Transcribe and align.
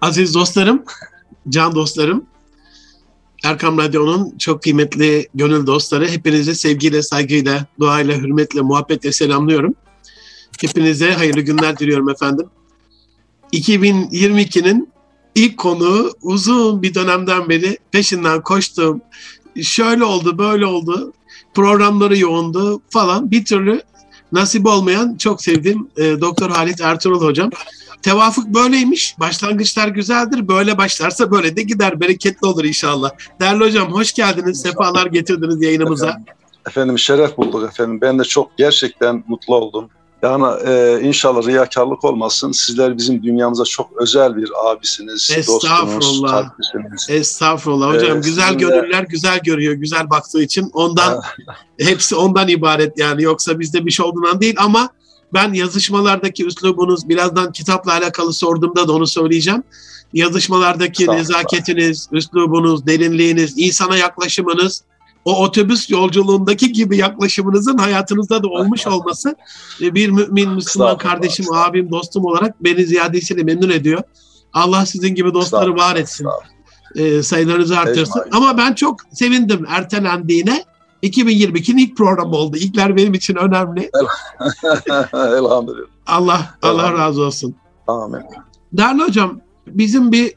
Aziz 0.00 0.34
dostlarım, 0.34 0.84
can 1.48 1.74
dostlarım, 1.74 2.26
Erkam 3.44 3.78
Radyo'nun 3.78 4.38
çok 4.38 4.62
kıymetli 4.62 5.28
gönül 5.34 5.66
dostları, 5.66 6.08
hepinizi 6.08 6.54
sevgiyle, 6.54 7.02
saygıyla, 7.02 7.66
duayla, 7.80 8.16
hürmetle, 8.16 8.60
muhabbetle 8.60 9.12
selamlıyorum. 9.12 9.74
Hepinize 10.60 11.12
hayırlı 11.12 11.40
günler 11.40 11.78
diliyorum 11.78 12.08
efendim. 12.10 12.46
2022'nin 13.52 14.88
ilk 15.34 15.58
konu 15.58 16.10
uzun 16.22 16.82
bir 16.82 16.94
dönemden 16.94 17.48
beri 17.48 17.78
peşinden 17.92 18.42
koştuğum, 18.42 19.00
şöyle 19.62 20.04
oldu, 20.04 20.38
böyle 20.38 20.66
oldu, 20.66 21.12
programları 21.54 22.18
yoğundu 22.18 22.82
falan 22.90 23.30
bir 23.30 23.44
türlü 23.44 23.82
nasip 24.32 24.66
olmayan 24.66 25.16
çok 25.16 25.42
sevdiğim 25.42 25.88
e, 25.96 26.20
Doktor 26.20 26.50
Halit 26.50 26.80
Ertuğrul 26.80 27.22
hocam. 27.22 27.50
Tevafuk 28.02 28.46
böyleymiş. 28.46 29.14
Başlangıçlar 29.20 29.88
güzeldir. 29.88 30.48
Böyle 30.48 30.78
başlarsa 30.78 31.30
böyle 31.30 31.56
de 31.56 31.62
gider. 31.62 32.00
Bereketli 32.00 32.46
olur 32.46 32.64
inşallah. 32.64 33.10
Değerli 33.40 33.64
hocam 33.64 33.92
hoş 33.92 34.12
geldiniz. 34.12 34.60
Sefalar 34.60 35.06
getirdiniz 35.06 35.62
yayınımıza. 35.62 36.06
Efendim, 36.06 36.34
efendim 36.66 36.98
şeref 36.98 37.36
bulduk 37.36 37.70
efendim. 37.70 38.00
Ben 38.00 38.18
de 38.18 38.24
çok 38.24 38.58
gerçekten 38.58 39.24
mutlu 39.28 39.54
oldum. 39.56 39.88
Yani 40.22 40.44
e, 40.66 41.00
inşallah 41.02 41.46
riyakarlık 41.46 42.04
olmasın. 42.04 42.52
Sizler 42.52 42.98
bizim 42.98 43.22
dünyamıza 43.22 43.64
çok 43.64 43.90
özel 44.02 44.36
bir 44.36 44.50
abisiniz, 44.66 45.30
dostunuz, 45.46 46.22
kardeşiniz. 46.22 47.06
Estağfurullah. 47.10 47.94
Hocam 47.94 48.18
ee, 48.18 48.20
güzel 48.20 48.48
sizinle... 48.48 48.64
gönüller 48.64 49.02
güzel 49.02 49.40
görüyor, 49.44 49.74
güzel 49.74 50.10
baktığı 50.10 50.42
için. 50.42 50.70
Ondan 50.72 51.22
hepsi 51.80 52.16
ondan 52.16 52.48
ibaret 52.48 52.98
yani. 52.98 53.22
Yoksa 53.22 53.60
bizde 53.60 53.86
bir 53.86 53.90
şey 53.90 54.06
olduğundan 54.06 54.40
değil 54.40 54.54
ama 54.58 54.88
ben 55.34 55.52
yazışmalardaki 55.52 56.46
üslubunuz 56.46 57.08
birazdan 57.08 57.52
kitapla 57.52 57.92
alakalı 57.92 58.32
sorduğumda 58.32 58.88
da 58.88 58.92
onu 58.92 59.06
söyleyeceğim. 59.06 59.62
Yazışmalardaki 60.12 61.06
nezaketiniz, 61.06 62.08
üslubunuz, 62.12 62.86
derinliğiniz, 62.86 63.54
insana 63.56 63.96
yaklaşımınız, 63.96 64.82
o 65.24 65.44
otobüs 65.44 65.90
yolculuğundaki 65.90 66.72
gibi 66.72 66.96
yaklaşımınızın 66.96 67.78
hayatınızda 67.78 68.42
da 68.42 68.48
olmuş 68.48 68.86
olması 68.86 69.36
e, 69.82 69.94
bir 69.94 70.08
mümin, 70.08 70.50
Müslüman 70.50 70.98
kardeşim, 70.98 71.46
abim, 71.52 71.90
dostum 71.90 72.24
olarak 72.24 72.64
beni 72.64 72.84
ziyadesiyle 72.86 73.42
memnun 73.42 73.70
ediyor. 73.70 74.02
Allah 74.52 74.86
sizin 74.86 75.14
gibi 75.14 75.34
dostları 75.34 75.76
var 75.76 75.96
etsin. 75.96 76.26
E, 76.94 77.22
sayılarınızı 77.22 77.78
artırsın. 77.78 78.22
Ama 78.32 78.58
ben 78.58 78.72
çok 78.72 78.96
sevindim 79.12 79.64
ertelendiğine. 79.68 80.64
2022'nin 81.02 81.78
ilk 81.78 81.96
programı 81.96 82.36
oldu. 82.36 82.56
İlkler 82.56 82.96
benim 82.96 83.14
için 83.14 83.36
önemli. 83.36 83.80
Elhamdülillah. 85.14 85.86
Allah 86.06 86.54
Allah 86.62 86.92
razı 86.92 87.22
olsun. 87.22 87.54
Amin. 87.86 88.22
Değerli 88.72 89.02
hocam, 89.02 89.40
bizim 89.66 90.12
bir 90.12 90.34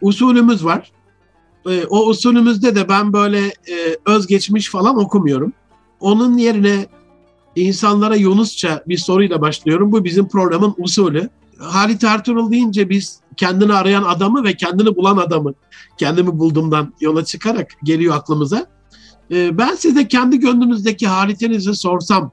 usulümüz 0.00 0.64
var. 0.64 0.92
Ee, 1.68 1.84
o 1.90 2.06
usulümüzde 2.06 2.74
de 2.74 2.88
ben 2.88 3.12
böyle 3.12 3.46
e, 3.46 3.96
özgeçmiş 4.06 4.70
falan 4.70 4.98
okumuyorum. 4.98 5.52
Onun 6.00 6.38
yerine 6.38 6.86
insanlara 7.56 8.16
Yunusça 8.16 8.82
bir 8.88 8.98
soruyla 8.98 9.40
başlıyorum. 9.40 9.92
Bu 9.92 10.04
bizim 10.04 10.28
programın 10.28 10.74
usulü. 10.78 11.28
Halit 11.58 12.04
Ertuğrul 12.04 12.52
deyince 12.52 12.88
biz 12.90 13.20
kendini 13.36 13.72
arayan 13.72 14.02
adamı 14.02 14.44
ve 14.44 14.56
kendini 14.56 14.96
bulan 14.96 15.16
adamı 15.16 15.54
kendimi 15.98 16.38
bulduğumdan 16.38 16.94
yola 17.00 17.24
çıkarak 17.24 17.70
geliyor 17.84 18.16
aklımıza. 18.16 18.73
Ee, 19.30 19.58
ben 19.58 19.74
size 19.74 20.08
kendi 20.08 20.40
gönlünüzdeki 20.40 21.06
halitinizi 21.06 21.74
sorsam, 21.74 22.30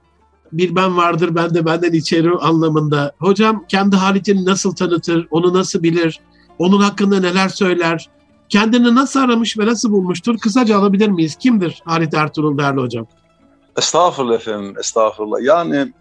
bir 0.51 0.75
ben 0.75 0.97
vardır 0.97 1.35
ben 1.35 1.53
de 1.53 1.65
benden 1.65 1.91
içeri 1.93 2.31
anlamında. 2.31 3.11
Hocam 3.19 3.65
kendi 3.67 3.95
halitini 3.95 4.45
nasıl 4.45 4.75
tanıtır, 4.75 5.27
onu 5.31 5.53
nasıl 5.53 5.83
bilir, 5.83 6.19
onun 6.59 6.81
hakkında 6.81 7.19
neler 7.19 7.49
söyler, 7.49 8.09
kendini 8.49 8.95
nasıl 8.95 9.19
aramış 9.19 9.57
ve 9.57 9.65
nasıl 9.65 9.91
bulmuştur? 9.91 10.37
Kısaca 10.37 10.77
alabilir 10.77 11.07
miyiz? 11.07 11.35
Kimdir 11.35 11.81
Halit 11.85 12.13
Ertuğrul 12.13 12.57
değerli 12.57 12.81
hocam? 12.81 13.05
Estağfurullah 13.77 14.35
efendim, 14.35 14.75
estağfurullah. 14.79 15.41
Yani 15.41 15.93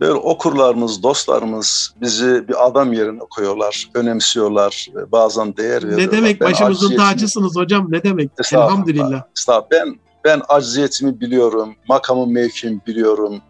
böyle 0.00 0.12
okurlarımız, 0.12 1.02
dostlarımız 1.02 1.94
bizi 2.00 2.48
bir 2.48 2.66
adam 2.66 2.92
yerine 2.92 3.18
koyuyorlar, 3.30 3.88
önemsiyorlar, 3.94 4.86
bazen 5.12 5.56
değer 5.56 5.82
veriyorlar. 5.82 6.06
Ne 6.06 6.10
demek? 6.10 6.40
Ben 6.40 6.50
Başımızın 6.50 6.96
tacısınız 6.96 7.56
hocam. 7.56 7.86
Ne 7.92 8.02
demek? 8.02 8.30
Elhamdülillah. 8.52 9.22
Estağfurullah. 9.36 9.70
Ben 9.70 9.98
ben 10.28 10.42
acziyetimi 10.48 11.20
biliyorum, 11.20 11.76
makamın 11.88 12.32
mevkimi 12.32 12.80
biliyorum. 12.86 13.40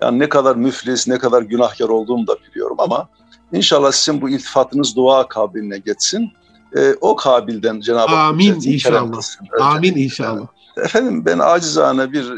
Yani 0.00 0.18
ne 0.18 0.28
kadar 0.28 0.56
müflis, 0.56 1.08
ne 1.08 1.18
kadar 1.18 1.42
günahkar 1.42 1.88
olduğumu 1.88 2.26
da 2.26 2.36
biliyorum 2.50 2.76
ama 2.80 3.08
inşallah 3.52 3.92
sizin 3.92 4.20
bu 4.20 4.30
iltifatınız 4.30 4.96
dua 4.96 5.28
kabiline 5.28 5.78
geçsin. 5.78 6.30
Ee, 6.76 6.94
o 7.00 7.16
kabilden 7.16 7.80
Cenab-ı 7.80 8.14
Hak 8.14 8.30
Amin 8.30 8.54
inşallah. 8.54 9.22
Amin 9.60 9.96
inşallah. 9.96 10.46
Efendim 10.76 11.26
ben 11.26 11.38
acizane 11.38 12.12
bir 12.12 12.32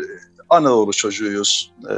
Anadolu 0.51 0.93
çocuğuyuz. 0.93 1.72
Ee, 1.91 1.95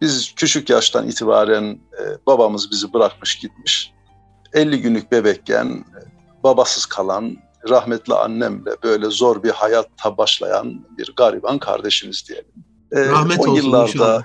biz 0.00 0.32
küçük 0.36 0.70
yaştan 0.70 1.08
itibaren 1.08 1.64
e, 1.64 2.02
babamız 2.26 2.70
bizi 2.70 2.92
bırakmış 2.92 3.38
gitmiş. 3.38 3.92
50 4.52 4.80
günlük 4.80 5.12
bebekken 5.12 5.84
babasız 6.44 6.86
kalan, 6.86 7.36
rahmetli 7.68 8.14
annemle 8.14 8.70
böyle 8.82 9.10
zor 9.10 9.42
bir 9.42 9.50
hayatta 9.50 10.16
başlayan 10.16 10.86
bir 10.98 11.12
gariban 11.16 11.58
kardeşimiz 11.58 12.28
diyelim. 12.28 12.64
Ee, 12.92 13.00
Rahmet 13.00 13.38
o 13.38 13.42
olsun 13.42 13.54
yıllarda, 13.54 14.22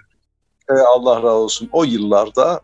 E, 0.69 0.73
Allah 0.73 1.18
razı 1.18 1.28
olsun. 1.28 1.69
O 1.72 1.84
yıllarda 1.84 2.62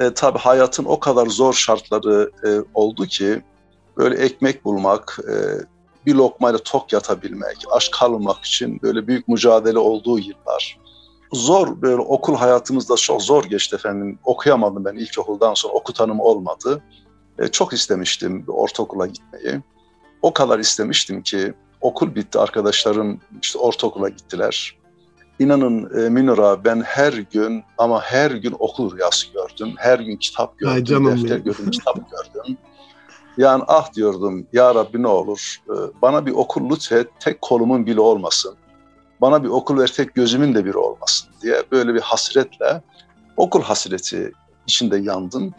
e, 0.00 0.14
tabii 0.14 0.38
hayatın 0.38 0.84
o 0.84 1.00
kadar 1.00 1.26
zor 1.26 1.52
şartları 1.52 2.30
e, 2.46 2.48
oldu 2.74 3.06
ki 3.06 3.42
böyle 3.96 4.16
ekmek 4.16 4.64
bulmak, 4.64 5.18
e, 5.28 5.34
bir 6.06 6.14
lokmayla 6.14 6.58
tok 6.58 6.92
yatabilmek, 6.92 7.64
aç 7.70 7.90
kalmamak 7.90 8.44
için 8.44 8.80
böyle 8.82 9.06
büyük 9.06 9.28
mücadele 9.28 9.78
olduğu 9.78 10.18
yıllar. 10.18 10.78
Zor 11.32 11.82
böyle 11.82 12.02
okul 12.02 12.36
hayatımızda 12.36 12.96
çok 12.96 13.22
zor 13.22 13.44
geçti 13.44 13.76
efendim. 13.76 14.18
Okuyamadım 14.24 14.84
ben 14.84 14.94
ilkokuldan 14.94 15.54
sonra 15.54 15.72
okutanım 15.72 16.20
olmadı. 16.20 16.82
E, 17.38 17.48
çok 17.48 17.72
istemiştim 17.72 18.44
ortaokula 18.48 19.06
gitmeyi 19.06 19.60
o 20.22 20.32
kadar 20.32 20.58
istemiştim 20.58 21.22
ki 21.22 21.54
okul 21.80 22.14
bitti 22.14 22.38
arkadaşlarım 22.38 23.20
işte 23.42 23.58
ortaokula 23.58 24.08
gittiler. 24.08 24.76
İnanın 25.38 26.04
e, 26.04 26.08
Münira 26.08 26.64
ben 26.64 26.80
her 26.80 27.12
gün 27.12 27.64
ama 27.78 28.02
her 28.02 28.30
gün 28.30 28.54
okul 28.58 28.96
rüyası 28.96 29.26
gördüm. 29.32 29.74
Her 29.76 29.98
gün 29.98 30.16
kitap 30.16 30.58
gördüm, 30.58 31.06
defter 31.06 31.38
gördüm, 31.38 31.70
kitap 31.70 31.96
gördüm. 32.10 32.56
Yani 33.36 33.64
ah 33.66 33.94
diyordum 33.94 34.46
ya 34.52 34.74
Rabbi 34.74 35.02
ne 35.02 35.08
olur 35.08 35.56
e, 35.68 35.74
bana 36.02 36.26
bir 36.26 36.32
okul 36.32 36.70
lütfet 36.70 37.08
tek 37.20 37.40
kolumun 37.40 37.86
bile 37.86 38.00
olmasın. 38.00 38.56
Bana 39.20 39.44
bir 39.44 39.48
okul 39.48 39.78
ver 39.78 39.92
tek 39.92 40.14
gözümün 40.14 40.54
de 40.54 40.64
biri 40.64 40.76
olmasın 40.76 41.28
diye 41.42 41.62
böyle 41.72 41.94
bir 41.94 42.00
hasretle 42.00 42.82
okul 43.36 43.62
hasreti 43.62 44.32
içinde 44.66 44.98
yandım. 44.98 45.54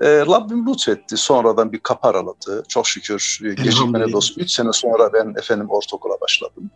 E, 0.00 0.26
Rabbim 0.26 0.66
lütfetti. 0.66 1.16
Sonradan 1.16 1.72
bir 1.72 1.78
kapı 1.78 2.08
araladı. 2.08 2.64
Çok 2.68 2.86
şükür 2.86 3.40
e, 3.44 3.54
gecikmene 3.54 4.12
dost. 4.12 4.38
Üç 4.38 4.50
sene 4.50 4.72
sonra 4.72 5.12
ben 5.12 5.34
efendim 5.38 5.70
ortaokula 5.70 6.20
başladım. 6.20 6.70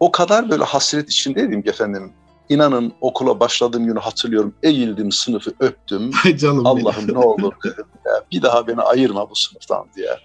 O 0.00 0.12
kadar 0.12 0.50
böyle 0.50 0.64
hasret 0.64 1.10
içindeydim 1.10 1.62
ki 1.62 1.70
efendim. 1.70 2.12
İnanın 2.48 2.92
okula 3.00 3.40
başladığım 3.40 3.86
günü 3.86 3.98
hatırlıyorum. 3.98 4.54
Eğildim 4.62 5.12
sınıfı 5.12 5.52
öptüm. 5.60 6.10
Allah'ım 6.64 7.14
ne 7.14 7.18
olur 7.18 7.52
dedim. 7.64 7.84
Ya, 8.06 8.12
bir 8.32 8.42
daha 8.42 8.66
beni 8.66 8.80
ayırma 8.80 9.30
bu 9.30 9.34
sınıftan 9.34 9.86
diye. 9.96 10.18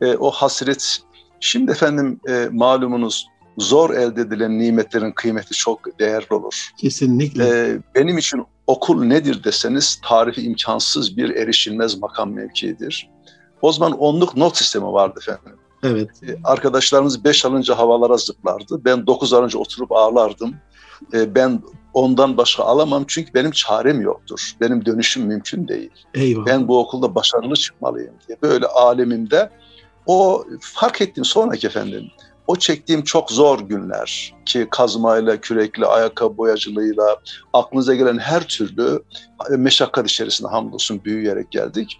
E, 0.00 0.16
o 0.16 0.30
hasret. 0.30 0.98
Şimdi 1.40 1.70
efendim 1.70 2.20
e, 2.28 2.48
malumunuz 2.52 3.26
zor 3.58 3.90
elde 3.90 4.20
edilen 4.20 4.58
nimetlerin 4.58 5.12
kıymeti 5.12 5.54
çok 5.54 5.98
değerli 5.98 6.34
olur. 6.34 6.70
Kesinlikle. 6.80 7.44
E, 7.44 7.78
benim 7.94 8.18
için 8.18 8.44
okul 8.66 9.04
nedir 9.04 9.44
deseniz 9.44 10.00
tarifi 10.04 10.42
imkansız 10.42 11.16
bir 11.16 11.30
erişilmez 11.30 11.98
makam 11.98 12.32
mevkiidir. 12.32 13.10
O 13.62 13.72
zaman 13.72 13.92
onluk 13.92 14.36
not 14.36 14.56
sistemi 14.56 14.86
vardı 14.86 15.20
efendim. 15.22 15.58
Evet. 15.82 16.10
Ee, 16.22 16.36
arkadaşlarımız 16.44 17.24
beş 17.24 17.44
alınca 17.44 17.78
havalara 17.78 18.16
zıplardı. 18.16 18.84
Ben 18.84 19.06
dokuz 19.06 19.32
alınca 19.32 19.58
oturup 19.58 19.92
ağlardım. 19.92 20.54
Ee, 21.14 21.34
ben 21.34 21.62
ondan 21.94 22.36
başka 22.36 22.62
alamam 22.62 23.04
çünkü 23.08 23.34
benim 23.34 23.50
çarem 23.50 24.00
yoktur. 24.00 24.52
Benim 24.60 24.84
dönüşüm 24.84 25.26
mümkün 25.26 25.68
değil. 25.68 25.90
Eyvallah. 26.14 26.46
Ben 26.46 26.68
bu 26.68 26.78
okulda 26.78 27.14
başarılı 27.14 27.54
çıkmalıyım 27.54 28.14
diye. 28.28 28.38
Böyle 28.42 28.66
alemimde 28.66 29.50
o 30.06 30.44
fark 30.60 31.00
ettim 31.00 31.24
sonraki 31.24 31.66
efendim 31.66 32.10
o 32.48 32.56
çektiğim 32.56 33.04
çok 33.04 33.30
zor 33.30 33.60
günler 33.60 34.34
ki 34.46 34.68
kazmayla, 34.70 35.40
kürekle, 35.40 35.86
ayakkabı 35.86 36.36
boyacılığıyla 36.36 37.16
aklınıza 37.52 37.94
gelen 37.94 38.18
her 38.18 38.48
türlü 38.48 39.02
e, 39.52 39.56
meşakkat 39.56 40.10
içerisinde 40.10 40.48
hamdolsun 40.48 41.04
büyüyerek 41.04 41.50
geldik. 41.50 41.98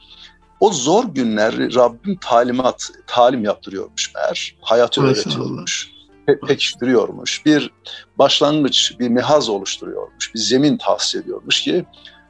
O 0.60 0.72
zor 0.72 1.04
günler 1.04 1.74
Rabbim 1.74 2.16
talimat, 2.16 2.90
talim 3.06 3.44
yaptırıyormuş 3.44 4.14
meğer. 4.14 4.56
Hayatı 4.60 5.02
öğretiyormuş. 5.02 5.90
Pe 6.26 6.40
pekiştiriyormuş. 6.40 7.46
Bir 7.46 7.72
başlangıç, 8.18 8.94
bir 9.00 9.08
mihaz 9.08 9.48
oluşturuyormuş. 9.48 10.34
Bir 10.34 10.38
zemin 10.38 10.76
tahsis 10.76 11.14
ediyormuş 11.14 11.62
ki 11.62 11.84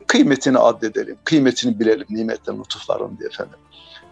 kıymetini 0.06 0.58
addedelim, 0.58 1.18
kıymetini 1.24 1.80
bilelim 1.80 2.06
nimetlerin, 2.10 2.58
lütufların 2.58 3.18
diye 3.18 3.28
efendim. 3.28 3.58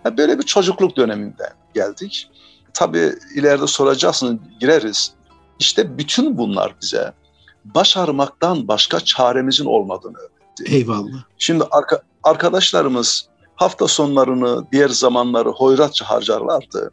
Yani 0.04 0.18
böyle 0.18 0.38
bir 0.38 0.44
çocukluk 0.44 0.96
döneminden 0.96 1.52
geldik. 1.74 2.30
Tabii 2.76 3.12
ileride 3.34 3.67
soracaksınız, 3.67 4.37
gireriz. 4.61 5.12
İşte 5.58 5.99
bütün 5.99 6.38
bunlar 6.38 6.75
bize 6.82 7.12
başarmaktan 7.64 8.69
başka 8.69 9.00
çaremizin 9.00 9.64
olmadığını 9.64 10.19
öğretti. 10.19 10.75
Eyvallah. 10.76 11.25
Şimdi 11.38 11.64
arka, 11.70 12.02
arkadaşlarımız 12.23 13.28
hafta 13.55 13.88
sonlarını, 13.88 14.67
diğer 14.73 14.88
zamanları 14.88 15.49
hoyratça 15.49 16.11
harcarlardı. 16.11 16.90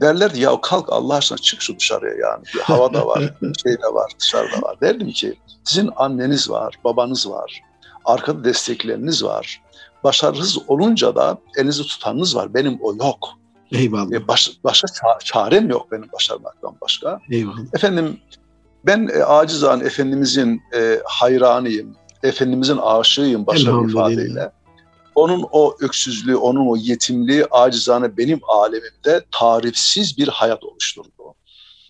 Derlerdi 0.00 0.40
ya 0.40 0.60
kalk 0.60 0.92
Allah 0.92 1.14
aşkına 1.14 1.38
çık 1.38 1.62
şu 1.62 1.78
dışarıya 1.78 2.14
yani. 2.14 2.44
Hava 2.62 2.94
da 2.94 3.06
var, 3.06 3.18
şey 3.62 3.72
de 3.72 3.94
var, 3.94 4.12
dışarıda 4.20 4.62
var. 4.62 4.80
Derdim 4.80 5.10
ki 5.10 5.34
sizin 5.64 5.90
anneniz 5.96 6.50
var, 6.50 6.74
babanız 6.84 7.30
var, 7.30 7.60
arkada 8.04 8.44
destekleriniz 8.44 9.24
var. 9.24 9.62
Başarısız 10.04 10.58
olunca 10.68 11.14
da 11.14 11.38
elinizi 11.56 11.82
tutanınız 11.82 12.36
var. 12.36 12.54
Benim 12.54 12.78
o 12.82 12.94
yok. 12.94 13.41
Eyvallah. 13.72 14.12
E, 14.12 14.28
baş, 14.28 14.50
başka 14.64 14.86
çarem 15.24 15.70
yok 15.70 15.92
benim 15.92 16.12
başarmaktan 16.12 16.74
başka. 16.80 17.20
Eyvallah. 17.30 17.74
Efendim 17.74 18.18
ben 18.86 19.10
e, 19.14 19.24
acizan 19.24 19.80
Efendimizin 19.80 20.62
e, 20.76 21.00
hayranıyım. 21.04 21.96
Efendimizin 22.22 22.76
aşığıyım 22.76 23.46
başka 23.46 23.82
bir 23.82 23.88
ifadeyle. 23.88 24.52
Onun 25.14 25.46
o 25.52 25.76
öksüzlüğü, 25.80 26.36
onun 26.36 26.66
o 26.66 26.76
yetimliği 26.76 27.44
acizane 27.50 28.16
benim 28.16 28.40
alemimde 28.48 29.24
tarifsiz 29.30 30.18
bir 30.18 30.28
hayat 30.28 30.64
oluşturdu. 30.64 31.08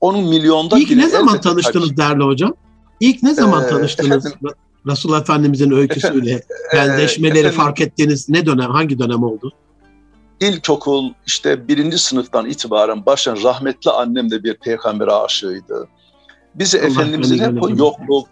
Onun 0.01 0.29
milyonda 0.29 0.79
İlk 0.79 0.91
ne 0.91 1.09
zaman 1.09 1.41
tanıştınız 1.41 1.89
tabii. 1.89 1.97
değerli 1.97 2.23
hocam? 2.23 2.55
İlk 3.01 3.23
ne 3.23 3.35
zaman 3.35 3.65
ee, 3.65 3.69
tanıştınız? 3.69 4.27
Efendim, 4.27 4.49
Resulullah 4.87 5.21
Efendimizin 5.21 5.71
öyküsüyle 5.71 6.31
efendim, 6.31 6.45
bendeşmeleri 6.75 7.39
efendim, 7.39 7.57
fark 7.57 7.81
ettiğiniz 7.81 8.29
ne 8.29 8.47
dönem, 8.47 8.71
hangi 8.71 8.99
dönem 8.99 9.23
oldu? 9.23 9.53
İlkokul 10.43 11.13
işte 11.27 11.69
birinci 11.69 11.99
sınıftan 11.99 12.47
itibaren 12.47 13.07
başlayan 13.07 13.43
rahmetli 13.43 13.91
annem 13.91 14.31
de 14.31 14.45
bir 14.45 14.55
peygambere 14.55 15.13
aşığıydı. 15.13 15.89
Bizi 16.55 16.79
Allah 16.79 16.87
Efendimizin 16.87 17.39
hep 17.39 17.63
o 17.63 17.71
yokluk, 17.71 18.29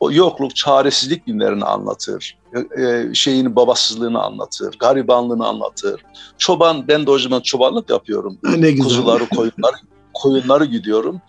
o 0.00 0.12
yokluk, 0.12 0.56
çaresizlik 0.56 1.26
günlerini 1.26 1.64
anlatır. 1.64 2.38
E, 2.78 3.14
şeyin 3.14 3.56
babasızlığını 3.56 4.22
anlatır, 4.22 4.78
garibanlığını 4.78 5.46
anlatır. 5.46 6.00
Çoban, 6.38 6.88
ben 6.88 7.06
de 7.06 7.10
o 7.10 7.18
zaman 7.18 7.40
çobanlık 7.40 7.90
yapıyorum. 7.90 8.38
Ne 8.44 8.70
güzel. 8.70 8.84
Kuzuları, 8.84 9.28
koyunları, 9.28 9.76
koyunları 10.14 10.64
gidiyorum. 10.64 11.20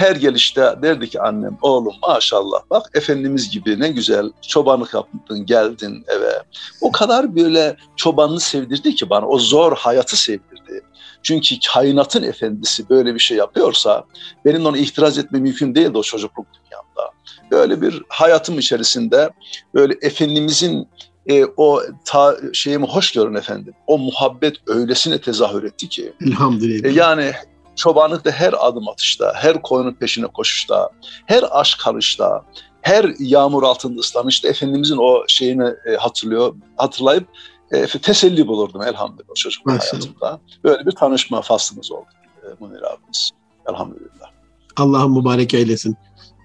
Her 0.00 0.16
gelişte 0.16 0.74
derdi 0.82 1.08
ki 1.10 1.20
annem, 1.20 1.58
oğlum 1.62 1.94
maşallah 2.02 2.60
bak 2.70 2.90
Efendimiz 2.94 3.50
gibi 3.50 3.80
ne 3.80 3.88
güzel 3.88 4.30
çobanlık 4.48 4.94
yaptın, 4.94 5.46
geldin 5.46 6.04
eve. 6.08 6.42
O 6.80 6.92
kadar 6.92 7.36
böyle 7.36 7.76
çobanlığı 7.96 8.40
sevdirdi 8.40 8.94
ki 8.94 9.10
bana, 9.10 9.26
o 9.28 9.38
zor 9.38 9.76
hayatı 9.76 10.16
sevdirdi. 10.16 10.82
Çünkü 11.22 11.56
kainatın 11.72 12.22
efendisi 12.22 12.88
böyle 12.90 13.14
bir 13.14 13.20
şey 13.20 13.36
yapıyorsa 13.36 14.04
benim 14.44 14.66
ona 14.66 14.78
itiraz 14.78 15.18
etme 15.18 15.38
mümkün 15.38 15.74
değildi 15.74 15.98
o 15.98 16.02
çocukluk 16.02 16.46
dünyamda. 16.54 17.12
Böyle 17.50 17.82
bir 17.82 18.02
hayatım 18.08 18.58
içerisinde 18.58 19.30
böyle 19.74 19.94
Efendimizin 20.02 20.88
e, 21.26 21.44
o 21.56 21.82
ta, 22.04 22.36
şeyimi 22.52 22.86
hoş 22.86 23.12
görün 23.12 23.34
efendim. 23.34 23.74
O 23.86 23.98
muhabbet 23.98 24.56
öylesine 24.66 25.20
tezahür 25.20 25.64
etti 25.64 25.88
ki. 25.88 26.12
Elhamdülillah. 26.26 26.90
E, 26.90 26.92
yani 26.92 27.32
çobanlıkta 27.80 28.30
her 28.30 28.54
adım 28.58 28.88
atışta, 28.88 29.32
her 29.36 29.62
koyunun 29.62 29.92
peşine 29.92 30.26
koşuşta, 30.26 30.90
her 31.26 31.44
aşk 31.50 31.78
karışta, 31.80 32.44
her 32.82 33.14
yağmur 33.18 33.62
altında 33.62 34.00
ıslanışta 34.00 34.48
Efendimizin 34.48 34.96
o 34.96 35.24
şeyini 35.28 35.74
e, 35.86 35.96
hatırlıyor, 35.96 36.54
hatırlayıp 36.76 37.28
e, 37.72 37.86
teselli 37.86 38.46
bulurdum 38.46 38.82
elhamdülillah 38.82 39.34
çocuk 39.34 39.70
hayatımda. 39.70 40.40
Böyle 40.64 40.86
bir 40.86 40.92
tanışma 40.92 41.42
faslımız 41.42 41.92
oldu 41.92 42.08
e, 42.42 42.46
Munir 42.60 42.82
abimiz. 42.82 43.30
Elhamdülillah. 43.68 44.30
Allah'ın 44.76 45.18
mübarek 45.18 45.54
eylesin. 45.54 45.96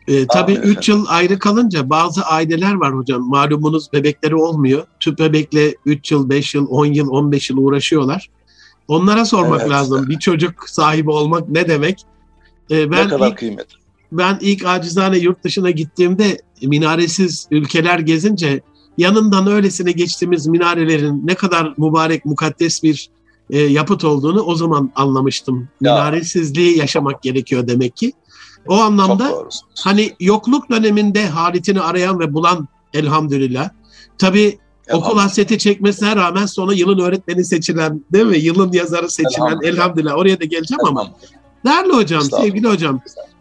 Ee, 0.08 0.28
tabii 0.28 0.54
3 0.54 0.90
yıl 0.90 1.06
ayrı 1.10 1.40
kalınca 1.40 1.90
bazı 1.90 2.22
aileler 2.22 2.74
var 2.74 2.96
hocam. 2.96 3.22
Malumunuz 3.22 3.94
bebekleri 3.94 4.36
olmuyor. 4.36 4.88
Tüp 5.00 5.20
bebekle 5.20 5.76
3 5.86 6.12
yıl, 6.12 6.30
5 6.30 6.56
yıl, 6.56 6.68
10 6.70 6.86
yıl, 6.86 7.10
15 7.10 7.50
yıl 7.50 7.58
uğraşıyorlar. 7.58 8.30
Onlara 8.88 9.26
sormak 9.26 9.62
evet. 9.62 9.72
lazım. 9.72 10.10
Bir 10.10 10.20
çocuk 10.20 10.70
sahibi 10.70 11.12
olmak 11.12 11.50
ne 11.50 11.68
demek? 11.68 12.02
Ee, 12.72 12.92
ben 12.92 13.06
ne 13.06 13.10
kadar 13.10 13.32
ilk, 13.32 13.38
kıymetli. 13.38 13.78
Ben 14.12 14.38
ilk 14.42 14.66
acizane 14.66 15.18
yurt 15.18 15.44
dışına 15.44 15.72
gittiğimde 15.72 16.42
minaresiz 16.62 17.48
ülkeler 17.52 18.00
gezince 18.00 18.62
yanından 18.98 19.48
öylesine 19.48 19.92
geçtiğimiz 19.92 20.48
minarelerin 20.48 21.28
ne 21.28 21.36
kadar 21.36 21.74
mübarek, 21.78 22.26
mukaddes 22.26 22.84
bir 22.84 23.10
e, 23.50 23.60
yapıt 23.60 24.04
olduğunu 24.04 24.42
o 24.42 24.56
zaman 24.56 24.92
anlamıştım. 24.96 25.68
Ya. 25.82 25.94
Minaresizliği 25.94 26.78
yaşamak 26.78 27.24
gerekiyor 27.24 27.68
demek 27.68 27.98
ki. 27.98 28.14
O 28.68 28.76
anlamda 28.76 29.34
hani 29.84 30.14
yokluk 30.20 30.70
döneminde 30.70 31.28
haritini 31.28 31.82
arayan 31.82 32.20
ve 32.20 32.34
bulan 32.34 32.68
elhamdülillah. 32.94 33.70
Tabii 34.18 34.60
okul 34.94 35.20
hasreti 35.20 35.58
çekmesine 35.58 36.16
rağmen 36.16 36.46
sonra 36.46 36.74
yılın 36.74 37.00
öğretmeni 37.00 37.46
seçilen 37.46 38.02
değil 38.14 38.26
mi? 38.26 38.38
Yılın 38.38 38.72
yazarı 38.72 39.10
seçilen 39.10 39.46
elhamdülillah, 39.46 39.74
elhamdülillah. 39.74 40.18
oraya 40.18 40.40
da 40.40 40.46
geleceğim 40.46 40.86
ama. 40.86 41.12
Değerli 41.66 41.94
hocam, 41.94 42.22
sevgili 42.22 42.68
hocam. 42.68 43.00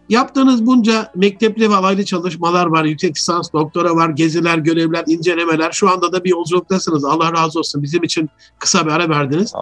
Yaptığınız 0.08 0.66
bunca 0.66 1.12
mektepli 1.14 1.70
ve 1.70 1.76
alaylı 1.76 2.04
çalışmalar 2.04 2.66
var, 2.66 2.84
yüksek 2.84 3.16
lisans, 3.16 3.52
doktora 3.52 3.96
var, 3.96 4.08
geziler, 4.08 4.58
görevler, 4.58 5.04
incelemeler. 5.06 5.72
Şu 5.72 5.90
anda 5.90 6.12
da 6.12 6.24
bir 6.24 6.30
yolculuktasınız. 6.30 7.04
Allah 7.04 7.32
razı 7.32 7.58
olsun. 7.58 7.82
Bizim 7.82 8.02
için 8.02 8.30
kısa 8.58 8.86
bir 8.86 8.90
ara 8.90 9.08
verdiniz. 9.08 9.52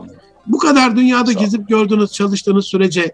Bu 0.47 0.59
kadar 0.59 0.97
dünyada 0.97 1.33
gezip 1.33 1.69
gördünüz, 1.69 2.13
çalıştığınız 2.13 2.65
sürece 2.65 3.13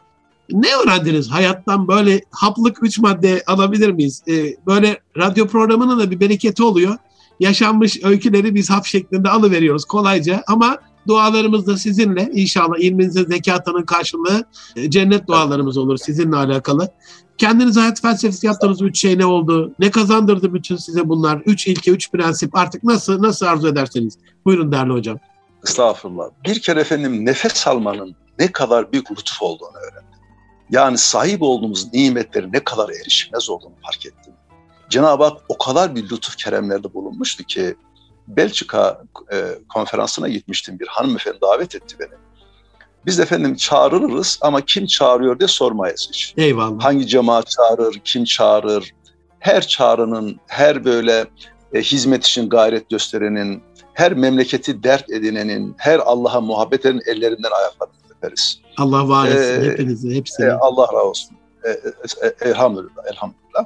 ne 0.53 0.69
öğrendiniz 0.85 1.31
hayattan 1.31 1.89
böyle 1.89 2.21
haplık 2.31 2.83
üç 2.83 2.99
madde 2.99 3.43
alabilir 3.47 3.93
miyiz? 3.93 4.23
Ee, 4.29 4.57
böyle 4.67 5.01
radyo 5.17 5.47
programının 5.47 5.99
da 5.99 6.11
bir 6.11 6.21
bereketi 6.21 6.63
oluyor. 6.63 6.97
Yaşanmış 7.41 8.05
öyküleri 8.05 8.55
biz 8.55 8.71
hap 8.71 8.87
şeklinde 8.87 9.29
alıveriyoruz 9.29 9.85
kolayca 9.85 10.43
ama 10.47 10.79
dualarımız 11.09 11.67
da 11.67 11.77
sizinle. 11.77 12.31
İnşallah 12.35 12.79
ilminizin 12.79 13.27
zekatının 13.27 13.85
karşılığı 13.85 14.45
e, 14.77 14.91
cennet 14.91 15.29
dualarımız 15.29 15.77
olur 15.77 15.97
sizinle 15.97 16.37
alakalı. 16.37 16.89
Kendiniz 17.39 17.77
hayat 17.77 18.03
felsefesi 18.03 18.47
yaptığınız 18.47 18.83
üç 18.83 19.01
şey 19.01 19.19
ne 19.19 19.27
oldu? 19.27 19.73
Ne 19.79 19.91
kazandırdı 19.91 20.55
bütün 20.55 20.77
size 20.77 21.09
bunlar? 21.09 21.43
Üç 21.47 21.67
ilke, 21.67 21.91
üç 21.91 22.11
prensip 22.11 22.57
artık 22.57 22.85
nasıl 22.85 23.23
nasıl 23.23 23.47
arzu 23.47 23.69
ederseniz. 23.69 24.19
Buyurun 24.45 24.73
değerli 24.73 24.93
hocam. 24.93 25.19
Estağfurullah. 25.65 26.25
Bir 26.47 26.61
kere 26.61 26.81
efendim 26.81 27.27
nefes 27.27 27.67
almanın 27.67 28.15
ne 28.39 28.53
kadar 28.53 28.93
büyük 28.93 29.11
lütuf 29.11 29.43
olduğunu 29.43 29.77
öğrendim. 29.77 30.19
Yani 30.71 30.99
sahip 30.99 31.43
olduğumuz 31.43 31.95
nimetleri 31.95 32.53
ne 32.53 32.65
kadar 32.65 32.89
erişmez 32.89 33.51
olduğunu 33.51 33.75
fark 33.83 34.07
ettim. 34.07 34.33
Cenab-ı 34.89 35.25
Hak 35.25 35.37
o 35.49 35.59
kadar 35.59 35.95
bir 35.95 36.03
lütuf 36.03 36.37
keremlerde 36.37 36.95
bulunmuştu 36.95 37.45
ki 37.45 37.77
Belçika 38.29 39.03
e, 39.33 39.37
konferansına 39.69 40.29
gitmiştim. 40.29 40.79
Bir 40.79 40.87
hanımefendi 40.87 41.41
davet 41.41 41.75
etti 41.75 41.97
beni. 42.01 42.19
Biz 43.07 43.21
efendim 43.21 43.57
çağrılırız 43.57 44.39
ama 44.41 44.61
kim 44.61 44.87
çağırıyor 44.87 45.39
diye 45.39 45.49
sormayız 45.49 46.09
hiç. 46.13 46.35
Eyvallah. 46.37 46.85
Hangi 46.85 47.07
cemaat 47.07 47.51
çağırır, 47.51 48.01
kim 48.05 48.25
çağırır? 48.25 48.95
Her 49.39 49.67
çağrının, 49.67 50.41
her 50.47 50.85
böyle 50.85 51.27
e, 51.73 51.81
hizmet 51.81 52.25
için 52.27 52.49
gayret 52.49 52.91
gösterenin, 52.91 53.63
her 53.95 54.15
memleketi 54.15 54.83
dert 54.83 55.11
edinenin, 55.11 55.75
her 55.79 55.99
Allah'a 55.99 56.41
muhabbet 56.41 56.87
edenin 56.87 57.03
ellerinden 57.07 57.51
ayaklarını 57.51 57.95
öperiz. 58.17 58.61
Allah 58.77 59.09
var 59.09 59.29
etsin 59.29 59.63
ee, 59.63 59.71
hepinizi, 59.71 60.15
hepsini. 60.15 60.47
E, 60.47 60.51
Allah 60.51 60.83
razı 60.83 61.05
olsun. 61.05 61.37
E, 61.65 61.71
e, 61.71 61.77
e, 62.27 62.49
elhamdülillah, 62.49 63.07
elhamdülillah. 63.13 63.65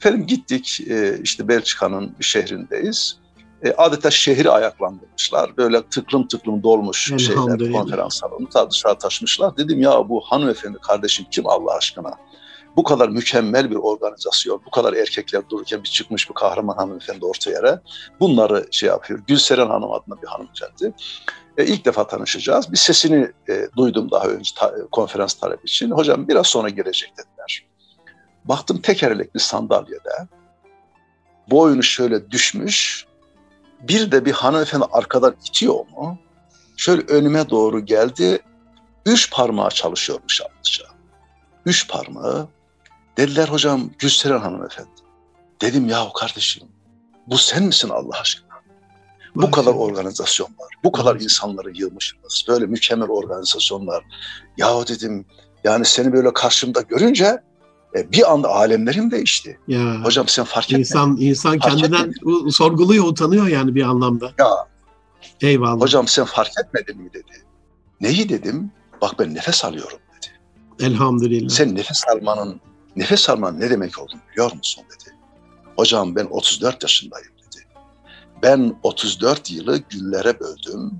Efendim 0.00 0.26
gittik, 0.26 0.80
e, 0.90 1.18
işte 1.22 1.48
Belçika'nın 1.48 2.14
bir 2.18 2.24
şehrindeyiz. 2.24 3.16
E, 3.64 3.72
adeta 3.72 4.10
şehri 4.10 4.50
ayaklandırmışlar. 4.50 5.56
Böyle 5.56 5.82
tıklım 5.82 6.28
tıklım 6.28 6.62
dolmuş 6.62 7.12
şeyler, 7.18 7.72
konferans 7.72 8.20
salonu 8.20 8.48
dışarı 8.70 8.98
taşmışlar. 8.98 9.56
Dedim 9.56 9.80
ya 9.82 10.08
bu 10.08 10.20
hanımefendi 10.20 10.78
kardeşim 10.78 11.26
kim 11.30 11.46
Allah 11.46 11.76
aşkına? 11.76 12.10
Bu 12.76 12.82
kadar 12.82 13.08
mükemmel 13.08 13.70
bir 13.70 13.76
organizasyon, 13.76 14.62
bu 14.66 14.70
kadar 14.70 14.92
erkekler 14.92 15.42
dururken 15.50 15.82
bir 15.82 15.88
çıkmış 15.88 16.28
bir 16.28 16.34
kahraman 16.34 16.76
hanımefendi 16.76 17.24
orta 17.24 17.50
yere. 17.50 17.80
Bunları 18.20 18.66
şey 18.70 18.88
yapıyor. 18.88 19.20
Gülseren 19.26 19.66
Hanım 19.66 19.92
adında 19.92 20.22
bir 20.22 20.26
hanımefendi. 20.26 20.94
E, 21.58 21.66
ilk 21.66 21.84
defa 21.84 22.06
tanışacağız. 22.06 22.72
Bir 22.72 22.76
sesini 22.76 23.32
e, 23.48 23.68
duydum 23.76 24.10
daha 24.10 24.26
önce 24.26 24.50
ta, 24.56 24.74
konferans 24.92 25.34
talebi 25.34 25.64
için. 25.64 25.90
Hocam 25.90 26.28
biraz 26.28 26.46
sonra 26.46 26.68
gelecek 26.68 27.12
dediler. 27.18 27.69
Baktım 28.50 28.80
tekerlekli 28.80 29.40
sandalyede. 29.40 30.28
Boynu 31.50 31.82
şöyle 31.82 32.30
düşmüş. 32.30 33.06
Bir 33.80 34.12
de 34.12 34.24
bir 34.24 34.32
hanımefendi 34.32 34.84
arkadan 34.92 35.36
itiyor 35.48 35.74
mu? 35.74 36.18
Şöyle 36.76 37.02
önüme 37.02 37.50
doğru 37.50 37.84
geldi. 37.84 38.38
Üç 39.06 39.32
parmağı 39.32 39.70
çalışıyormuş 39.70 40.40
yalnızca. 40.40 40.84
Üç 41.66 41.88
parmağı. 41.88 42.48
Dediler 43.16 43.48
hocam 43.48 43.90
Gülseren 43.98 44.40
hanımefendi. 44.40 44.90
Dedim 45.60 45.88
ya 45.88 46.08
kardeşim 46.14 46.68
bu 47.26 47.38
sen 47.38 47.62
misin 47.62 47.88
Allah 47.88 48.20
aşkına? 48.20 48.60
Bu 49.34 49.50
kadar 49.50 49.74
organizasyon 49.74 50.48
var. 50.48 50.74
Bu 50.84 50.92
kadar 50.92 51.16
insanları 51.16 51.70
yığmışsınız. 51.70 52.44
Böyle 52.48 52.66
mükemmel 52.66 53.08
organizasyonlar. 53.08 54.04
Yahu 54.56 54.88
dedim 54.88 55.26
yani 55.64 55.84
seni 55.84 56.12
böyle 56.12 56.32
karşımda 56.32 56.80
görünce 56.80 57.49
e, 57.96 58.12
bir 58.12 58.32
anda 58.32 58.48
alemlerim 58.48 59.10
değişti. 59.10 59.58
Ya. 59.68 60.04
Hocam 60.04 60.28
sen 60.28 60.44
fark 60.44 60.64
etmedin. 60.64 60.80
İnsan, 60.80 61.16
insan 61.20 61.58
Fark 61.58 61.62
kendinden 61.62 62.08
etmedin. 62.08 62.48
sorguluyor, 62.48 63.04
utanıyor 63.04 63.46
yani 63.46 63.74
bir 63.74 63.82
anlamda. 63.82 64.32
Ya 64.38 64.46
Eyvallah. 65.40 65.80
hocam 65.80 66.08
sen 66.08 66.24
fark 66.24 66.50
etmedin 66.64 67.02
mi 67.02 67.12
dedi. 67.12 67.44
Neyi 68.00 68.28
dedim? 68.28 68.70
Bak 69.02 69.14
ben 69.18 69.34
nefes 69.34 69.64
alıyorum 69.64 69.98
dedi. 70.16 70.86
Elhamdülillah. 70.86 71.48
Sen 71.48 71.74
nefes 71.74 72.02
almanın 72.08 72.60
nefes 72.96 73.30
almanın 73.30 73.60
ne 73.60 73.70
demek 73.70 73.98
olduğunu 73.98 74.20
biliyor 74.32 74.52
musun 74.52 74.84
dedi. 74.86 75.16
Hocam 75.76 76.16
ben 76.16 76.24
34 76.24 76.82
yaşındayım 76.82 77.28
dedi. 77.38 77.64
Ben 78.42 78.76
34 78.82 79.50
yılı 79.50 79.78
günlere 79.90 80.40
böldüm, 80.40 80.90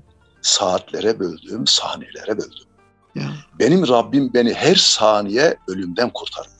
saatlere 0.41 1.19
böldüm, 1.19 1.67
saniyelere 1.67 2.37
böldüm. 2.37 2.67
Ya. 3.15 3.33
Benim 3.59 3.87
Rabbim 3.87 4.33
beni 4.33 4.53
her 4.53 4.75
saniye 4.75 5.57
ölümden 5.67 6.09
kurtarıyor. 6.09 6.50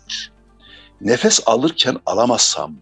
Nefes 1.01 1.39
alırken 1.45 1.97
alamazsam, 2.05 2.75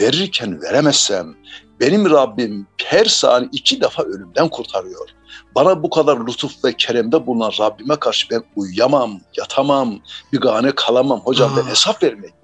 verirken 0.00 0.62
veremezsem, 0.62 1.36
benim 1.80 2.10
Rabbim 2.10 2.66
her 2.84 3.04
saniye 3.04 3.48
iki 3.52 3.80
defa 3.80 4.02
ölümden 4.02 4.48
kurtarıyor. 4.48 5.08
Bana 5.54 5.82
bu 5.82 5.90
kadar 5.90 6.26
lütuf 6.26 6.64
ve 6.64 6.76
keremde 6.76 7.26
bulunan 7.26 7.52
Rabbime 7.60 7.96
karşı 7.96 8.28
ben 8.30 8.42
uyuyamam, 8.56 9.20
yatamam, 9.38 10.00
bir 10.32 10.40
gane 10.40 10.74
kalamam. 10.74 11.20
Hocam 11.20 11.52
ben 11.56 11.62
Ah. 11.62 11.68
hesap 11.68 12.02
vermek. 12.02 12.34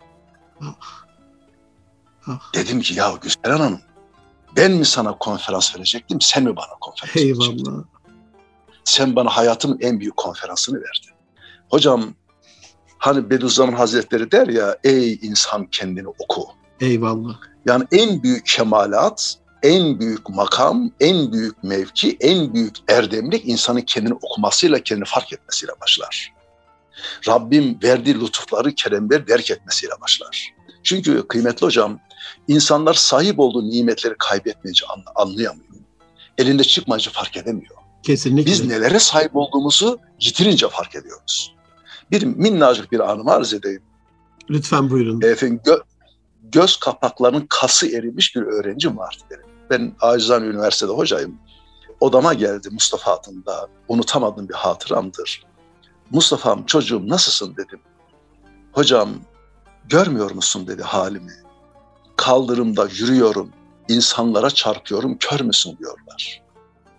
Ah. 0.60 2.52
Dedim 2.54 2.80
ki 2.80 2.94
ya 2.94 3.12
Güzel 3.22 3.58
Hanım, 3.58 3.80
ben 4.56 4.72
mi 4.72 4.84
sana 4.84 5.18
konferans 5.18 5.76
verecektim, 5.76 6.20
sen 6.20 6.44
mi 6.44 6.56
bana 6.56 6.78
konferans 6.80 7.16
verecektin? 7.16 7.66
Eyvallah. 7.66 7.84
sen 8.84 9.16
bana 9.16 9.30
hayatımın 9.30 9.78
en 9.80 10.00
büyük 10.00 10.16
konferansını 10.16 10.76
verdin. 10.76 11.10
Hocam 11.70 12.14
hani 13.02 13.30
Bediüzzaman 13.30 13.72
Hazretleri 13.72 14.32
der 14.32 14.46
ya 14.46 14.76
ey 14.84 15.18
insan 15.22 15.66
kendini 15.66 16.08
oku. 16.08 16.46
Eyvallah. 16.80 17.36
Yani 17.66 17.84
en 17.92 18.22
büyük 18.22 18.46
kemalat, 18.46 19.34
en 19.62 20.00
büyük 20.00 20.28
makam, 20.28 20.90
en 21.00 21.32
büyük 21.32 21.64
mevki, 21.64 22.16
en 22.20 22.54
büyük 22.54 22.76
erdemlik 22.88 23.48
insanın 23.48 23.80
kendini 23.80 24.14
okumasıyla, 24.14 24.78
kendini 24.78 25.04
fark 25.04 25.32
etmesiyle 25.32 25.72
başlar. 25.80 26.32
Rabbim 27.28 27.78
verdiği 27.82 28.20
lütufları, 28.20 28.74
keremleri 28.74 29.28
derk 29.28 29.50
etmesiyle 29.50 29.92
başlar. 30.00 30.54
Çünkü 30.82 31.28
kıymetli 31.28 31.66
hocam, 31.66 32.00
insanlar 32.48 32.94
sahip 32.94 33.40
olduğu 33.40 33.70
nimetleri 33.70 34.14
kaybetmeyince 34.18 34.86
anla- 34.86 35.12
anlayamıyor. 35.14 35.68
Elinde 36.38 36.64
çıkmayınca 36.64 37.10
fark 37.10 37.36
edemiyor. 37.36 37.76
Kesinlikle. 38.02 38.50
Biz 38.50 38.64
nelere 38.64 38.98
sahip 38.98 39.36
olduğumuzu 39.36 39.98
yitirince 40.20 40.68
fark 40.68 40.94
ediyoruz. 40.94 41.54
Bir 42.12 42.22
minnacık 42.22 42.92
bir 42.92 43.10
anımı 43.10 43.30
arz 43.30 43.54
edeyim. 43.54 43.82
Lütfen 44.50 44.90
buyurun. 44.90 45.22
Efendim 45.22 45.60
gö- 45.64 45.82
göz 46.42 46.76
kapaklarının 46.76 47.46
kası 47.48 47.86
erimiş 47.86 48.36
bir 48.36 48.42
öğrencim 48.42 48.98
vardı 48.98 49.22
benim. 49.30 49.46
Ben 49.70 49.92
Acizane 50.00 50.46
Üniversitede 50.46 50.92
hocayım. 50.92 51.38
Odama 52.00 52.34
geldi 52.34 52.68
Mustafa 52.70 53.12
adında. 53.12 53.68
Unutamadığım 53.88 54.48
bir 54.48 54.54
hatıramdır. 54.54 55.44
Mustafa'm 56.10 56.66
çocuğum 56.66 57.08
nasılsın 57.08 57.52
dedim. 57.56 57.80
Hocam 58.72 59.10
görmüyor 59.88 60.30
musun 60.30 60.66
dedi 60.66 60.82
halimi. 60.82 61.32
Kaldırımda 62.16 62.88
yürüyorum, 62.98 63.50
insanlara 63.88 64.50
çarpıyorum, 64.50 65.18
kör 65.18 65.40
müsün 65.40 65.78
diyorlar. 65.78 66.42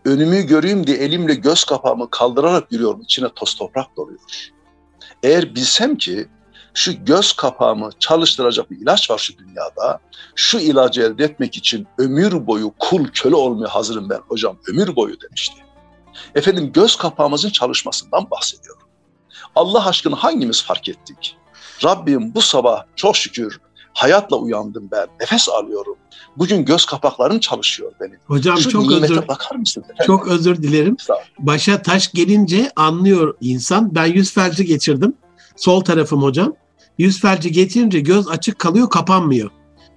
Önümü 0.05 0.41
göreyim 0.41 0.87
diye 0.87 0.97
elimle 0.97 1.33
göz 1.33 1.63
kapağımı 1.63 2.09
kaldırarak 2.09 2.71
yürüyorum, 2.71 3.01
içine 3.01 3.29
toz 3.35 3.55
toprak 3.55 3.97
doluyor. 3.97 4.19
Eğer 5.23 5.55
bilsem 5.55 5.97
ki 5.97 6.27
şu 6.73 7.05
göz 7.05 7.33
kapağımı 7.33 7.89
çalıştıracak 7.99 8.71
bir 8.71 8.77
ilaç 8.77 9.09
var 9.11 9.17
şu 9.17 9.37
dünyada. 9.37 9.99
Şu 10.35 10.59
ilacı 10.59 11.01
elde 11.01 11.23
etmek 11.23 11.57
için 11.57 11.87
ömür 11.97 12.47
boyu 12.47 12.73
kul 12.79 13.07
köle 13.07 13.35
olmaya 13.35 13.67
hazırım 13.67 14.09
ben 14.09 14.19
hocam 14.27 14.57
ömür 14.67 14.95
boyu 14.95 15.21
demişti. 15.21 15.55
Efendim 16.35 16.71
göz 16.73 16.95
kapağımızın 16.95 17.49
çalışmasından 17.49 18.31
bahsediyor. 18.31 18.77
Allah 19.55 19.87
aşkına 19.87 20.15
hangimiz 20.15 20.63
fark 20.63 20.89
ettik? 20.89 21.37
Rabbim 21.83 22.35
bu 22.35 22.41
sabah 22.41 22.83
çok 22.95 23.17
şükür 23.17 23.59
hayatla 23.93 24.37
uyandım 24.37 24.89
ben. 24.91 25.07
Nefes 25.21 25.49
alıyorum. 25.49 25.95
Bugün 26.37 26.65
göz 26.65 26.85
kapaklarım 26.85 27.39
çalışıyor 27.39 27.91
benim. 28.01 28.17
Hocam 28.27 28.57
Şu 28.57 28.69
çok 28.69 28.91
özür 28.91 29.27
bakar 29.27 29.55
mısın? 29.55 29.81
efendim? 29.81 30.03
çok 30.05 30.27
özür 30.27 30.55
dilerim. 30.63 30.97
Başa 31.39 31.81
taş 31.81 32.11
gelince 32.11 32.71
anlıyor 32.75 33.35
insan. 33.41 33.95
Ben 33.95 34.05
yüz 34.05 34.33
felci 34.33 34.65
geçirdim. 34.65 35.13
Sol 35.55 35.81
tarafım 35.81 36.23
hocam. 36.23 36.53
Yüz 36.97 37.21
felci 37.21 37.51
geçirince 37.51 37.99
göz 37.99 38.27
açık 38.27 38.59
kalıyor, 38.59 38.89
kapanmıyor. 38.89 39.49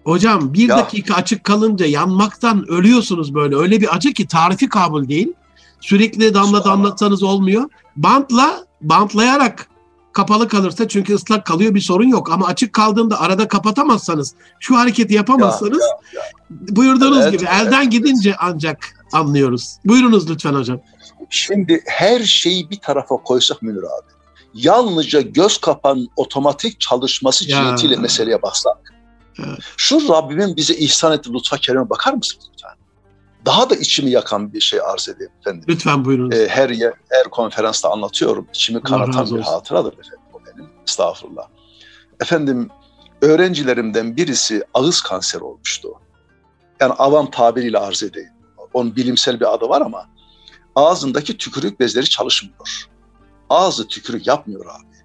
Hocam 0.04 0.54
bir 0.54 0.68
Ya. 0.68 0.76
dakika 0.78 1.14
açık 1.14 1.44
kalınca 1.44 1.86
yanmaktan 1.86 2.64
ölüyorsunuz 2.70 3.34
böyle. 3.34 3.56
Öyle 3.56 3.80
bir 3.80 3.96
acı 3.96 4.12
ki 4.12 4.26
tarifi 4.26 4.68
kabul 4.68 5.08
değil. 5.08 5.32
Sürekli 5.80 6.34
damla 6.34 6.64
damlatsanız 6.64 7.22
olmuyor. 7.22 7.64
Bantla, 7.96 8.64
bantlayarak 8.82 9.68
kapalı 10.16 10.48
kalırsa 10.48 10.88
çünkü 10.88 11.14
ıslak 11.14 11.46
kalıyor 11.46 11.74
bir 11.74 11.80
sorun 11.80 12.08
yok. 12.08 12.32
Ama 12.32 12.46
açık 12.46 12.72
kaldığında 12.72 13.20
arada 13.20 13.48
kapatamazsanız, 13.48 14.34
şu 14.60 14.76
hareketi 14.76 15.14
yapamazsanız 15.14 15.82
buyurduğunuz 16.50 17.22
Evet, 17.22 17.32
gibi 17.32 17.44
elden 17.44 17.82
evet. 17.82 17.92
gidince 17.92 18.36
ancak 18.38 18.78
anlıyoruz. 19.12 19.76
Buyurunuz 19.84 20.30
lütfen 20.30 20.52
hocam. 20.54 20.80
Şimdi 21.30 21.82
her 21.86 22.20
şeyi 22.20 22.70
bir 22.70 22.78
tarafa 22.78 23.16
koysak 23.16 23.62
Münir 23.62 23.78
abi. 23.82 24.10
Yalnızca 24.54 25.20
göz 25.20 25.58
kapağının 25.58 26.08
otomatik 26.16 26.80
çalışması 26.80 27.50
Ya. 27.50 27.56
cihetiyle 27.56 27.96
meseleye 27.96 28.42
baksak. 28.42 28.76
Evet. 29.38 29.58
Şu 29.76 30.08
Rabbimin 30.08 30.56
bize 30.56 30.74
ihsan 30.74 31.12
ettiği 31.12 31.34
lütfa 31.34 31.56
kerime 31.56 31.90
bakar 31.90 32.12
mısınız 32.12 32.46
lütfen? 32.52 32.85
Daha 33.46 33.70
da 33.70 33.74
içimi 33.74 34.10
yakan 34.10 34.52
bir 34.52 34.60
şey 34.60 34.80
arz 34.80 35.08
edeyim 35.08 35.32
efendim. 35.40 35.64
Lütfen 35.68 36.04
buyurunuz. 36.04 36.36
Ee, 36.36 36.48
her 36.48 36.70
yer, 36.70 36.92
her 37.10 37.24
konferansta 37.24 37.90
anlatıyorum. 37.90 38.46
İçimi 38.54 38.82
kanatan 38.82 39.36
bir 39.36 39.40
hatıradır 39.40 39.92
efendim 39.92 40.18
o 40.32 40.38
benim. 40.46 40.70
Estağfurullah. 40.88 41.48
Efendim 42.20 42.70
öğrencilerimden 43.22 44.16
birisi 44.16 44.64
ağız 44.74 45.00
kanseri 45.00 45.42
olmuştu. 45.44 45.88
Yani 46.80 46.92
avam 46.92 47.30
tabiriyle 47.30 47.78
arz 47.78 48.02
edeyim. 48.02 48.30
Onun 48.74 48.96
bilimsel 48.96 49.40
bir 49.40 49.54
adı 49.54 49.68
var 49.68 49.80
ama 49.80 50.06
ağzındaki 50.74 51.36
tükürük 51.38 51.80
bezleri 51.80 52.08
çalışmıyor. 52.08 52.88
Ağzı 53.50 53.88
tükürük 53.88 54.26
yapmıyor 54.26 54.66
abi. 54.66 54.96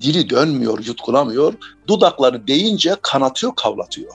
Dili 0.00 0.30
dönmüyor, 0.30 0.84
yutkulamıyor. 0.84 1.54
Dudakları 1.88 2.46
deyince 2.46 2.96
kanatıyor, 3.02 3.52
kavlatıyor. 3.56 4.12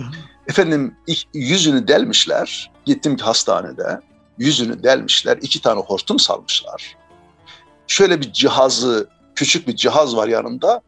Efendim 0.48 0.96
yüzünü 1.34 1.88
delmişler. 1.88 2.70
Gittim 2.84 3.16
ki 3.16 3.24
hastanede. 3.24 4.00
Yüzünü 4.38 4.82
delmişler. 4.82 5.38
iki 5.42 5.60
tane 5.60 5.80
hortum 5.80 6.18
salmışlar. 6.18 6.96
Şöyle 7.86 8.20
bir 8.20 8.32
cihazı, 8.32 9.08
küçük 9.34 9.68
bir 9.68 9.76
cihaz 9.76 10.16
var 10.16 10.28
yanında. 10.28 10.82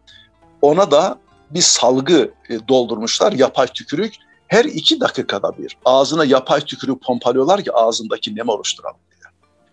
Ona 0.62 0.90
da 0.90 1.18
bir 1.50 1.60
salgı 1.60 2.32
e, 2.50 2.68
doldurmuşlar. 2.68 3.32
Yapay 3.32 3.66
tükürük. 3.66 4.14
Her 4.48 4.64
iki 4.64 5.00
dakikada 5.00 5.58
bir 5.58 5.76
ağzına 5.84 6.24
yapay 6.24 6.60
tükürük 6.60 7.02
pompalıyorlar 7.02 7.64
ki 7.64 7.72
ağzındaki 7.72 8.36
nem 8.36 8.48
oluşturalım 8.48 8.96
diye. 9.10 9.18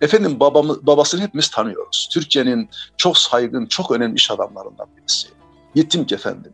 Efendim 0.01 0.39
babamı, 0.39 0.87
babasını 0.87 1.21
hepimiz 1.21 1.49
tanıyoruz. 1.49 2.09
Türkiye'nin 2.11 2.69
çok 2.97 3.17
saygın, 3.17 3.65
çok 3.65 3.91
önemli 3.91 4.15
iş 4.15 4.31
adamlarından 4.31 4.87
birisi. 4.97 5.27
Gittim 5.75 6.05
ki 6.05 6.15
efendim. 6.15 6.53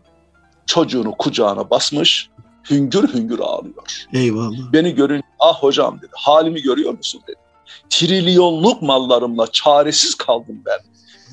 Çocuğunu 0.65 1.11
kucağına 1.17 1.69
basmış, 1.69 2.29
hüngür 2.69 3.13
hüngür 3.13 3.39
ağlıyor. 3.39 4.05
Eyvallah. 4.13 4.73
Beni 4.73 4.95
görün, 4.95 5.23
ah 5.39 5.63
hocam 5.63 5.97
dedi, 5.97 6.11
halimi 6.13 6.61
görüyor 6.61 6.93
musun 6.93 7.21
dedi. 7.27 7.37
Trilyonluk 7.89 8.81
mallarımla 8.81 9.47
çaresiz 9.51 10.15
kaldım 10.15 10.61
ben. 10.65 10.79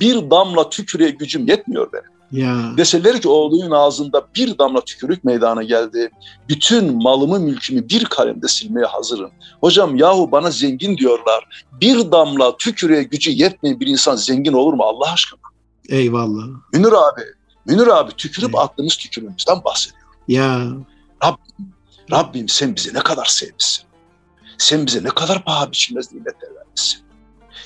Bir 0.01 0.31
damla 0.31 0.71
tükürüğe 0.71 1.11
gücüm 1.11 1.47
yetmiyor 1.47 1.93
benim. 1.93 2.19
Ya. 2.33 2.77
Deseler 2.77 3.21
ki 3.21 3.29
oğlunun 3.29 3.71
ağzında 3.71 4.27
bir 4.37 4.59
damla 4.59 4.81
tükürük 4.81 5.25
meydana 5.25 5.63
geldi. 5.63 6.11
Bütün 6.49 7.03
malımı 7.03 7.41
mülkümü 7.41 7.89
bir 7.89 8.05
kalemde 8.05 8.49
silmeye 8.49 8.87
hazırım. 8.87 9.31
Hocam 9.61 9.97
yahu 9.97 10.33
bana 10.33 10.51
zengin 10.51 10.97
diyorlar. 10.97 11.65
Bir 11.81 12.13
damla 12.13 12.57
tükürüğe 12.57 13.03
gücü 13.03 13.31
yetmeyen 13.31 13.81
bir 13.81 13.87
insan 13.87 14.17
zengin 14.17 14.53
olur 14.53 14.73
mu 14.73 14.83
Allah 14.83 15.13
aşkına? 15.13 15.41
Eyvallah. 15.89 16.45
Münir 16.73 16.93
abi, 16.93 17.23
Münir 17.67 17.87
abi 17.87 18.13
tükürüp 18.13 18.51
Evet. 18.55 18.59
attığımız 18.59 18.97
tükürüğümüzden 18.97 19.65
bahsediyor. 19.65 20.03
Ya. 20.29 20.63
Rabbim 22.13 22.49
sen 22.49 22.77
bizi 22.77 22.95
ne 22.95 22.99
kadar 22.99 23.25
sevmişsin. 23.25 23.85
Sen 24.59 24.87
bize 24.87 25.05
ne 25.05 25.09
kadar 25.09 25.45
paha 25.45 25.73
biçilmez 25.73 26.13
nimetler 26.13 26.55
vermişsin. 26.55 27.01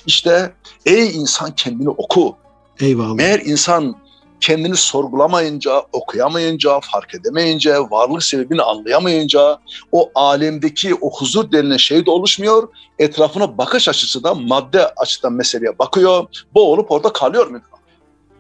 İşte 0.06 0.54
ey 0.86 1.16
insan 1.16 1.54
kendini 1.54 1.88
oku. 1.88 2.36
Eyvallah. 2.80 3.14
Meğer 3.14 3.38
insan 3.38 3.96
kendini 4.40 4.76
sorgulamayınca, 4.76 5.82
okuyamayınca, 5.92 6.80
fark 6.80 7.14
edemeyince, 7.14 7.78
varlık 7.78 8.22
sebebini 8.22 8.62
anlayamayınca 8.62 9.58
o 9.92 10.10
alemdeki 10.14 10.94
o 10.94 11.10
huzur 11.10 11.52
denilen 11.52 11.76
şey 11.76 12.06
de 12.06 12.10
oluşmuyor. 12.10 12.68
Etrafına 12.98 13.58
bakış 13.58 13.88
açısı 13.88 14.24
da 14.24 14.34
madde 14.34 14.86
açıdan 14.86 15.32
meseleye 15.32 15.78
bakıyor. 15.78 16.26
Boğulup 16.54 16.90
orada 16.90 17.12
kalıyor 17.12 17.46
mu? 17.46 17.60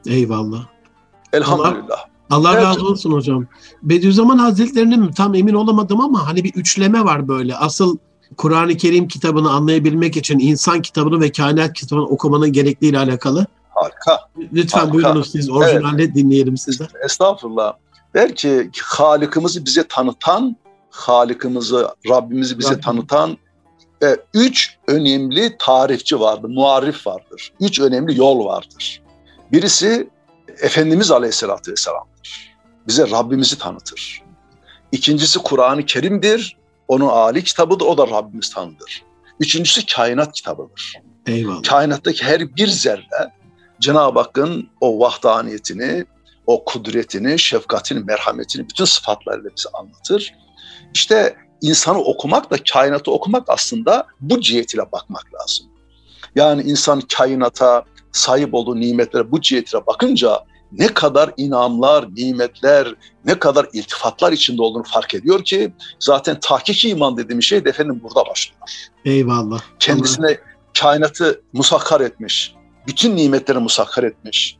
Eyvallah. 0.06 0.66
Elhamdülillah. 1.32 1.98
Allah 1.98 2.11
evet. 2.54 2.64
razı 2.64 2.86
olsun 2.86 3.12
hocam. 3.12 3.46
Bediüzzaman 3.82 4.38
Hazretleri'nin 4.38 5.12
tam 5.12 5.34
emin 5.34 5.54
olamadım 5.54 6.00
ama 6.00 6.26
hani 6.26 6.44
bir 6.44 6.54
üçleme 6.54 7.04
var 7.04 7.28
böyle. 7.28 7.56
Asıl 7.56 7.96
Kur'an-ı 8.36 8.76
Kerim 8.76 9.08
kitabını 9.08 9.50
anlayabilmek 9.50 10.16
için 10.16 10.38
insan 10.38 10.82
kitabını 10.82 11.20
ve 11.20 11.32
kainat 11.32 11.72
kitabını 11.72 12.06
okumanın 12.06 12.52
gerekliğiyle 12.52 12.98
alakalı. 12.98 13.46
Harika. 13.70 14.20
Lütfen 14.52 14.78
Harika. 14.78 14.94
buyurunuz 14.94 15.30
siz 15.30 15.50
orijinalde 15.50 16.02
evet. 16.02 16.14
dinleyelim 16.14 16.56
sizden. 16.56 16.88
Estağfurullah. 17.04 17.72
Belki 18.14 18.70
Halık'ımızı 18.82 19.64
bize 19.64 19.84
tanıtan, 19.88 20.56
Halık'ımızı, 20.90 21.88
Rabbimizi 22.08 22.58
bize 22.58 22.70
Rabbim. 22.70 22.80
tanıtan 22.80 23.36
e, 24.02 24.16
üç 24.34 24.76
önemli 24.88 25.56
tarifçi 25.58 26.20
vardır, 26.20 26.48
muarif 26.48 27.06
vardır. 27.06 27.52
Üç 27.60 27.80
önemli 27.80 28.18
yol 28.18 28.44
vardır. 28.44 29.02
Birisi 29.52 30.08
Efendimiz 30.60 31.10
Aleyhisselatü 31.10 31.72
Vesselam'dır. 31.72 32.56
Bize 32.88 33.10
Rabbimizi 33.10 33.58
tanıtır. 33.58 34.22
İkincisi 34.92 35.38
Kur'an-ı 35.38 35.86
Kerim'dir. 35.86 36.56
Onun 36.88 37.08
âli 37.08 37.44
kitabıdır, 37.44 37.86
o 37.86 37.98
da 37.98 38.06
Rabbimiz 38.06 38.50
tanıdır. 38.50 39.02
Üçüncüsü 39.40 39.86
kainat 39.86 40.32
kitabıdır. 40.32 40.94
Eyvallah. 41.26 41.62
Kainattaki 41.62 42.24
her 42.24 42.56
bir 42.56 42.68
zerre 42.68 43.32
Cenab-ı 43.80 44.18
Hakk'ın 44.18 44.68
o 44.80 45.00
vahdaniyetini, 45.00 46.04
o 46.46 46.64
kudretini, 46.64 47.38
şefkatini, 47.38 48.00
merhametini 48.04 48.68
bütün 48.68 48.84
sıfatlarıyla 48.84 49.50
bize 49.56 49.68
anlatır. 49.72 50.34
İşte 50.94 51.36
insanı 51.60 51.98
okumak 51.98 52.50
da 52.50 52.56
kainatı 52.72 53.10
okumak 53.10 53.48
aslında 53.48 54.06
bu 54.20 54.40
cihetiyle 54.40 54.92
bakmak 54.92 55.24
lazım. 55.34 55.66
Yani 56.34 56.62
insan 56.62 57.00
kainata 57.00 57.84
sahip 58.12 58.54
olduğu 58.54 58.80
nimetlere 58.80 59.32
bu 59.32 59.40
cihetiyle 59.40 59.86
bakınca 59.86 60.44
ne 60.72 60.86
kadar 60.86 61.30
inamlar, 61.36 62.14
nimetler, 62.14 62.94
ne 63.24 63.38
kadar 63.38 63.68
iltifatlar 63.72 64.32
içinde 64.32 64.62
olduğunu 64.62 64.82
fark 64.82 65.14
ediyor 65.14 65.44
ki 65.44 65.72
zaten 65.98 66.40
tahkiki 66.40 66.88
iman 66.88 67.16
dediğim 67.16 67.42
şey 67.42 67.64
de 67.64 67.68
efendim 67.68 68.00
burada 68.02 68.30
başlıyor. 68.30 68.60
Eyvallah. 69.04 69.60
Kendisine 69.78 70.26
Allah. 70.26 70.36
kainatı 70.78 71.42
musakkar 71.52 72.00
etmiş, 72.00 72.54
bütün 72.86 73.16
nimetleri 73.16 73.58
musakkar 73.58 74.02
etmiş. 74.04 74.56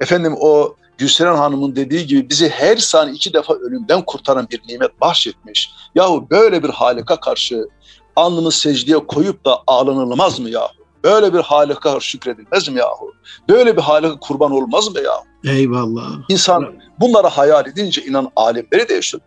Efendim 0.00 0.34
o 0.40 0.76
Gülseren 0.98 1.36
Hanım'ın 1.36 1.76
dediği 1.76 2.06
gibi 2.06 2.30
bizi 2.30 2.48
her 2.48 2.76
saniye 2.76 3.16
iki 3.16 3.32
defa 3.32 3.54
ölümden 3.54 4.02
kurtaran 4.02 4.46
bir 4.50 4.60
nimet 4.68 5.00
bahşetmiş. 5.00 5.70
Yahu 5.94 6.26
böyle 6.30 6.62
bir 6.62 6.68
halika 6.68 7.20
karşı 7.20 7.68
alnını 8.16 8.52
secdeye 8.52 8.98
koyup 8.98 9.44
da 9.44 9.62
ağlanılmaz 9.66 10.40
mı 10.40 10.50
yahu? 10.50 10.83
Böyle 11.04 11.34
bir 11.34 11.38
halika 11.38 12.00
şükredilmez 12.00 12.68
mi 12.68 12.78
yahu? 12.78 13.12
Böyle 13.48 13.76
bir 13.76 13.82
halika 13.82 14.18
kurban 14.18 14.50
olmaz 14.50 14.88
mı 14.88 15.00
yahu? 15.00 15.24
Eyvallah. 15.56 16.10
İnsan 16.28 16.74
bunları 17.00 17.26
hayal 17.26 17.66
edince 17.66 18.04
inan 18.04 18.30
alemleri 18.36 18.88
de 18.88 18.94
yaşıyor. 18.94 19.22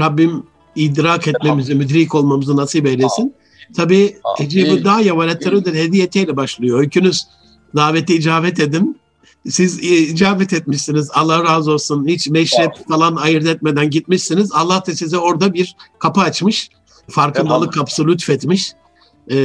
Rabbim 0.00 0.46
idrak 0.76 1.28
etmemizi, 1.28 1.74
müdrik 1.74 2.14
olmamızı 2.14 2.56
nasip 2.56 2.86
eylesin. 2.86 3.34
Tabi 3.76 4.18
Ecib-i 4.40 4.84
Dâye 4.84 5.18
ve 5.18 5.82
hediyeteyle 5.82 6.36
başlıyor. 6.36 6.78
Öykünüz 6.78 7.26
davete 7.76 8.14
icabet 8.14 8.60
edin. 8.60 9.00
Siz 9.48 9.78
icabet 9.78 10.52
etmişsiniz. 10.52 11.10
Allah 11.14 11.44
razı 11.44 11.72
olsun. 11.72 12.06
Hiç 12.06 12.28
meşrep 12.28 12.88
falan 12.88 13.16
ayırt 13.16 13.46
etmeden 13.46 13.90
gitmişsiniz. 13.90 14.52
Allah 14.52 14.86
da 14.86 14.92
size 14.92 15.18
orada 15.18 15.54
bir 15.54 15.76
kapı 15.98 16.20
açmış. 16.20 16.70
Farkındalık 17.08 17.72
kapısı 17.72 18.06
lütfetmiş. 18.06 18.72
Ee, 19.30 19.36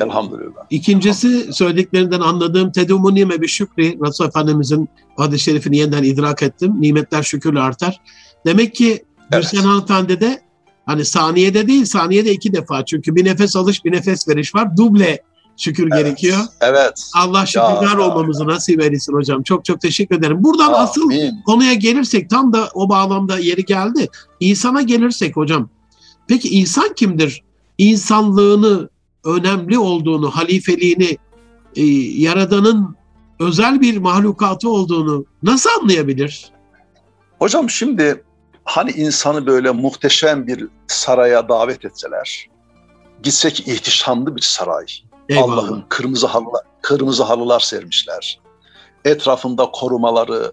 Elhamdülillah. 0.00 0.66
İkincisi 0.70 1.52
söylediklerinden 1.52 2.20
anladığım 2.20 2.72
tedumu 2.72 3.14
nime 3.14 3.40
bir 3.40 3.48
şükri. 3.48 3.98
Resul 4.06 4.26
Efendimizin 4.26 4.88
hadis-i 5.16 5.44
şerifini 5.44 5.76
yeniden 5.76 6.02
idrak 6.02 6.42
ettim. 6.42 6.74
Nimetler 6.80 7.22
şükürle 7.22 7.60
artar. 7.60 8.00
Demek 8.46 8.74
ki 8.74 9.04
evet. 9.32 9.44
Hüseyin 9.44 9.64
Hanımefendi 9.64 10.20
de 10.20 10.40
hani 10.86 11.04
saniyede 11.04 11.66
değil 11.66 11.84
saniyede 11.84 12.32
iki 12.32 12.52
defa. 12.52 12.84
Çünkü 12.84 13.16
bir 13.16 13.24
nefes 13.24 13.56
alış 13.56 13.84
bir 13.84 13.92
nefes 13.92 14.28
veriş 14.28 14.54
var. 14.54 14.76
Duble 14.76 15.22
şükür 15.56 15.88
evet. 15.92 16.04
gerekiyor. 16.04 16.38
Evet. 16.60 17.10
Allah 17.16 17.46
şükürler 17.46 17.96
olmamızı 17.96 18.46
nasip 18.46 18.82
eylesin 18.82 19.12
hocam. 19.12 19.42
Çok 19.42 19.64
çok 19.64 19.80
teşekkür 19.80 20.18
ederim. 20.18 20.44
Buradan 20.44 20.66
Amin. 20.66 20.78
asıl 20.78 21.10
konuya 21.46 21.74
gelirsek 21.74 22.30
tam 22.30 22.52
da 22.52 22.68
o 22.74 22.88
bağlamda 22.88 23.38
yeri 23.38 23.64
geldi. 23.64 24.08
İnsana 24.40 24.82
gelirsek 24.82 25.36
hocam. 25.36 25.68
Peki 26.28 26.48
insan 26.48 26.94
kimdir? 26.94 27.42
İnsanlığını 27.78 28.88
önemli 29.24 29.78
olduğunu, 29.78 30.30
halifeliğini, 30.30 31.18
e, 31.76 31.82
Yaradan'ın 32.22 32.96
özel 33.40 33.80
bir 33.80 33.96
mahlukatı 33.96 34.70
olduğunu 34.70 35.24
nasıl 35.42 35.70
anlayabilir? 35.80 36.52
Hocam 37.38 37.70
şimdi 37.70 38.24
hani 38.64 38.90
insanı 38.90 39.46
böyle 39.46 39.70
muhteşem 39.70 40.46
bir 40.46 40.68
saraya 40.86 41.48
davet 41.48 41.84
etseler, 41.84 42.48
gitsek 43.22 43.68
ihtişamlı 43.68 44.36
bir 44.36 44.42
saray, 44.42 44.86
Allah'ın 45.36 45.84
kırmızı 45.88 46.26
halılar, 46.26 46.62
kırmızı 46.82 47.22
halılar 47.22 47.60
sermişler, 47.60 48.40
etrafında 49.04 49.70
korumaları, 49.70 50.52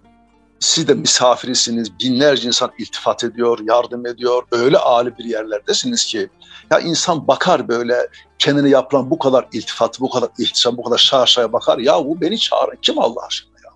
siz 0.62 0.88
de 0.88 0.94
misafirisiniz, 0.94 1.98
binlerce 2.00 2.48
insan 2.48 2.72
iltifat 2.78 3.24
ediyor, 3.24 3.58
yardım 3.62 4.06
ediyor, 4.06 4.42
öyle 4.52 4.78
âli 4.78 5.18
bir 5.18 5.24
yerlerdesiniz 5.24 6.06
ki 6.06 6.28
ya 6.70 6.78
insan 6.78 7.28
bakar 7.28 7.68
böyle 7.68 8.08
kendine 8.38 8.68
yapılan 8.68 9.10
bu 9.10 9.18
kadar 9.18 9.48
iltifat, 9.52 10.00
bu 10.00 10.10
kadar 10.10 10.28
ihtisam, 10.38 10.76
bu 10.76 10.82
kadar 10.82 10.98
şaşaya 10.98 11.52
bakar. 11.52 11.78
Ya 11.78 12.04
bu 12.04 12.20
beni 12.20 12.38
çağıran 12.38 12.76
kim 12.82 12.98
Allah 12.98 13.26
aşkına 13.26 13.52
ya? 13.64 13.70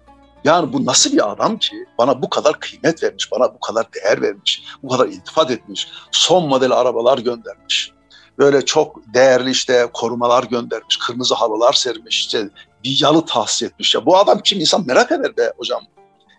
Yani 0.44 0.72
bu 0.72 0.86
nasıl 0.86 1.12
bir 1.12 1.32
adam 1.32 1.58
ki 1.58 1.76
bana 1.98 2.22
bu 2.22 2.30
kadar 2.30 2.60
kıymet 2.60 3.02
vermiş, 3.02 3.32
bana 3.32 3.54
bu 3.54 3.60
kadar 3.60 3.86
değer 3.92 4.22
vermiş, 4.22 4.64
bu 4.82 4.88
kadar 4.88 5.06
iltifat 5.06 5.50
etmiş, 5.50 5.88
son 6.10 6.48
model 6.48 6.72
arabalar 6.72 7.18
göndermiş. 7.18 7.92
Böyle 8.38 8.64
çok 8.64 9.14
değerli 9.14 9.50
işte 9.50 9.90
korumalar 9.92 10.44
göndermiş, 10.44 10.96
kırmızı 10.96 11.34
halılar 11.34 11.72
sermiş, 11.72 12.18
işte 12.18 12.50
bir 12.84 12.98
yalı 13.02 13.26
tahsis 13.26 13.62
etmiş. 13.62 13.94
Ya 13.94 14.06
bu 14.06 14.18
adam 14.18 14.40
kim? 14.44 14.60
insan 14.60 14.86
merak 14.86 15.12
eder 15.12 15.36
be 15.36 15.52
hocam. 15.58 15.82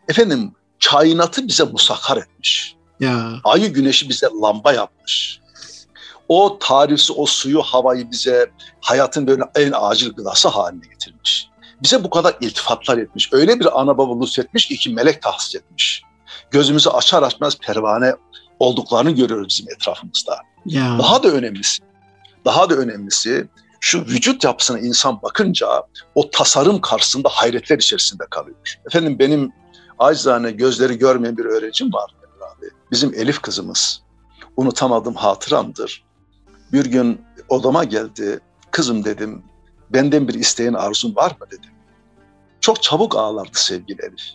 Efendim 0.09 0.51
kainatı 0.85 1.47
bize 1.47 1.63
musakar 1.63 2.17
etmiş. 2.17 2.75
Ya. 2.99 3.33
Ayı 3.43 3.73
güneşi 3.73 4.09
bize 4.09 4.27
lamba 4.41 4.73
yapmış 4.73 5.39
o 6.29 6.59
tarifsi 6.59 7.13
o 7.13 7.25
suyu, 7.25 7.61
havayı 7.61 8.11
bize 8.11 8.51
hayatın 8.81 9.27
böyle 9.27 9.43
en 9.55 9.73
acil 9.75 10.09
gıdası 10.11 10.47
haline 10.47 10.87
getirmiş. 10.87 11.47
Bize 11.83 12.03
bu 12.03 12.09
kadar 12.09 12.35
iltifatlar 12.41 12.97
etmiş. 12.97 13.33
Öyle 13.33 13.59
bir 13.59 13.81
ana 13.81 13.97
baba 13.97 14.19
lütfetmiş 14.19 14.67
ki 14.67 14.73
iki 14.73 14.89
melek 14.89 15.21
tahsis 15.21 15.55
etmiş. 15.55 16.01
Gözümüzü 16.51 16.89
açar 16.89 17.23
açmaz 17.23 17.57
pervane 17.57 18.13
olduklarını 18.59 19.11
görüyoruz 19.11 19.47
bizim 19.49 19.71
etrafımızda. 19.71 20.37
Ya. 20.65 20.97
Daha 20.99 21.23
da 21.23 21.27
önemlisi, 21.27 21.83
daha 22.45 22.69
da 22.69 22.75
önemlisi 22.75 23.47
şu 23.79 24.01
vücut 24.01 24.43
yapısına 24.43 24.79
insan 24.79 25.21
bakınca 25.21 25.67
o 26.15 26.29
tasarım 26.29 26.81
karşısında 26.81 27.29
hayretler 27.29 27.77
içerisinde 27.77 28.23
kalıyor. 28.29 28.57
Efendim 28.85 29.19
benim 29.19 29.51
acizane 29.99 30.51
gözleri 30.51 30.97
görmeyen 30.97 31.37
bir 31.37 31.45
öğrencim 31.45 31.93
var. 31.93 32.15
Abi. 32.41 32.65
Bizim 32.91 33.13
Elif 33.13 33.41
kızımız. 33.41 34.01
Unutamadığım 34.57 35.15
hatıramdır. 35.15 36.03
Bir 36.73 36.85
gün 36.85 37.21
odama 37.49 37.83
geldi. 37.83 38.39
Kızım 38.71 39.05
dedim, 39.05 39.43
benden 39.89 40.27
bir 40.27 40.33
isteğin 40.33 40.73
arzun 40.73 41.15
var 41.15 41.31
mı 41.39 41.47
dedim. 41.51 41.71
Çok 42.61 42.83
çabuk 42.83 43.15
ağlardı 43.15 43.49
sevgili 43.53 44.01
Elif. 44.01 44.25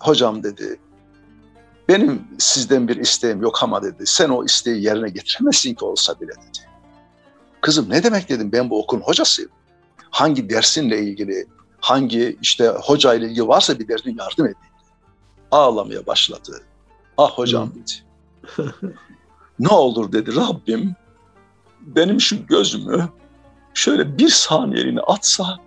Hocam 0.00 0.42
dedi, 0.42 0.80
benim 1.88 2.22
sizden 2.38 2.88
bir 2.88 2.96
isteğim 2.96 3.42
yok 3.42 3.62
ama 3.62 3.82
dedi, 3.82 4.06
sen 4.06 4.28
o 4.28 4.44
isteği 4.44 4.84
yerine 4.84 5.08
getiremezsin 5.08 5.74
ki 5.74 5.84
olsa 5.84 6.20
bile 6.20 6.30
dedi. 6.32 6.68
Kızım 7.60 7.90
ne 7.90 8.02
demek 8.02 8.28
dedim, 8.28 8.52
ben 8.52 8.70
bu 8.70 8.82
okulun 8.82 9.00
hocasıyım. 9.00 9.50
Hangi 10.10 10.50
dersinle 10.50 11.02
ilgili, 11.02 11.46
hangi 11.80 12.38
işte 12.42 12.68
hoca 12.68 13.14
ile 13.14 13.26
ilgili 13.26 13.48
varsa 13.48 13.78
bir 13.78 13.88
derdin 13.88 14.16
yardım 14.18 14.44
edeyim. 14.44 14.75
Ağlamaya 15.50 16.06
başladı. 16.06 16.62
Ah 17.18 17.30
hocam 17.30 17.72
dedi. 17.74 17.92
ne 19.58 19.68
olur 19.68 20.12
dedi 20.12 20.36
Rabbim 20.36 20.96
benim 21.80 22.20
şu 22.20 22.46
gözümü 22.46 23.08
şöyle 23.74 24.18
bir 24.18 24.28
saniyeliğine 24.28 25.00
atsa 25.00 25.58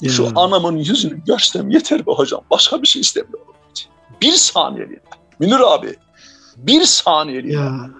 ya. 0.00 0.10
şu 0.10 0.28
anamın 0.36 0.76
yüzünü 0.76 1.24
görsem 1.24 1.70
yeter 1.70 2.06
be 2.06 2.10
hocam. 2.12 2.40
Başka 2.50 2.82
bir 2.82 2.86
şey 2.86 3.02
istemiyorum. 3.02 3.54
Bir 4.22 4.32
saniyeliğine. 4.32 5.02
Münir 5.38 5.74
abi 5.74 5.96
bir 6.56 6.84
saniyeliğine. 6.84 7.60
Ya. 7.60 7.90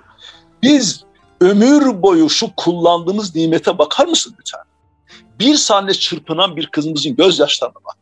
Biz 0.62 1.04
ömür 1.40 2.02
boyu 2.02 2.30
şu 2.30 2.50
kullandığımız 2.56 3.34
nimete 3.34 3.78
bakar 3.78 4.06
mısın 4.06 4.34
lütfen? 4.40 4.60
Bir 5.38 5.54
saniye 5.54 5.94
çırpınan 5.94 6.56
bir 6.56 6.66
kızımızın 6.66 7.16
gözyaşlarına 7.16 7.74
bak. 7.74 7.96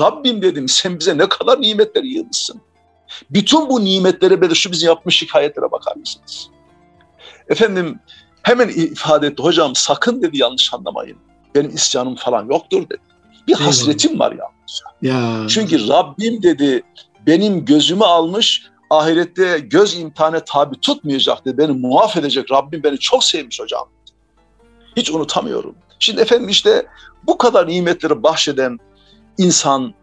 Rabbim 0.00 0.42
dedim 0.42 0.68
sen 0.68 0.98
bize 0.98 1.18
ne 1.18 1.28
kadar 1.28 1.60
nimetler 1.60 2.02
yığmışsın. 2.02 2.60
Bütün 3.30 3.68
bu 3.68 3.84
nimetlere 3.84 4.54
şu 4.54 4.72
bizim 4.72 4.88
yapmış 4.88 5.22
hikayetlere 5.22 5.72
bakar 5.72 5.96
mısınız? 5.96 6.50
Efendim 7.48 8.00
hemen 8.42 8.68
ifade 8.68 9.26
etti 9.26 9.42
hocam 9.42 9.74
sakın 9.74 10.22
dedi 10.22 10.38
yanlış 10.38 10.74
anlamayın. 10.74 11.18
Benim 11.54 11.74
isyanım 11.74 12.16
falan 12.16 12.46
yoktur 12.50 12.82
dedi. 12.82 13.00
Bir 13.48 13.54
hasretim 13.54 14.18
var 14.18 14.32
yalnız. 14.32 14.82
Ya. 15.02 15.46
Çünkü 15.48 15.88
Rabbim 15.88 16.42
dedi 16.42 16.82
benim 17.26 17.64
gözümü 17.64 18.04
almış 18.04 18.62
ahirette 18.90 19.58
göz 19.58 19.98
imtihane 19.98 20.40
tabi 20.44 20.80
tutmayacak 20.80 21.44
dedi. 21.44 21.58
Beni 21.58 21.72
muaf 21.72 22.16
edecek 22.16 22.50
Rabbim 22.52 22.82
beni 22.82 22.98
çok 22.98 23.24
sevmiş 23.24 23.60
hocam. 23.60 23.88
Hiç 24.96 25.10
unutamıyorum. 25.10 25.74
Şimdi 25.98 26.20
efendim 26.20 26.48
işte 26.48 26.86
bu 27.22 27.38
kadar 27.38 27.68
nimetleri 27.68 28.22
bahşeden 28.22 28.78
insan 29.38 29.94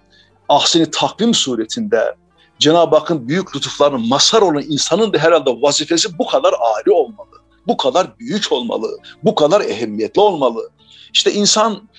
ahseni 0.50 0.92
takvim 0.92 1.34
suretinde 1.34 2.16
Cenab-ı 2.60 2.96
Hakk'ın 2.96 3.28
büyük 3.28 3.56
lütuflarının 3.56 4.08
mazhar 4.08 4.42
olan 4.42 4.64
insanın 4.68 5.14
da 5.14 5.18
herhalde 5.18 5.50
vazifesi 5.50 6.18
bu 6.18 6.28
kadar 6.28 6.54
âli 6.54 6.92
olmalı. 6.92 7.30
Bu 7.68 7.78
kadar 7.78 8.20
büyük 8.20 8.52
olmalı. 8.52 8.98
Bu 9.24 9.36
kadar 9.36 9.62
ehemmiyetli 9.62 10.22
olmalı. 10.22 10.70
İşte 11.14 11.34
insan 11.34 11.90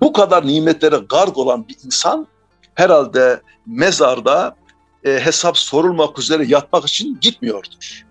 bu 0.00 0.12
kadar 0.12 0.46
nimetlere 0.46 0.96
garg 0.96 1.38
olan 1.38 1.68
bir 1.68 1.76
insan 1.84 2.26
herhalde 2.74 3.40
mezarda 3.66 4.56
e, 5.04 5.20
hesap 5.20 5.58
sorulmak 5.58 6.18
üzere 6.18 6.44
yatmak 6.46 6.88
için 6.88 7.18
gitmiyordur. 7.20 8.06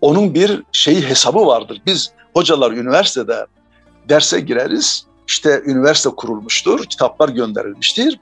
Onun 0.00 0.34
bir 0.34 0.62
şeyi 0.72 1.08
hesabı 1.08 1.46
vardır. 1.46 1.82
Biz 1.86 2.12
hocalar 2.34 2.72
üniversitede 2.72 3.46
derse 4.08 4.40
gireriz. 4.40 5.06
İşte 5.28 5.62
üniversite 5.66 6.10
kurulmuştur, 6.10 6.84
kitaplar 6.84 7.28
gönderilmiştir. 7.28 8.20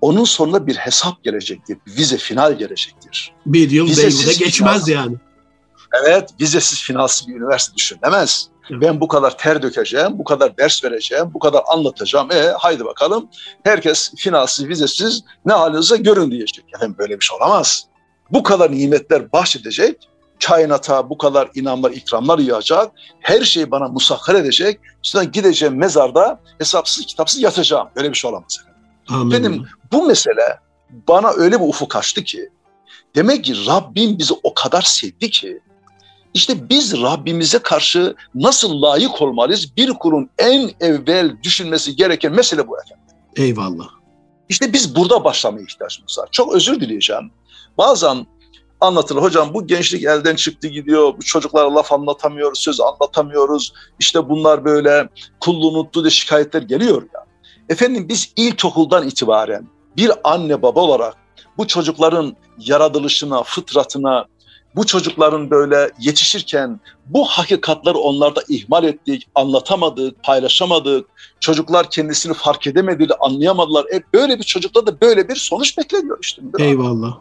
Onun 0.00 0.24
sonunda 0.24 0.66
bir 0.66 0.76
hesap 0.76 1.24
gelecektir. 1.24 1.78
Vize 1.86 2.16
final 2.16 2.58
gelecektir. 2.58 3.32
Bir 3.46 3.70
yıl 3.70 3.88
de 3.96 4.02
geçmez 4.32 4.84
final. 4.84 4.88
yani. 4.88 5.16
Evet, 6.04 6.30
vizesiz 6.40 6.82
finalsiz 6.82 7.28
bir 7.28 7.34
üniversite 7.34 7.76
düşünülemez. 7.76 8.48
Evet. 8.70 8.82
Ben 8.82 9.00
bu 9.00 9.08
kadar 9.08 9.38
ter 9.38 9.62
dökeceğim, 9.62 10.18
bu 10.18 10.24
kadar 10.24 10.56
ders 10.56 10.84
vereceğim, 10.84 11.30
bu 11.34 11.38
kadar 11.38 11.62
anlatacağım. 11.72 12.32
E 12.32 12.52
haydi 12.58 12.84
bakalım 12.84 13.28
herkes 13.64 14.12
finalsiz, 14.16 14.68
vizesiz 14.68 15.24
ne 15.46 15.52
halinize 15.52 15.96
görün 15.96 16.30
diyecek. 16.30 16.64
Efendim 16.74 16.96
böyle 16.98 17.20
bir 17.20 17.24
şey 17.24 17.36
olamaz. 17.36 17.86
Bu 18.32 18.42
kadar 18.42 18.72
nimetler 18.72 19.32
bahşedecek, 19.32 20.08
kainata 20.44 21.10
bu 21.10 21.18
kadar 21.18 21.50
inanlar, 21.54 21.90
ikramlar 21.90 22.38
yağacak, 22.38 22.92
her 23.20 23.40
şeyi 23.40 23.70
bana 23.70 23.88
musakkar 23.88 24.34
edecek. 24.34 24.80
İşte 25.04 25.24
gideceğim 25.24 25.76
mezarda 25.76 26.40
hesapsız 26.58 27.06
kitapsız 27.06 27.42
yatacağım. 27.42 27.88
Böyle 27.96 28.10
bir 28.10 28.16
şey 28.16 28.30
olamaz. 28.30 28.60
Amin. 29.08 29.32
Benim 29.32 29.66
bu 29.92 30.06
mesele 30.06 30.58
bana 31.08 31.30
öyle 31.30 31.60
bir 31.60 31.68
ufuk 31.68 31.96
açtı 31.96 32.24
ki, 32.24 32.48
demek 33.14 33.44
ki 33.44 33.66
Rabbim 33.66 34.18
bizi 34.18 34.34
o 34.42 34.54
kadar 34.54 34.82
sevdi 34.82 35.30
ki, 35.30 35.60
işte 36.34 36.68
biz 36.68 37.02
Rabbimize 37.02 37.58
karşı 37.58 38.14
nasıl 38.34 38.82
layık 38.82 39.22
olmalıyız? 39.22 39.76
Bir 39.76 39.90
kulun 39.90 40.30
en 40.38 40.70
evvel 40.80 41.36
düşünmesi 41.42 41.96
gereken 41.96 42.32
mesele 42.32 42.68
bu 42.68 42.78
efendim. 42.80 43.04
Eyvallah. 43.36 43.88
İşte 44.48 44.72
biz 44.72 44.96
burada 44.96 45.24
başlamaya 45.24 45.62
ihtiyacımız 45.62 46.18
var. 46.18 46.28
Çok 46.32 46.54
özür 46.54 46.80
dileyeceğim. 46.80 47.30
Bazen 47.78 48.26
anlatılır. 48.80 49.22
Hocam 49.22 49.54
bu 49.54 49.66
gençlik 49.66 50.04
elden 50.04 50.36
çıktı 50.36 50.68
gidiyor. 50.68 51.14
Bu 51.18 51.22
çocuklara 51.22 51.74
laf 51.74 51.92
anlatamıyoruz, 51.92 52.58
söz 52.58 52.80
anlatamıyoruz. 52.80 53.72
İşte 53.98 54.28
bunlar 54.28 54.64
böyle 54.64 55.08
kulluğu 55.40 55.68
unuttu 55.68 56.02
diye 56.04 56.10
şikayetler 56.10 56.62
geliyor 56.62 57.02
ya. 57.14 57.24
Efendim 57.68 58.08
biz 58.08 58.32
ilkokuldan 58.36 59.08
itibaren 59.08 59.68
bir 59.96 60.10
anne 60.24 60.62
baba 60.62 60.80
olarak 60.80 61.14
bu 61.58 61.66
çocukların 61.66 62.36
yaratılışına, 62.58 63.42
fıtratına, 63.42 64.26
bu 64.76 64.86
çocukların 64.86 65.50
böyle 65.50 65.90
yetişirken 66.00 66.80
bu 67.06 67.24
hakikatları 67.24 67.98
onlarda 67.98 68.42
ihmal 68.48 68.84
ettik, 68.84 69.28
anlatamadık, 69.34 70.24
paylaşamadık. 70.24 71.06
Çocuklar 71.40 71.90
kendisini 71.90 72.34
fark 72.34 72.66
edemediler, 72.66 73.16
anlayamadılar. 73.20 73.84
E 73.94 74.02
böyle 74.14 74.38
bir 74.38 74.44
çocukta 74.44 74.86
da 74.86 75.00
böyle 75.00 75.28
bir 75.28 75.36
sonuç 75.36 75.78
bekleniyor 75.78 76.18
işte. 76.22 76.42
Eyvallah. 76.58 77.18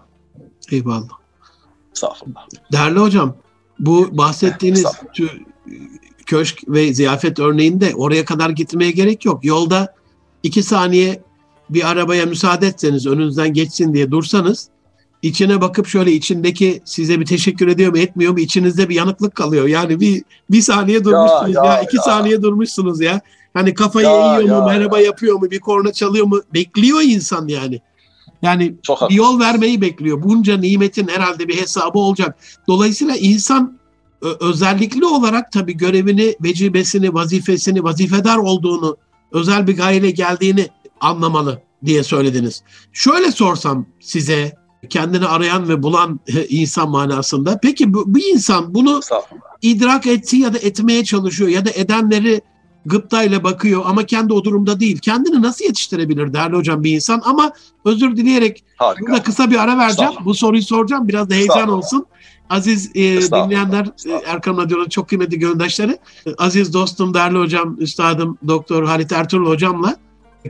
Eyvallah. 0.71 1.26
Estağfurullah. 1.97 2.47
Değerli 2.71 2.99
hocam, 2.99 3.36
bu 3.79 4.17
bahsettiğiniz 4.17 4.86
köşk 6.25 6.63
ve 6.67 6.93
ziyafet 6.93 7.39
örneğinde 7.39 7.95
oraya 7.95 8.25
kadar 8.25 8.49
gitmeye 8.49 8.91
gerek 8.91 9.25
yok. 9.25 9.45
Yolda 9.45 9.95
iki 10.43 10.63
saniye 10.63 11.21
bir 11.69 11.89
arabaya 11.89 12.25
müsaade 12.25 12.67
etseniz 12.67 13.07
önünüzden 13.07 13.53
geçsin 13.53 13.93
diye 13.93 14.12
dursanız 14.12 14.69
içine 15.21 15.62
bakıp 15.62 15.88
şöyle 15.88 16.12
içindeki 16.12 16.81
size 16.86 17.19
bir 17.19 17.25
teşekkür 17.25 17.67
ediyor 17.67 17.91
mu 17.91 17.97
etmiyor 17.97 18.33
mu 18.33 18.39
içinizde 18.39 18.89
bir 18.89 18.95
yanıklık 18.95 19.36
kalıyor. 19.36 19.67
Yani 19.67 19.99
bir 19.99 20.23
bir 20.51 20.62
saniye 20.62 21.03
durmuşsunuz 21.03 21.55
ya, 21.55 21.65
ya, 21.65 21.73
ya 21.73 21.81
iki 21.81 21.97
ya. 21.97 22.03
saniye 22.03 22.41
durmuşsunuz 22.41 23.01
ya. 23.01 23.21
Hani 23.53 23.73
kafayı 23.73 24.07
ya, 24.07 24.13
eğiyor 24.13 24.49
ya, 24.49 24.62
mu, 24.62 24.67
merhaba 24.67 24.99
ya. 24.99 25.05
yapıyor 25.05 25.36
mu, 25.36 25.51
bir 25.51 25.60
korna 25.60 25.93
çalıyor 25.93 26.25
mu? 26.25 26.41
Bekliyor 26.53 27.01
insan 27.01 27.47
yani. 27.47 27.81
Yani 28.41 28.76
Çok 28.84 29.10
bir 29.10 29.15
yol 29.15 29.39
vermeyi 29.39 29.82
bekliyor. 29.82 30.23
Bunca 30.23 30.58
nimetin 30.58 31.08
herhalde 31.08 31.47
bir 31.47 31.62
hesabı 31.62 32.00
olacak. 32.00 32.38
Dolayısıyla 32.67 33.15
insan 33.15 33.80
özellikli 34.21 35.06
olarak 35.06 35.52
tabii 35.52 35.78
görevini, 35.78 36.36
vecibesini, 36.43 37.13
vazifesini, 37.13 37.84
vazifedar 37.84 38.38
olduğunu, 38.38 38.97
özel 39.32 39.67
bir 39.67 39.78
gayeyle 39.78 40.12
geldiğini 40.12 40.67
anlamalı 41.00 41.62
diye 41.86 42.04
söylediniz. 42.04 42.63
Şöyle 42.93 43.32
sorsam 43.32 43.86
size 44.00 44.56
kendini 44.89 45.26
arayan 45.26 45.69
ve 45.69 45.84
bulan 45.84 46.19
insan 46.50 46.89
manasında. 46.89 47.60
Peki 47.62 47.93
bu, 47.93 48.04
bu 48.08 48.19
insan 48.19 48.73
bunu 48.73 49.02
idrak 49.62 50.08
etsi 50.08 50.38
ya 50.38 50.54
da 50.54 50.58
etmeye 50.58 51.04
çalışıyor 51.04 51.50
ya 51.50 51.65
da 51.65 51.69
edenleri 51.69 52.41
gıptayla 52.88 53.43
bakıyor 53.43 53.82
ama 53.86 54.06
kendi 54.06 54.34
o 54.34 54.43
durumda 54.43 54.80
değil. 54.80 55.00
Kendini 55.00 55.41
nasıl 55.41 55.65
yetiştirebilir 55.65 56.34
değerli 56.34 56.56
hocam 56.56 56.84
bir 56.84 56.91
insan 56.91 57.21
ama 57.26 57.52
özür 57.86 58.17
dileyerek 58.17 58.63
Harika. 58.78 59.02
burada 59.02 59.23
kısa 59.23 59.52
bir 59.52 59.63
ara 59.63 59.78
vereceğim. 59.78 60.12
Bu 60.26 60.34
soruyu 60.34 60.62
soracağım 60.62 61.08
biraz 61.08 61.30
da 61.30 61.34
heyecan 61.34 61.69
olsun. 61.69 62.06
Aziz 62.50 62.91
e, 62.95 63.21
dinleyenler 63.21 63.86
e, 64.06 64.12
Erkan 64.28 64.58
Radyo'nun 64.58 64.89
çok 64.89 65.10
kıymetli 65.10 65.39
göndaşları. 65.39 65.97
Aziz 66.38 66.73
dostum, 66.73 67.13
değerli 67.13 67.38
hocam, 67.38 67.76
üstadım 67.80 68.38
Doktor 68.47 68.84
Halit 68.84 69.12
Ertuğrul 69.12 69.50
hocamla 69.50 69.95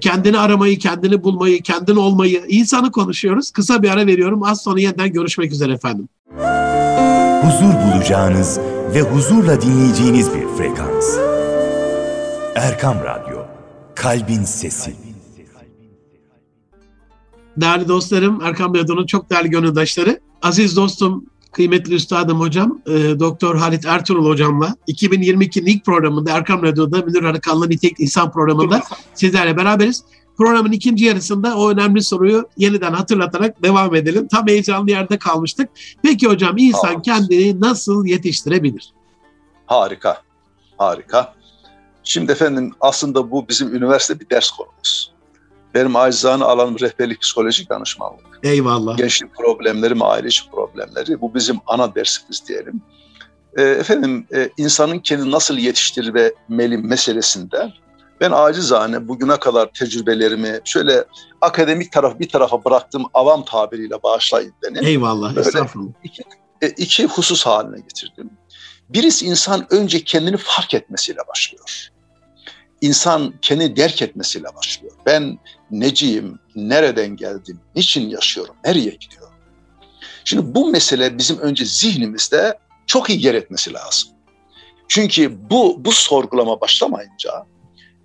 kendini 0.01 0.39
aramayı, 0.39 0.79
kendini 0.79 1.23
bulmayı, 1.23 1.61
kendin 1.61 1.95
olmayı, 1.95 2.43
insanı 2.47 2.91
konuşuyoruz. 2.91 3.51
Kısa 3.51 3.83
bir 3.83 3.89
ara 3.89 4.07
veriyorum. 4.07 4.43
Az 4.43 4.61
sonra 4.61 4.79
yeniden 4.79 5.13
görüşmek 5.13 5.51
üzere 5.51 5.73
efendim. 5.73 6.09
Huzur 7.41 7.73
bulacağınız 7.73 8.59
ve 8.93 9.01
huzurla 9.01 9.61
dinleyeceğiniz 9.61 10.29
bir 10.33 10.47
frekans. 10.57 11.26
Erkam 12.57 12.97
Radyo, 13.03 13.45
Kalbin 13.95 14.43
Sesi. 14.43 14.95
Değerli 17.57 17.87
dostlarım, 17.87 18.41
Erkam 18.41 18.75
Radyo'nun 18.75 19.05
çok 19.05 19.29
değerli 19.29 19.49
gönüldaşları, 19.49 20.19
aziz 20.41 20.75
dostum 20.75 21.25
kıymetli 21.51 21.93
üstadım 21.93 22.39
hocam, 22.39 22.81
e, 22.87 23.19
Doktor 23.19 23.55
Halit 23.57 23.85
Ertuğrul 23.85 24.25
hocamla 24.25 24.75
2022'nin 24.87 25.65
ilk 25.65 25.85
programında 25.85 26.31
Erkam 26.31 26.63
Radyo'da 26.63 26.97
Münir 26.97 27.23
Arıkanlı 27.23 27.69
Nitek 27.69 27.99
İnsan 27.99 28.31
programında 28.31 28.81
sizlerle 29.13 29.57
beraberiz. 29.57 30.03
Programın 30.37 30.71
ikinci 30.71 31.05
yarısında 31.05 31.57
o 31.57 31.69
önemli 31.69 32.03
soruyu 32.03 32.49
yeniden 32.57 32.93
hatırlatarak 32.93 33.63
devam 33.63 33.95
edelim. 33.95 34.27
Tam 34.27 34.47
heyecanlı 34.47 34.91
yerde 34.91 35.17
kalmıştık. 35.17 35.69
Peki 36.03 36.27
hocam 36.27 36.57
insan 36.57 36.87
Harika. 36.87 37.01
kendini 37.01 37.61
nasıl 37.61 38.05
yetiştirebilir? 38.05 38.93
Harika, 39.65 40.21
harika. 40.77 41.36
Şimdi 42.07 42.31
efendim 42.31 42.73
aslında 42.81 43.31
bu 43.31 43.47
bizim 43.49 43.75
üniversite 43.75 44.19
bir 44.19 44.29
ders 44.29 44.51
konumuz. 44.51 45.13
Benim 45.73 45.95
acizane 45.95 46.43
alanım 46.43 46.79
rehberlik 46.79 47.21
psikolojik 47.21 47.69
danışmanlık. 47.69 48.39
Eyvallah. 48.43 48.97
Gençlik 48.97 49.35
problemleri, 49.35 50.03
aile 50.03 50.27
içi 50.27 50.49
problemleri. 50.49 51.21
Bu 51.21 51.35
bizim 51.35 51.57
ana 51.67 51.95
dersimiz 51.95 52.47
diyelim. 52.47 52.81
E, 53.57 53.63
efendim 53.63 54.27
e, 54.35 54.49
insanın 54.57 54.99
kendini 54.99 55.31
nasıl 55.31 55.57
yetiştirmeli 55.57 56.77
meselesinde 56.77 57.73
ben 58.21 58.31
acizane 58.31 59.07
bugüne 59.07 59.37
kadar 59.39 59.71
tecrübelerimi 59.73 60.59
şöyle 60.63 61.05
akademik 61.41 61.91
taraf 61.91 62.19
bir 62.19 62.29
tarafa 62.29 62.65
bıraktım 62.65 63.05
avam 63.13 63.45
tabiriyle 63.45 64.03
bağışlayın 64.03 64.53
beni. 64.63 64.85
Eyvallah, 64.87 65.35
Böyle 65.35 65.47
estağfurullah. 65.47 65.91
Iki, 66.03 66.23
e, 66.61 66.69
iki 66.69 67.05
husus 67.05 67.45
haline 67.45 67.79
getirdim. 67.79 68.29
Birisi 68.89 69.25
insan 69.25 69.67
önce 69.69 70.03
kendini 70.03 70.37
fark 70.37 70.73
etmesiyle 70.73 71.19
başlıyor 71.27 71.91
insan 72.81 73.33
kendi 73.41 73.75
derk 73.75 74.01
etmesiyle 74.01 74.55
başlıyor. 74.55 74.93
Ben 75.05 75.37
neciyim, 75.71 76.39
nereden 76.55 77.15
geldim, 77.15 77.59
niçin 77.75 78.09
yaşıyorum, 78.09 78.55
nereye 78.65 78.89
gidiyorum? 78.89 79.33
Şimdi 80.23 80.55
bu 80.55 80.69
mesele 80.69 81.17
bizim 81.17 81.39
önce 81.39 81.65
zihnimizde 81.65 82.59
çok 82.87 83.09
iyi 83.09 83.25
yer 83.25 83.33
etmesi 83.33 83.73
lazım. 83.73 84.09
Çünkü 84.87 85.49
bu 85.49 85.85
bu 85.85 85.91
sorgulama 85.91 86.61
başlamayınca 86.61 87.45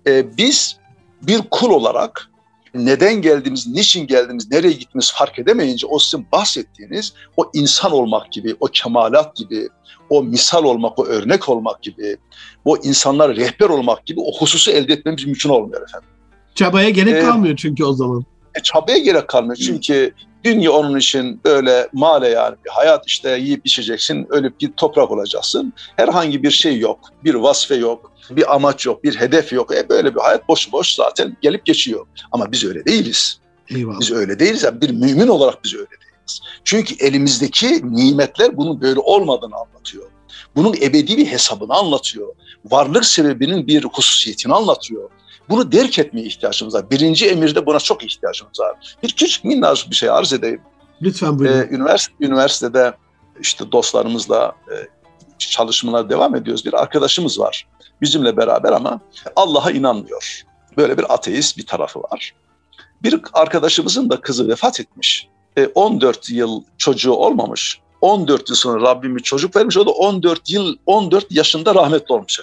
e, 0.07 0.37
biz 0.37 0.77
bir 1.21 1.41
kul 1.51 1.69
olarak 1.69 2.29
neden 2.73 3.21
geldiğimiz, 3.21 3.67
niçin 3.67 4.07
geldiğimiz, 4.07 4.51
nereye 4.51 4.73
gittiğimiz 4.73 5.11
fark 5.11 5.39
edemeyince 5.39 5.87
o 5.87 5.99
sizin 5.99 6.27
bahsettiğiniz 6.31 7.13
o 7.37 7.51
insan 7.53 7.91
olmak 7.91 8.31
gibi, 8.31 8.55
o 8.59 8.65
kemalat 8.65 9.35
gibi, 9.35 9.69
o 10.09 10.23
misal 10.23 10.63
olmak, 10.63 10.99
o 10.99 11.05
örnek 11.05 11.49
olmak 11.49 11.81
gibi, 11.81 12.17
o 12.65 12.77
insanlara 12.77 13.35
rehber 13.35 13.69
olmak 13.69 14.05
gibi 14.05 14.19
o 14.19 14.37
hususu 14.37 14.71
elde 14.71 14.93
etmemiz 14.93 15.25
mümkün 15.25 15.49
olmuyor 15.49 15.81
efendim. 15.81 16.09
Çabaya 16.55 16.89
gerek 16.89 17.15
ee, 17.15 17.19
kalmıyor 17.19 17.55
çünkü 17.55 17.83
o 17.83 17.93
zaman. 17.93 18.25
E, 18.55 18.61
çabaya 18.63 18.97
gerek 18.97 19.27
kalmıyor 19.27 19.55
çünkü 19.55 20.13
dünya 20.43 20.71
onun 20.71 20.97
için 20.97 21.41
böyle 21.45 21.89
male 21.93 22.27
yani 22.27 22.55
bir 22.65 22.69
hayat 22.69 23.07
işte 23.07 23.37
yiyip 23.37 23.65
içeceksin, 23.65 24.27
ölüp 24.29 24.59
git 24.59 24.77
toprak 24.77 25.11
olacaksın. 25.11 25.73
Herhangi 25.95 26.43
bir 26.43 26.51
şey 26.51 26.79
yok, 26.79 26.99
bir 27.23 27.33
vasfe 27.33 27.75
yok, 27.75 28.12
bir 28.29 28.55
amaç 28.55 28.85
yok, 28.85 29.03
bir 29.03 29.15
hedef 29.15 29.53
yok. 29.53 29.75
E 29.75 29.89
böyle 29.89 30.15
bir 30.15 30.19
hayat 30.19 30.47
boş 30.47 30.71
boş 30.71 30.95
zaten 30.95 31.37
gelip 31.41 31.65
geçiyor. 31.65 32.05
Ama 32.31 32.51
biz 32.51 32.65
öyle 32.65 32.85
değiliz. 32.85 33.39
Eyvallah. 33.69 33.99
Biz 33.99 34.11
öyle 34.11 34.39
değiliz. 34.39 34.63
Yani 34.63 34.81
bir 34.81 34.89
mümin 34.89 35.27
olarak 35.27 35.63
biz 35.63 35.73
öyle 35.73 35.85
değiliz. 35.85 36.41
Çünkü 36.63 36.95
elimizdeki 36.95 37.95
nimetler 37.95 38.57
bunun 38.57 38.81
böyle 38.81 38.99
olmadığını 38.99 39.55
anlatıyor. 39.55 40.05
Bunun 40.55 40.73
ebedi 40.81 41.17
bir 41.17 41.25
hesabını 41.25 41.73
anlatıyor. 41.73 42.35
Varlık 42.65 43.05
sebebinin 43.05 43.67
bir 43.67 43.83
hususiyetini 43.83 44.53
anlatıyor. 44.53 45.09
Bunu 45.49 45.71
derk 45.71 45.99
etmeye 45.99 46.25
ihtiyacımız 46.25 46.73
var. 46.73 46.89
Birinci 46.91 47.29
emirde 47.29 47.65
buna 47.65 47.79
çok 47.79 48.03
ihtiyacımız 48.03 48.59
var. 48.59 48.95
Bir 49.03 49.09
küçük 49.09 49.43
minnacık 49.43 49.89
bir 49.89 49.95
şey 49.95 50.09
arz 50.09 50.33
edeyim. 50.33 50.61
Lütfen 51.01 51.39
buyurun. 51.39 51.57
Ee, 51.57 51.67
üniversite, 51.71 52.13
üniversitede 52.19 52.93
işte 53.41 53.71
dostlarımızla 53.71 54.55
e, 54.71 54.75
çalışmalar 55.37 56.09
devam 56.09 56.35
ediyoruz. 56.35 56.65
Bir 56.65 56.73
arkadaşımız 56.73 57.39
var 57.39 57.67
bizimle 58.03 58.37
beraber 58.37 58.71
ama 58.71 58.99
Allah'a 59.35 59.71
inanmıyor. 59.71 60.43
Böyle 60.77 60.97
bir 60.97 61.13
ateist 61.13 61.57
bir 61.57 61.65
tarafı 61.65 61.99
var. 61.99 62.33
Bir 63.03 63.21
arkadaşımızın 63.33 64.09
da 64.09 64.21
kızı 64.21 64.47
vefat 64.47 64.79
etmiş. 64.79 65.27
E, 65.57 65.67
14 65.67 66.29
yıl 66.29 66.63
çocuğu 66.77 67.13
olmamış. 67.13 67.79
14 68.01 68.49
yıl 68.49 68.55
sonra 68.55 68.81
Rabbim 68.81 69.15
bir 69.15 69.23
çocuk 69.23 69.55
vermiş. 69.55 69.77
O 69.77 69.85
da 69.85 69.91
14 69.91 70.49
yıl 70.49 70.75
14 70.85 71.31
yaşında 71.31 71.75
rahmetli 71.75 72.13
olmuş 72.13 72.39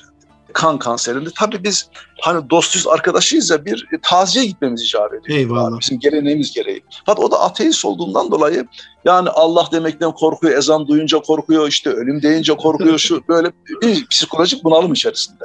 kan 0.52 0.78
kanserinde. 0.78 1.30
Tabii 1.38 1.64
biz 1.64 1.88
hani 2.20 2.50
dostuz 2.50 2.86
arkadaşıyız 2.86 3.50
ya 3.50 3.64
bir 3.64 3.88
taziye 4.02 4.44
gitmemiz 4.44 4.82
icap 4.82 5.14
ediyor. 5.14 5.38
Eyvallah. 5.38 5.80
Bizim 5.80 5.98
geleneğimiz 5.98 6.54
gereği. 6.54 6.82
Fakat 7.06 7.24
o 7.24 7.30
da 7.30 7.40
ateist 7.40 7.84
olduğundan 7.84 8.30
dolayı 8.30 8.66
yani 9.04 9.28
Allah 9.28 9.68
demekten 9.72 10.12
korkuyor, 10.12 10.58
ezan 10.58 10.88
duyunca 10.88 11.18
korkuyor, 11.18 11.68
işte 11.68 11.90
ölüm 11.90 12.22
deyince 12.22 12.56
korkuyor 12.56 12.98
şu 12.98 13.22
böyle 13.28 13.52
bir 13.82 14.06
psikolojik 14.06 14.64
bunalım 14.64 14.92
içerisinde. 14.92 15.44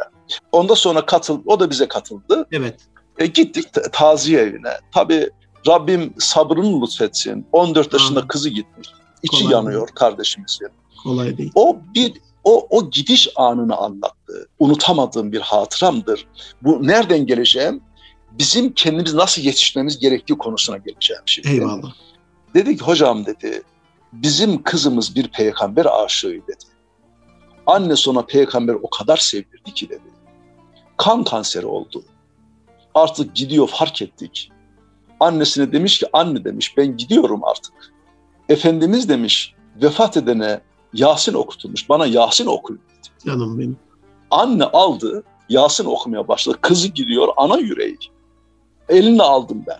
Ondan 0.51 0.75
sonra 0.75 1.05
katıl, 1.05 1.41
o 1.45 1.59
da 1.59 1.69
bize 1.69 1.87
katıldı. 1.87 2.47
Evet. 2.51 2.75
E, 3.17 3.25
gittik 3.25 3.65
taziye 3.91 4.41
evine. 4.41 4.73
Tabii 4.93 5.29
Rabbim 5.67 6.13
sabrını 6.19 6.81
lütfetsin. 6.81 7.47
14 7.51 7.93
yaşında 7.93 8.19
Aa. 8.19 8.27
kızı 8.27 8.49
gitmiş. 8.49 8.89
İçi 9.23 9.43
Kolay 9.43 9.53
yanıyor 9.53 9.87
kardeşimizin. 9.87 10.67
Kolay 11.03 11.37
değil. 11.37 11.51
O 11.55 11.77
bir 11.95 12.13
o, 12.45 12.67
o 12.69 12.89
gidiş 12.89 13.29
anını 13.35 13.75
anlattı. 13.77 14.49
Unutamadığım 14.59 15.31
bir 15.31 15.41
hatıramdır. 15.41 16.27
Bu 16.61 16.87
nereden 16.87 17.25
geleceğim? 17.25 17.81
Bizim 18.31 18.73
kendimiz 18.73 19.13
nasıl 19.13 19.41
yetişmemiz 19.41 19.99
gerektiği 19.99 20.37
konusuna 20.37 20.77
geleceğim 20.77 21.21
şimdi. 21.25 21.49
Eyvallah. 21.49 21.93
Dedi 22.53 22.77
ki 22.77 22.83
hocam 22.83 23.25
dedi 23.25 23.63
bizim 24.13 24.63
kızımız 24.63 25.15
bir 25.15 25.27
peygamber 25.27 26.03
aşığı 26.03 26.41
dedi. 26.47 26.65
Anne 27.65 27.95
sonra 27.95 28.25
peygamber 28.25 28.73
o 28.73 28.89
kadar 28.89 29.17
sevdirdi 29.17 29.73
ki 29.73 29.89
dedi. 29.89 30.15
Kan 30.97 31.23
kanseri 31.23 31.65
oldu. 31.65 32.03
Artık 32.93 33.35
gidiyor 33.35 33.67
fark 33.67 34.01
ettik. 34.01 34.51
Annesine 35.19 35.71
demiş 35.71 35.99
ki 35.99 36.05
anne 36.13 36.43
demiş 36.43 36.77
ben 36.77 36.97
gidiyorum 36.97 37.43
artık. 37.43 37.73
Efendimiz 38.49 39.09
demiş 39.09 39.53
vefat 39.81 40.17
edene 40.17 40.61
Yasin 40.95 41.33
okutulmuş. 41.33 41.89
Bana 41.89 42.05
Yasin 42.05 42.45
okuyun 42.45 42.81
dedi. 42.89 43.07
Canım 43.25 43.59
benim. 43.59 43.77
Anne 44.31 44.63
aldı, 44.63 45.23
Yasin 45.49 45.85
okumaya 45.85 46.27
başladı. 46.27 46.57
Kızı 46.61 46.87
gidiyor, 46.87 47.27
ana 47.37 47.57
yüreği. 47.57 47.97
Elini 48.89 49.23
aldım 49.23 49.63
ben. 49.67 49.79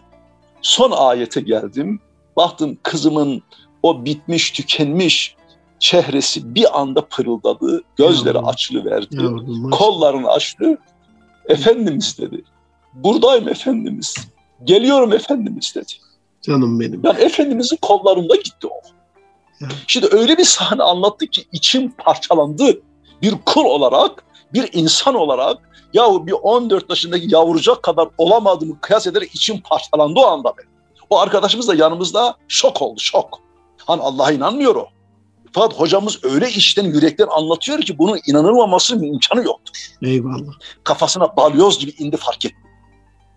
Son 0.62 0.92
ayete 0.92 1.42
geldim. 1.42 2.00
Baktım 2.36 2.78
kızımın 2.84 3.42
o 3.84 4.06
bitmiş, 4.06 4.52
tükenmiş 4.52 5.36
çehresi 5.80 6.56
bir 6.56 6.80
anda 6.80 7.06
pırıldadı. 7.06 7.84
Gözleri 7.96 8.36
Yavrum. 8.36 8.50
açılıverdi. 8.50 9.16
Yavrum, 9.16 9.70
kollarını 9.70 10.30
açtı. 10.30 10.78
Efendimiz 11.50 12.18
dedi. 12.18 12.44
Buradayım 12.94 13.48
Efendimiz. 13.48 14.16
Geliyorum 14.64 15.14
Efendimiz 15.14 15.74
dedi. 15.76 15.94
Canım 16.42 16.80
benim. 16.80 17.02
Yani 17.04 17.20
Efendimizin 17.20 17.78
kollarında 17.82 18.36
gitti 18.36 18.68
o. 18.68 18.82
Şimdi 19.88 20.08
öyle 20.12 20.38
bir 20.38 20.44
sahne 20.44 20.84
anlattı 20.84 21.28
ki 21.28 21.46
içim 21.52 21.92
parçalandı. 21.92 22.82
Bir 23.22 23.36
kul 23.46 23.66
olarak, 23.66 24.24
bir 24.54 24.70
insan 24.74 25.16
olarak 25.16 25.58
ya 25.94 26.28
bir 26.28 26.32
14 26.32 26.90
yaşındaki 26.90 27.26
yavrucak 27.30 27.84
kadar 27.84 28.08
olamadığımı 28.18 28.82
kıyas 28.82 29.08
ederek 29.08 29.36
içim 29.36 29.62
parçalandı 29.62 30.20
o 30.20 30.26
anda 30.26 30.54
benim. 30.58 30.70
O 31.10 31.20
arkadaşımız 31.20 31.68
da 31.68 31.76
yanımızda 31.76 32.36
şok 32.48 32.82
oldu, 32.82 33.00
şok. 33.00 33.40
Hani 33.78 34.02
Allah'a 34.02 34.32
inanmıyor 34.32 34.76
o. 34.76 34.88
Fakat 35.52 35.80
hocamız 35.80 36.24
öyle 36.24 36.50
işten 36.50 36.84
yürekten 36.84 37.28
anlatıyor 37.28 37.82
ki 37.82 37.98
bunun 37.98 38.20
inanılmaması 38.28 39.06
imkanı 39.06 39.44
yoktur. 39.46 39.88
Eyvallah. 40.02 40.54
Kafasına 40.84 41.38
balyoz 41.38 41.80
gibi 41.80 41.94
indi 42.00 42.18
fark 42.18 42.46
etti. 42.46 42.56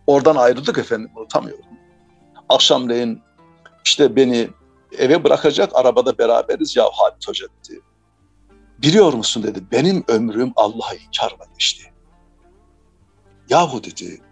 Oradan 0.06 0.36
ayrıldık 0.36 0.78
efendim 0.78 1.10
unutamıyorum. 1.16 1.64
Akşamleyin 2.48 3.22
işte 3.84 4.16
beni 4.16 4.48
eve 4.92 5.24
bırakacak 5.24 5.76
arabada 5.76 6.18
beraberiz 6.18 6.76
ya 6.76 6.84
Halit 6.92 7.28
Hoca 7.28 7.46
dedi. 7.46 7.80
Biliyor 8.78 9.12
musun 9.12 9.42
dedi 9.42 9.64
benim 9.72 10.04
ömrüm 10.08 10.52
Allah'a 10.56 10.94
inkarla 10.94 11.44
geçti. 11.52 11.92
Yahu 13.48 13.84
dedi 13.84 14.22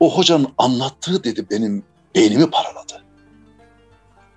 o 0.00 0.16
hocanın 0.18 0.54
anlattığı 0.58 1.24
dedi 1.24 1.46
benim 1.50 1.84
beynimi 2.14 2.50
paraladı. 2.50 3.04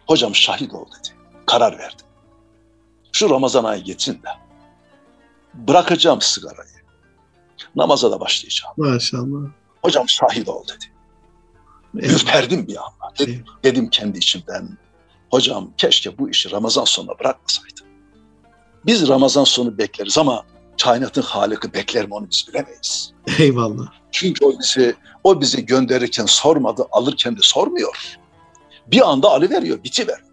Hocam 0.08 0.36
şahit 0.36 0.74
ol 0.74 0.86
dedi. 0.86 1.16
Karar 1.46 1.80
verdim. 1.80 2.06
Şu 3.12 3.30
Ramazan 3.30 3.64
ayı 3.64 3.84
geçsin 3.84 4.14
de 4.14 4.30
bırakacağım 5.54 6.22
sigarayı. 6.22 6.82
Namaza 7.76 8.12
da 8.12 8.20
başlayacağım. 8.20 8.74
Maşallah. 8.78 9.50
Hocam 9.84 10.10
şahit 10.10 10.50
ol 10.50 10.64
dedi. 10.68 10.86
Ürperdim 12.08 12.68
bir 12.68 12.78
anda. 12.78 13.16
Dedim, 13.20 13.46
dedim 13.64 13.90
kendi 13.90 14.18
içimden 14.18 14.78
hocam 15.32 15.74
keşke 15.78 16.18
bu 16.18 16.30
işi 16.30 16.52
Ramazan 16.52 16.86
sonuna 16.86 17.20
bırakmasaydım. 17.20 17.86
Biz 18.86 19.08
Ramazan 19.08 19.44
sonu 19.44 19.78
bekleriz 19.78 20.18
ama 20.18 20.46
kainatın 20.82 21.22
Halık'ı 21.22 21.74
bekler 21.74 22.08
mi 22.08 22.14
onu 22.14 22.30
biz 22.32 22.46
bilemeyiz. 22.48 23.14
Eyvallah. 23.40 23.88
Çünkü 24.12 24.46
o 24.46 24.60
bizi, 24.60 24.96
o 25.24 25.42
bizi 25.42 25.66
gönderirken 25.66 26.26
sormadı, 26.26 26.88
alırken 26.92 27.38
de 27.38 27.42
sormuyor. 27.42 28.18
Bir 28.88 29.10
anda 29.10 29.30
alıveriyor, 29.30 29.84
bitiveriyor. 29.84 30.28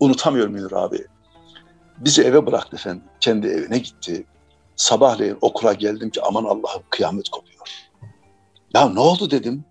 Unutamıyorum 0.00 0.52
Münir 0.52 0.72
abi. 0.72 1.06
Bizi 1.98 2.22
eve 2.22 2.46
bıraktı 2.46 2.76
efendim. 2.76 3.04
Kendi 3.20 3.46
evine 3.46 3.78
gitti. 3.78 4.26
Sabahleyin 4.76 5.38
okula 5.40 5.72
geldim 5.72 6.10
ki 6.10 6.22
aman 6.22 6.44
Allah'ım 6.44 6.82
kıyamet 6.90 7.28
kopuyor. 7.28 7.60
Ya 8.74 8.88
ne 8.88 9.00
oldu 9.00 9.30
dedim. 9.30 9.64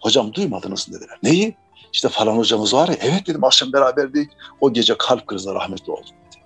Hocam 0.00 0.34
duymadınız 0.34 0.88
dediler. 0.92 1.18
Neyi? 1.22 1.56
İşte 1.92 2.08
falan 2.08 2.36
hocamız 2.36 2.74
var 2.74 2.88
ya. 2.88 2.96
Evet 3.00 3.26
dedim 3.26 3.44
akşam 3.44 3.72
beraberdik. 3.72 4.30
O 4.60 4.72
gece 4.72 4.94
kalp 4.98 5.26
krizine 5.26 5.54
rahmetli 5.54 5.92
oldu 5.92 6.06
dedi. 6.06 6.42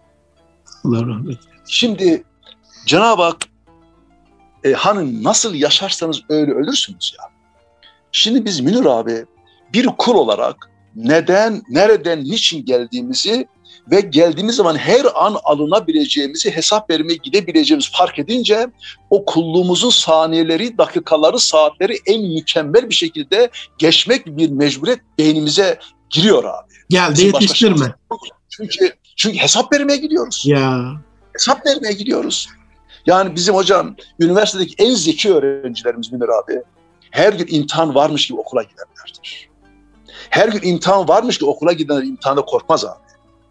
Allah 0.85 1.07
rahmet 1.07 1.39
Şimdi 1.67 2.25
Cenab-ı 2.87 3.23
Hak 3.23 3.37
e, 4.65 4.73
hani 4.73 5.23
nasıl 5.23 5.55
yaşarsanız 5.55 6.23
öyle 6.29 6.53
ölürsünüz 6.53 7.15
ya. 7.19 7.25
Şimdi 8.13 8.45
biz 8.45 8.61
Münir 8.61 8.85
abi 8.85 9.25
bir 9.73 9.87
kul 9.87 10.15
olarak 10.15 10.71
neden, 10.97 11.63
nereden, 11.69 12.25
niçin 12.25 12.65
geldiğimizi 12.65 13.49
ve 13.91 14.01
geldiğimiz 14.01 14.57
zaman 14.57 14.77
her 14.77 15.05
an 15.15 15.37
alınabileceğimizi, 15.45 16.51
hesap 16.51 16.91
vermeye 16.91 17.17
gidebileceğimizi 17.17 17.91
fark 17.93 18.19
edince 18.19 18.67
o 19.11 19.25
kulluğumuzun 19.25 19.91
saniyeleri, 19.91 20.79
dakikaları, 20.79 21.39
saatleri 21.39 21.99
en 22.07 22.23
mükemmel 22.23 22.89
bir 22.89 22.95
şekilde 22.95 23.51
geçmek 23.79 24.27
bir 24.27 24.51
mecburiyet 24.51 25.01
beynimize 25.19 25.79
giriyor 26.11 26.45
abi. 26.45 26.73
Geldi 26.91 27.13
Bizim 27.13 27.27
yetiştirme. 27.27 27.95
Çünkü 28.49 28.93
çünkü 29.17 29.39
hesap 29.39 29.73
vermeye 29.73 29.97
gidiyoruz. 29.97 30.43
Ya. 30.47 30.93
Hesap 31.33 31.67
vermeye 31.67 31.93
gidiyoruz. 31.93 32.49
Yani 33.07 33.37
bizim 33.37 33.55
hocam 33.55 33.97
üniversitedeki 34.21 34.75
en 34.79 34.95
zeki 34.95 35.35
öğrencilerimiz 35.35 36.13
Münir 36.13 36.29
abi 36.29 36.63
her 37.11 37.33
gün 37.33 37.47
imtihan 37.51 37.95
varmış 37.95 38.27
gibi 38.29 38.39
okula 38.39 38.63
gidenlerdir. 38.63 39.49
Her 40.31 40.49
gün 40.49 40.69
imtihan 40.69 41.09
varmış 41.09 41.39
ki 41.39 41.45
okula 41.45 41.73
gidenler 41.73 42.03
imtihanda 42.03 42.41
korkmaz 42.45 42.85
abi. 42.85 43.04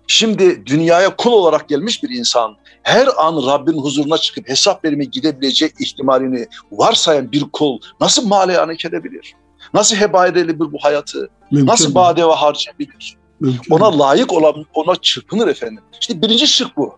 Şimdi 0.07 0.65
dünyaya 0.65 1.15
kul 1.15 1.31
olarak 1.31 1.69
gelmiş 1.69 2.03
bir 2.03 2.09
insan 2.09 2.55
her 2.83 3.07
an 3.17 3.47
Rabbin 3.47 3.77
huzuruna 3.77 4.17
çıkıp 4.17 4.49
hesap 4.49 4.85
vermeye 4.85 5.05
gidebilecek 5.05 5.73
ihtimalini 5.79 6.47
varsayan 6.71 7.31
bir 7.31 7.45
kul 7.53 7.79
nasıl 8.01 8.27
mali 8.27 8.53
hareket 8.53 8.93
edebilir? 8.93 9.33
Nasıl 9.73 9.95
heba 9.95 10.27
edebilir 10.27 10.71
bu 10.71 10.77
hayatı? 10.81 11.29
Mümkün 11.51 11.67
Nasıl 11.67 11.95
badeva 11.95 12.41
harcayabilir? 12.41 13.17
Mümkün 13.39 13.75
Ona 13.75 13.99
layık 13.99 14.33
olan, 14.33 14.65
ona 14.73 14.95
çırpınır 14.95 15.47
efendim. 15.47 15.83
İşte 16.01 16.21
birinci 16.21 16.47
şık 16.47 16.77
bu. 16.77 16.97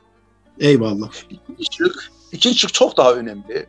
Eyvallah. 0.60 1.10
İkinci 1.30 1.66
şık, 1.78 2.12
ikinci 2.32 2.60
şık 2.60 2.74
çok 2.74 2.98
daha 2.98 3.14
önemli. 3.14 3.66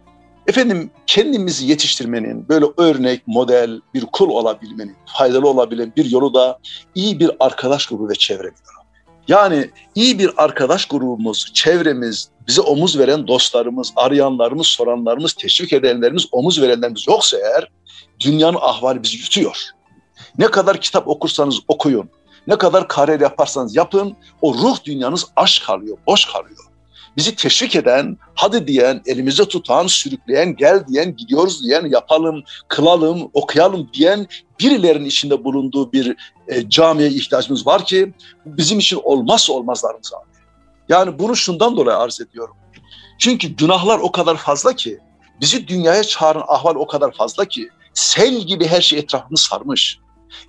Efendim 0.46 0.90
kendimizi 1.07 1.66
yetiştirmenin, 1.66 2.49
böyle 2.49 2.66
örnek, 2.77 3.22
model, 3.27 3.81
bir 3.94 4.07
kul 4.12 4.29
olabilmenin, 4.29 4.96
faydalı 5.18 5.49
olabilen 5.49 5.92
bir 5.96 6.11
yolu 6.11 6.35
da 6.35 6.59
iyi 6.94 7.20
bir 7.20 7.31
arkadaş 7.40 7.87
grubu 7.87 8.09
ve 8.09 8.14
çevredir. 8.14 8.75
Yani 9.28 9.70
iyi 9.94 10.18
bir 10.18 10.30
arkadaş 10.44 10.84
grubumuz, 10.84 11.50
çevremiz, 11.54 12.28
bize 12.48 12.60
omuz 12.60 12.98
veren 12.98 13.26
dostlarımız, 13.26 13.92
arayanlarımız, 13.96 14.66
soranlarımız, 14.66 15.32
teşvik 15.32 15.72
edenlerimiz, 15.72 16.26
omuz 16.32 16.62
verenlerimiz 16.62 17.06
yoksa 17.08 17.36
eğer 17.36 17.70
dünyanın 18.20 18.58
ahvali 18.60 19.02
bizi 19.02 19.16
yutuyor. 19.16 19.64
Ne 20.38 20.46
kadar 20.46 20.80
kitap 20.80 21.08
okursanız 21.08 21.60
okuyun, 21.68 22.10
ne 22.46 22.58
kadar 22.58 22.88
kariyer 22.88 23.20
yaparsanız 23.20 23.76
yapın, 23.76 24.16
o 24.42 24.54
ruh 24.54 24.84
dünyanız 24.84 25.26
aç 25.36 25.62
kalıyor, 25.62 25.98
boş 26.06 26.24
kalıyor. 26.24 26.64
Bizi 27.16 27.37
teşvik 27.37 27.76
eden, 27.76 28.18
hadi 28.35 28.66
diyen, 28.66 29.02
elimizde 29.07 29.48
tutan, 29.48 29.87
sürükleyen, 29.87 30.57
gel 30.57 30.87
diyen, 30.88 31.16
gidiyoruz 31.16 31.64
diyen, 31.64 31.87
yapalım, 31.87 32.42
kılalım, 32.68 33.31
okuyalım 33.33 33.90
diyen 33.92 34.26
birilerinin 34.61 35.05
içinde 35.05 35.44
bulunduğu 35.44 35.92
bir 35.92 36.16
e, 36.48 36.70
camiye 36.70 37.09
ihtiyacımız 37.09 37.66
var 37.66 37.85
ki 37.85 38.14
bizim 38.46 38.79
için 38.79 39.00
olmazsa 39.02 39.52
olmazlarımız 39.52 40.12
abi. 40.14 40.37
Yani 40.88 41.18
bunu 41.18 41.37
şundan 41.37 41.76
dolayı 41.76 41.96
arz 41.96 42.20
ediyorum. 42.20 42.57
Çünkü 43.18 43.48
günahlar 43.48 43.98
o 43.98 44.12
kadar 44.12 44.37
fazla 44.37 44.72
ki, 44.72 44.98
bizi 45.40 45.68
dünyaya 45.68 46.05
çağıran 46.05 46.44
ahval 46.48 46.74
o 46.74 46.87
kadar 46.87 47.12
fazla 47.12 47.44
ki, 47.44 47.68
sel 47.94 48.35
gibi 48.35 48.66
her 48.66 48.81
şey 48.81 48.98
etrafını 48.98 49.38
sarmış. 49.38 49.98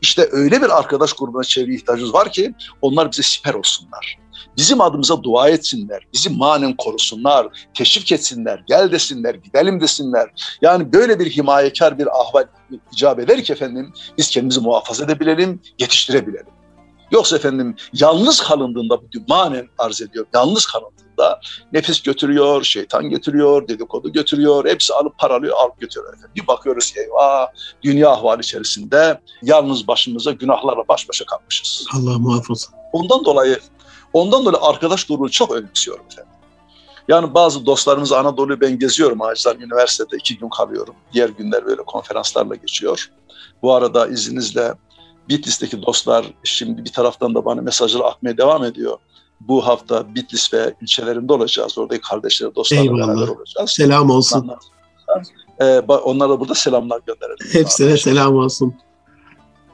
İşte 0.01 0.29
öyle 0.31 0.61
bir 0.61 0.79
arkadaş 0.79 1.13
grubuna 1.13 1.43
çevre 1.43 1.73
ihtiyacımız 1.73 2.13
var 2.13 2.31
ki 2.31 2.53
onlar 2.81 3.11
bize 3.11 3.23
siper 3.23 3.53
olsunlar. 3.53 4.17
Bizim 4.57 4.81
adımıza 4.81 5.23
dua 5.23 5.49
etsinler, 5.49 6.07
bizi 6.13 6.29
manen 6.29 6.75
korusunlar, 6.77 7.67
teşvik 7.73 8.11
etsinler, 8.11 8.63
gel 8.67 8.91
desinler, 8.91 9.35
gidelim 9.35 9.81
desinler. 9.81 10.57
Yani 10.61 10.93
böyle 10.93 11.19
bir 11.19 11.31
himayekar 11.31 11.99
bir 11.99 12.07
ahval 12.21 12.45
icap 12.93 13.19
eder 13.19 13.43
ki 13.43 13.53
efendim 13.53 13.93
biz 14.17 14.29
kendimizi 14.29 14.59
muhafaza 14.59 15.03
edebilelim, 15.03 15.61
yetiştirebilelim. 15.79 16.53
Yoksa 17.11 17.35
efendim 17.35 17.75
yalnız 17.93 18.41
kalındığında 18.41 18.99
manen 19.27 19.67
arz 19.77 20.01
ediyor, 20.01 20.25
yalnız 20.33 20.65
kalındığında 21.17 21.39
nefis 21.73 22.01
götürüyor, 22.01 22.63
şeytan 22.63 23.09
götürüyor, 23.09 23.67
dedikodu 23.67 24.11
götürüyor, 24.11 24.65
hepsi 24.65 24.93
alıp 24.93 25.17
paralıyor, 25.17 25.57
alıp 25.57 25.79
götürüyor 25.79 26.13
efendim. 26.13 26.31
Bir 26.35 26.47
bakıyoruz 26.47 26.93
eyvah 26.97 27.47
dünya 27.83 28.09
ahvali 28.09 28.39
içerisinde 28.39 29.21
yalnız 29.43 29.87
başımıza 29.87 30.31
günahlarla 30.31 30.87
baş 30.87 31.09
başa 31.09 31.25
kalmışız. 31.25 31.85
Allah 31.95 32.19
muhafaza. 32.19 32.67
Ondan 32.93 33.25
dolayı 33.25 33.59
ondan 34.13 34.45
dolayı 34.45 34.61
arkadaş 34.61 35.03
grubunu 35.03 35.31
çok 35.31 35.51
önemsiyorum 35.51 36.05
efendim. 36.11 36.33
Yani 37.07 37.33
bazı 37.33 37.65
dostlarımız 37.65 38.11
Anadolu'yu 38.11 38.61
ben 38.61 38.79
geziyorum 38.79 39.21
Ağaçlar 39.21 39.55
Üniversitede 39.55 40.17
iki 40.17 40.37
gün 40.37 40.49
kalıyorum. 40.49 40.95
Diğer 41.13 41.29
günler 41.29 41.65
böyle 41.65 41.83
konferanslarla 41.83 42.55
geçiyor. 42.55 43.11
Bu 43.61 43.73
arada 43.73 44.07
izninizle 44.07 44.73
Bitlis'teki 45.29 45.81
dostlar 45.81 46.25
şimdi 46.43 46.85
bir 46.85 46.91
taraftan 46.91 47.35
da 47.35 47.45
bana 47.45 47.61
mesajlar 47.61 48.01
akmaya 48.05 48.37
devam 48.37 48.63
ediyor. 48.63 48.97
Bu 49.41 49.67
hafta 49.67 50.15
Bitlis 50.15 50.53
ve 50.53 50.73
ilçelerinde 50.81 51.33
olacağız. 51.33 51.77
Oradaki 51.77 52.01
kardeşler, 52.01 52.55
dostlarla 52.55 52.83
Eyvallah. 52.83 53.07
beraber 53.07 53.27
olacağız. 53.27 53.69
Selam 53.69 54.09
olsun. 54.09 54.51
Ee, 55.61 55.79
onlara 55.79 56.39
burada 56.39 56.55
selamlar 56.55 57.01
gönderelim. 57.07 57.47
Hepsine 57.51 57.97
selam 57.97 58.35
olsun. 58.35 58.73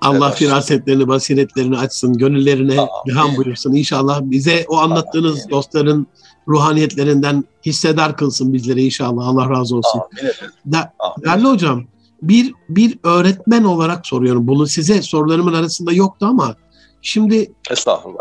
Allah 0.02 0.28
Evet. 0.28 0.38
firasetlerini, 0.38 1.08
basiretlerini 1.08 1.78
açsın, 1.78 2.18
gönüllerine 2.18 2.80
Amin. 2.80 2.90
ilham 3.06 3.36
buyursun. 3.38 3.74
İnşallah 3.74 4.22
bize 4.24 4.66
o 4.68 4.78
anlattığınız 4.78 5.40
Amin. 5.40 5.50
dostların 5.50 6.08
ruhaniyetlerinden 6.48 7.44
hissedar 7.66 8.18
kılsın 8.18 8.54
bizleri 8.54 8.86
inşallah. 8.86 9.28
Allah 9.28 9.50
razı 9.50 9.76
olsun. 9.76 10.00
Amin 10.00 10.30
efendim. 10.30 10.56
Da, 10.72 10.94
Amin. 11.00 11.26
değerli 11.26 11.48
hocam, 11.48 11.84
bir 12.22 12.54
bir 12.70 12.98
öğretmen 13.04 13.64
olarak 13.64 14.08
soruyorum. 14.08 14.48
Bunu 14.48 14.68
size 14.68 15.02
sorularımın 15.02 15.54
arasında 15.54 15.94
yoktu 15.94 16.26
ama 16.30 16.56
şimdi 17.04 17.52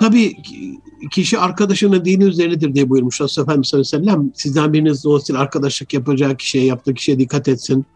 tabii 0.00 0.42
ki- 0.42 0.78
kişi 1.10 1.38
arkadaşının 1.38 2.04
dini 2.04 2.24
üzerinedir 2.24 2.74
diye 2.74 2.90
buyurmuş 2.90 3.20
Resulullah 3.20 3.46
Efendimiz 3.46 3.68
sallallahu 3.68 3.88
aleyhi 3.96 4.06
ve 4.06 4.12
sellem. 4.12 4.32
Sizden 4.34 4.72
biriniz 4.72 5.04
dolayısıyla 5.04 5.40
arkadaşlık 5.40 5.94
yapacağı 5.94 6.36
kişiye, 6.36 6.64
yaptığı 6.64 6.94
kişiye 6.94 7.18
dikkat 7.18 7.48
etsin. 7.48 7.86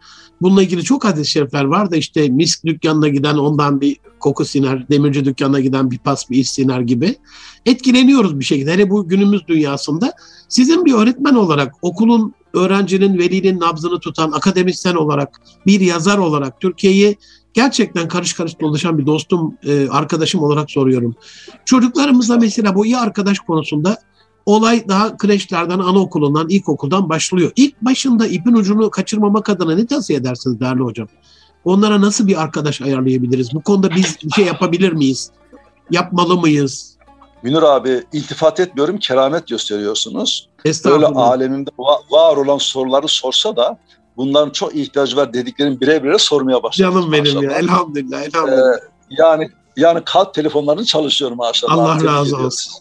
Bununla 0.41 0.63
ilgili 0.63 0.83
çok 0.83 1.05
hadis-i 1.05 1.31
şerifler 1.31 1.63
var 1.63 1.91
da 1.91 1.95
işte 1.95 2.27
misk 2.27 2.65
dükkanına 2.65 3.07
giden 3.07 3.35
ondan 3.35 3.81
bir 3.81 3.97
koku 4.19 4.45
siner, 4.45 4.89
demirci 4.89 5.25
dükkanına 5.25 5.59
giden 5.59 5.91
bir 5.91 5.97
pas 5.97 6.29
bir 6.29 6.37
iş 6.37 6.49
siner 6.49 6.81
gibi. 6.81 7.15
Etkileniyoruz 7.65 8.39
bir 8.39 8.45
şekilde. 8.45 8.73
Hele 8.73 8.89
bu 8.89 9.07
günümüz 9.07 9.47
dünyasında. 9.47 10.13
Sizin 10.49 10.85
bir 10.85 10.93
öğretmen 10.93 11.35
olarak 11.35 11.73
okulun, 11.81 12.33
öğrencinin, 12.53 13.17
velinin 13.17 13.59
nabzını 13.59 13.99
tutan 13.99 14.31
akademisyen 14.31 14.95
olarak, 14.95 15.41
bir 15.65 15.79
yazar 15.79 16.17
olarak 16.17 16.61
Türkiye'yi 16.61 17.17
gerçekten 17.57 18.07
karış 18.07 18.33
karış 18.33 18.59
dolaşan 18.61 18.97
bir 18.97 19.05
dostum, 19.05 19.57
e, 19.63 19.89
arkadaşım 19.89 20.43
olarak 20.43 20.71
soruyorum. 20.71 21.15
Çocuklarımızla 21.65 22.37
mesela 22.37 22.75
bu 22.75 22.85
iyi 22.85 22.97
arkadaş 22.97 23.39
konusunda 23.39 23.97
olay 24.45 24.87
daha 24.87 25.17
kreşlerden, 25.17 25.79
anaokulundan, 25.79 26.49
ilkokuldan 26.49 27.09
başlıyor. 27.09 27.51
İlk 27.55 27.81
başında 27.81 28.27
ipin 28.27 28.53
ucunu 28.53 28.89
kaçırmamak 28.89 29.49
adına 29.49 29.75
ne 29.75 29.85
tavsiye 29.85 30.19
edersiniz 30.19 30.59
değerli 30.59 30.83
hocam? 30.83 31.07
Onlara 31.65 32.01
nasıl 32.01 32.27
bir 32.27 32.41
arkadaş 32.41 32.81
ayarlayabiliriz? 32.81 33.53
Bu 33.53 33.61
konuda 33.61 33.89
biz 33.95 34.17
bir 34.23 34.31
şey 34.31 34.45
yapabilir 34.45 34.91
miyiz? 34.91 35.31
Yapmalı 35.91 36.37
mıyız? 36.37 36.97
Münir 37.43 37.61
abi 37.61 38.03
iltifat 38.13 38.59
etmiyorum, 38.59 38.97
keramet 38.97 39.47
gösteriyorsunuz. 39.47 40.49
Böyle 40.91 41.05
alemimde 41.21 41.69
va- 41.69 42.11
var 42.11 42.37
olan 42.37 42.57
soruları 42.57 43.07
sorsa 43.07 43.55
da 43.55 43.77
bunların 44.17 44.49
çok 44.49 44.75
ihtiyacı 44.75 45.17
var 45.17 45.33
dediklerini 45.33 45.81
birer 45.81 46.03
birer 46.03 46.17
sormaya 46.17 46.63
başladım. 46.63 46.93
Canım 46.93 47.11
benim 47.11 47.25
ya. 47.25 47.33
maşallah. 47.33 47.59
Elhamdülillah. 47.59 48.21
elhamdülillah. 48.21 48.75
Ee, 48.75 48.79
yani 49.09 49.49
yani 49.77 50.01
kalp 50.05 50.33
telefonlarını 50.33 50.85
çalışıyorum 50.85 51.37
maşallah. 51.37 51.73
Allah 51.73 51.97
Tebrik 51.97 52.09
razı 52.09 52.25
ediyorum 52.27 52.45
olsun. 52.45 52.73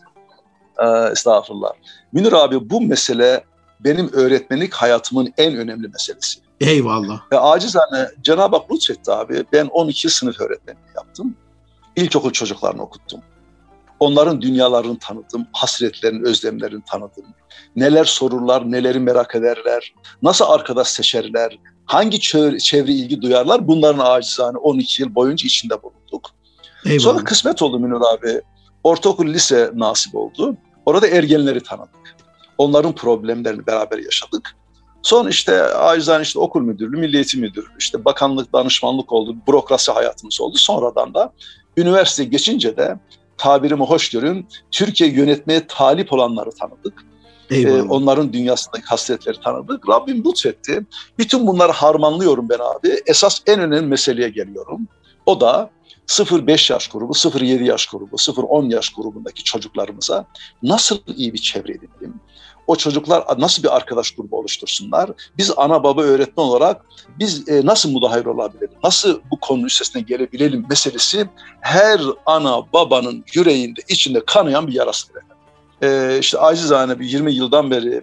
Ee, 0.79 1.13
estağfurullah. 1.13 1.71
Münir 2.13 2.33
abi 2.33 2.71
bu 2.71 2.81
mesele 2.81 3.45
benim 3.81 4.13
öğretmenlik 4.13 4.75
hayatımın 4.75 5.33
en 5.39 5.57
önemli 5.57 5.89
meselesi. 5.89 6.41
Eyvallah. 6.61 7.21
Ve 7.33 7.39
acizane 7.39 8.09
Cenab-ı 8.23 8.57
Hak 8.57 8.73
lütfetti 8.73 9.13
abi. 9.13 9.45
Ben 9.53 9.67
12 9.67 10.09
sınıf 10.09 10.41
öğretmenliği 10.41 10.87
yaptım. 10.97 11.37
İlkokul 11.97 12.31
çocuklarını 12.31 12.83
okuttum. 12.83 13.21
Onların 14.01 14.43
dünyalarını 14.43 14.99
tanıdım, 14.99 15.47
hasretlerini, 15.53 16.29
özlemlerini 16.29 16.83
tanıdım. 16.91 17.25
Neler 17.77 18.05
sorurlar, 18.05 18.73
neleri 18.73 19.01
merak 19.01 19.35
ederler, 19.35 19.95
nasıl 20.23 20.45
arkadaş 20.45 20.89
seçerler, 20.89 21.59
hangi 21.85 22.21
çevre, 22.21 22.59
çevre 22.59 22.93
ilgi 22.93 23.23
duyarlar 23.23 23.69
bunların 23.69 24.05
acizane 24.05 24.59
12 24.59 25.03
yıl 25.03 25.15
boyunca 25.15 25.47
içinde 25.47 25.83
bulunduk. 25.83 26.31
Eyvallah. 26.85 27.01
Sonra 27.01 27.25
kısmet 27.25 27.63
oldu 27.63 27.79
Münir 27.79 28.15
abi. 28.15 28.41
Ortaokul, 28.85 29.27
lise 29.27 29.71
nasip 29.75 30.15
oldu. 30.15 30.57
Orada 30.87 31.09
ergenleri 31.09 31.63
tanıdık. 31.63 32.17
Onların 32.59 32.95
problemlerini 32.95 33.67
beraber 33.67 33.99
yaşadık. 33.99 34.57
Son 35.03 35.29
işte 35.29 35.63
acizane 35.63 36.23
işte 36.23 36.39
okul 36.39 36.61
müdürlüğü, 36.61 36.97
milli 36.97 37.17
eğitim 37.17 37.41
müdürlüğü, 37.41 37.77
işte 37.79 38.05
bakanlık, 38.05 38.53
danışmanlık 38.53 39.13
oldu, 39.13 39.37
bürokrasi 39.49 39.93
hayatımız 39.93 40.41
oldu. 40.41 40.57
Sonradan 40.59 41.15
da 41.15 41.33
üniversite 41.77 42.25
geçince 42.25 42.77
de 42.77 42.99
tabirimi 43.39 43.85
hoş 43.85 44.11
görün, 44.11 44.49
Türkiye 44.71 45.11
yönetmeye 45.11 45.67
talip 45.67 46.13
olanları 46.13 46.51
tanıdık. 46.51 47.05
Ee, 47.51 47.57
Eyvallah. 47.57 47.91
onların 47.91 48.33
dünyasındaki 48.33 48.85
hasretleri 48.87 49.41
tanıdık. 49.41 49.89
Rabbim 49.89 50.25
lütfetti. 50.25 50.87
Bütün 51.19 51.47
bunları 51.47 51.73
harmanlıyorum 51.73 52.49
ben 52.49 52.59
abi. 52.59 53.01
Esas 53.07 53.41
en 53.47 53.61
önemli 53.61 53.87
meseleye 53.87 54.29
geliyorum. 54.29 54.89
O 55.27 55.41
da 55.41 55.71
0-5 56.07 56.73
yaş 56.73 56.89
grubu, 56.89 57.13
0-7 57.13 57.65
yaş 57.65 57.87
grubu, 57.87 58.17
0-10 58.17 58.75
yaş 58.75 58.89
grubundaki 58.89 59.45
çocuklarımıza 59.45 60.25
nasıl 60.63 60.99
iyi 61.17 61.33
bir 61.33 61.39
çevre 61.39 61.73
edinelim? 61.73 62.21
O 62.67 62.77
çocuklar 62.77 63.25
nasıl 63.39 63.63
bir 63.63 63.77
arkadaş 63.77 64.11
grubu 64.11 64.39
oluştursunlar? 64.39 65.11
Biz 65.39 65.53
ana 65.57 65.83
baba 65.83 66.03
öğretmen 66.03 66.45
olarak 66.45 66.83
biz 67.19 67.49
e, 67.49 67.67
nasıl 67.67 67.91
mudahil 67.91 68.27
olabilelim? 68.27 68.75
Nasıl 68.85 69.21
bu 69.31 69.41
konunun 69.41 69.67
üstesine 69.67 70.03
gelebilelim 70.03 70.67
meselesi 70.71 71.29
her 71.61 72.01
ana 72.27 72.73
babanın 72.73 73.25
yüreğinde, 73.35 73.81
içinde 73.89 74.25
kanayan 74.27 74.67
bir 74.67 74.73
yarasıdır. 74.73 75.23
E, 75.83 76.19
işte 76.21 76.39
acizane 76.39 77.01
bir 77.01 77.07
20 77.07 77.33
yıldan 77.33 77.71
beri 77.71 78.03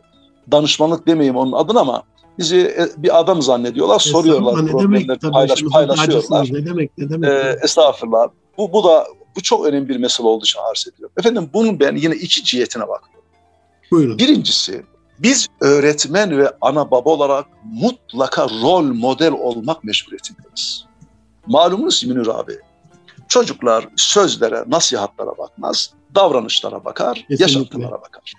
danışmanlık 0.51 1.07
demeyeyim 1.07 1.35
onun 1.35 1.51
adına 1.51 1.79
ama 1.79 2.03
bizi 2.37 2.57
e, 2.57 3.03
bir 3.03 3.19
adam 3.19 3.41
zannediyorlar, 3.41 3.99
soruyorlar, 3.99 4.51
Estağfurullah, 4.51 4.73
ne 4.73 4.81
demek 4.83 5.07
problemleri 5.07 5.19
tabii 5.19 5.31
paylaş, 5.31 5.63
paylaşıyorlar. 5.63 6.47
Ne 6.51 6.65
demek 6.65 6.97
ne 6.97 7.09
demek. 7.09 7.29
Ee, 7.29 7.59
estağfurullah. 7.63 8.27
Bu, 8.57 8.73
bu 8.73 8.83
da 8.83 9.07
bu 9.35 9.41
çok 9.41 9.65
önemli 9.65 9.89
bir 9.89 9.97
mesele 9.97 10.27
olduğu 10.27 10.45
için 10.45 10.59
arz 10.71 10.87
ediyorum. 10.93 11.13
Efendim 11.17 11.49
bunun 11.53 11.79
ben 11.79 11.95
yine 11.95 12.15
iki 12.15 12.43
cihetine 12.43 12.87
bakıyorum. 12.87 13.22
Buyurun. 13.93 14.19
Birincisi 14.19 14.85
biz 15.19 15.47
öğretmen 15.61 16.37
ve 16.37 16.51
ana 16.61 16.91
baba 16.91 17.09
olarak 17.09 17.45
mutlaka 17.63 18.43
rol 18.49 18.83
model 18.83 19.31
olmak 19.31 19.83
mecburiyetindeyiz. 19.83 20.85
Malumunuz 21.47 22.03
Münir 22.05 22.27
abi, 22.27 22.57
çocuklar 23.27 23.87
sözlere, 23.95 24.63
nasihatlara 24.67 25.37
bakmaz, 25.37 25.89
davranışlara 26.15 26.85
bakar, 26.85 27.15
Kesinlikle. 27.15 27.43
yaşantılara 27.43 28.01
bakar. 28.01 28.33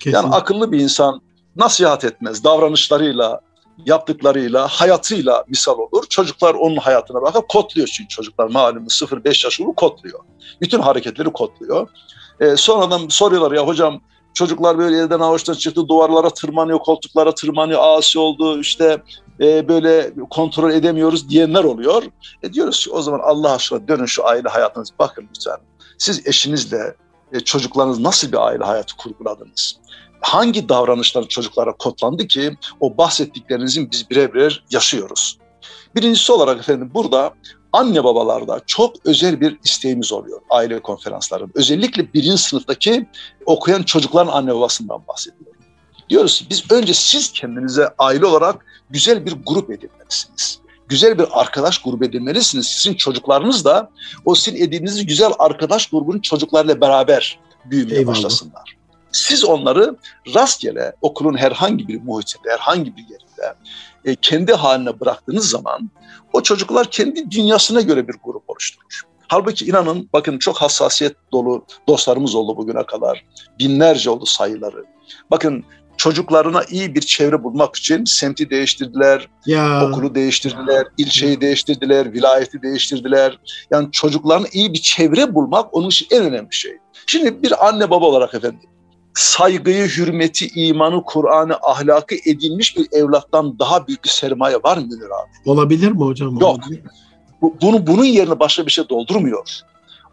Kesin. 0.00 0.16
Yani 0.16 0.34
akıllı 0.34 0.72
bir 0.72 0.80
insan 0.80 1.20
nasihat 1.56 2.04
etmez, 2.04 2.44
davranışlarıyla, 2.44 3.40
yaptıklarıyla, 3.86 4.68
hayatıyla 4.68 5.44
misal 5.48 5.78
olur. 5.78 6.06
Çocuklar 6.10 6.54
onun 6.54 6.76
hayatına 6.76 7.22
bakar, 7.22 7.42
kodluyor 7.48 7.86
çünkü 7.86 8.08
çocuklar 8.08 8.46
malumunuz 8.50 9.02
0-5 9.02 9.46
yaş 9.46 9.56
grubu 9.56 9.74
kodluyor. 9.74 10.20
Bütün 10.60 10.80
hareketleri 10.80 11.30
kodluyor. 11.32 11.88
Ee, 12.40 12.56
sonradan 12.56 13.08
soruyorlar 13.08 13.52
ya 13.52 13.66
hocam 13.66 14.00
çocuklar 14.38 14.78
böyle 14.78 14.98
elden 14.98 15.20
avuçtan 15.20 15.54
çıktı, 15.54 15.88
duvarlara 15.88 16.30
tırmanıyor, 16.30 16.78
koltuklara 16.78 17.34
tırmanıyor, 17.34 17.80
asi 17.82 18.18
oldu, 18.18 18.60
işte 18.60 19.02
e, 19.40 19.68
böyle 19.68 20.12
kontrol 20.30 20.70
edemiyoruz 20.70 21.28
diyenler 21.28 21.64
oluyor. 21.64 22.02
E 22.42 22.52
diyoruz 22.52 22.84
ki 22.84 22.90
o 22.90 23.02
zaman 23.02 23.20
Allah 23.22 23.52
aşkına 23.52 23.88
dönün 23.88 24.06
şu 24.06 24.26
aile 24.26 24.48
hayatınız 24.48 24.90
bakın 24.98 25.28
lütfen. 25.34 25.56
Siz 25.98 26.26
eşinizle 26.26 26.94
e, 27.32 27.40
çocuklarınız 27.40 28.00
nasıl 28.00 28.32
bir 28.32 28.46
aile 28.46 28.64
hayatı 28.64 28.96
kurguladınız? 28.96 29.76
Hangi 30.20 30.68
davranışlar 30.68 31.28
çocuklara 31.28 31.72
kodlandı 31.72 32.26
ki 32.26 32.56
o 32.80 32.96
bahsettiklerinizin 32.96 33.90
biz 33.90 34.10
birebir 34.10 34.64
yaşıyoruz? 34.70 35.38
Birincisi 35.96 36.32
olarak 36.32 36.60
efendim 36.60 36.90
burada 36.94 37.34
anne 37.72 38.04
babalarda 38.04 38.60
çok 38.66 39.06
özel 39.06 39.40
bir 39.40 39.58
isteğimiz 39.64 40.12
oluyor 40.12 40.40
aile 40.50 40.80
konferanslarında. 40.80 41.50
Özellikle 41.54 42.12
birinci 42.14 42.42
sınıftaki 42.42 43.06
okuyan 43.46 43.82
çocukların 43.82 44.32
anne 44.32 44.54
babasından 44.54 45.02
bahsediyorum. 45.08 45.58
Diyoruz 46.10 46.38
ki 46.38 46.46
biz 46.50 46.70
önce 46.70 46.94
siz 46.94 47.32
kendinize 47.32 47.88
aile 47.98 48.26
olarak 48.26 48.66
güzel 48.90 49.26
bir 49.26 49.34
grup 49.46 49.70
edinmelisiniz. 49.70 50.58
Güzel 50.88 51.18
bir 51.18 51.40
arkadaş 51.40 51.82
grubu 51.82 52.04
edinmelisiniz. 52.04 52.66
Sizin 52.66 52.94
çocuklarınız 52.94 53.64
da 53.64 53.90
o 54.24 54.34
sizin 54.34 54.58
edindiğiniz 54.58 55.06
güzel 55.06 55.32
arkadaş 55.38 55.86
grubunun 55.86 56.20
çocuklarıyla 56.20 56.80
beraber 56.80 57.38
büyümeye 57.64 57.98
Eyvallah. 57.98 58.16
başlasınlar. 58.16 58.76
Siz 59.12 59.44
onları 59.44 59.96
rastgele 60.34 60.92
okulun 61.02 61.36
herhangi 61.36 61.88
bir 61.88 62.02
muhitinde, 62.02 62.50
herhangi 62.50 62.96
bir 62.96 63.02
yerinde 63.02 63.27
e, 64.04 64.14
kendi 64.14 64.52
haline 64.52 65.00
bıraktığınız 65.00 65.50
zaman 65.50 65.90
o 66.32 66.42
çocuklar 66.42 66.90
kendi 66.90 67.30
dünyasına 67.30 67.80
göre 67.80 68.08
bir 68.08 68.14
grup 68.24 68.50
oluşturur. 68.50 69.02
Halbuki 69.28 69.66
inanın 69.66 70.08
bakın 70.12 70.38
çok 70.38 70.56
hassasiyet 70.56 71.16
dolu 71.32 71.64
dostlarımız 71.88 72.34
oldu 72.34 72.56
bugüne 72.56 72.86
kadar. 72.86 73.24
Binlerce 73.58 74.10
oldu 74.10 74.26
sayıları. 74.26 74.84
Bakın 75.30 75.64
çocuklarına 75.96 76.62
iyi 76.70 76.94
bir 76.94 77.00
çevre 77.00 77.44
bulmak 77.44 77.76
için 77.76 78.04
semti 78.04 78.50
değiştirdiler, 78.50 79.28
ya 79.46 79.88
okulu 79.88 80.14
değiştirdiler, 80.14 80.86
ilçeyi 80.98 81.40
değiştirdiler, 81.40 82.12
vilayeti 82.12 82.62
değiştirdiler. 82.62 83.38
Yani 83.70 83.88
çocuklarına 83.92 84.46
iyi 84.52 84.72
bir 84.72 84.82
çevre 84.82 85.34
bulmak 85.34 85.74
onun 85.76 85.88
için 85.88 86.06
en 86.10 86.24
önemli 86.24 86.54
şey. 86.54 86.72
Şimdi 87.06 87.42
bir 87.42 87.68
anne 87.68 87.90
baba 87.90 88.06
olarak 88.06 88.34
efendim 88.34 88.60
saygıyı, 89.18 89.86
hürmeti, 89.88 90.48
imanı, 90.54 91.02
Kur'an'ı, 91.04 91.56
ahlakı 91.62 92.14
edinmiş 92.14 92.76
bir 92.76 92.86
evlattan 92.92 93.58
daha 93.58 93.86
büyük 93.86 94.04
bir 94.04 94.08
sermaye 94.08 94.56
var 94.56 94.76
mı 94.76 94.82
Münir 94.82 95.04
abi? 95.06 95.50
olabilir 95.50 95.92
mi 95.92 96.00
hocam? 96.04 96.38
Yok. 96.40 96.60
Bu- 97.42 97.56
bunu 97.62 97.86
bunun 97.86 98.04
yerine 98.04 98.40
başka 98.40 98.66
bir 98.66 98.70
şey 98.70 98.88
doldurmuyor. 98.88 99.60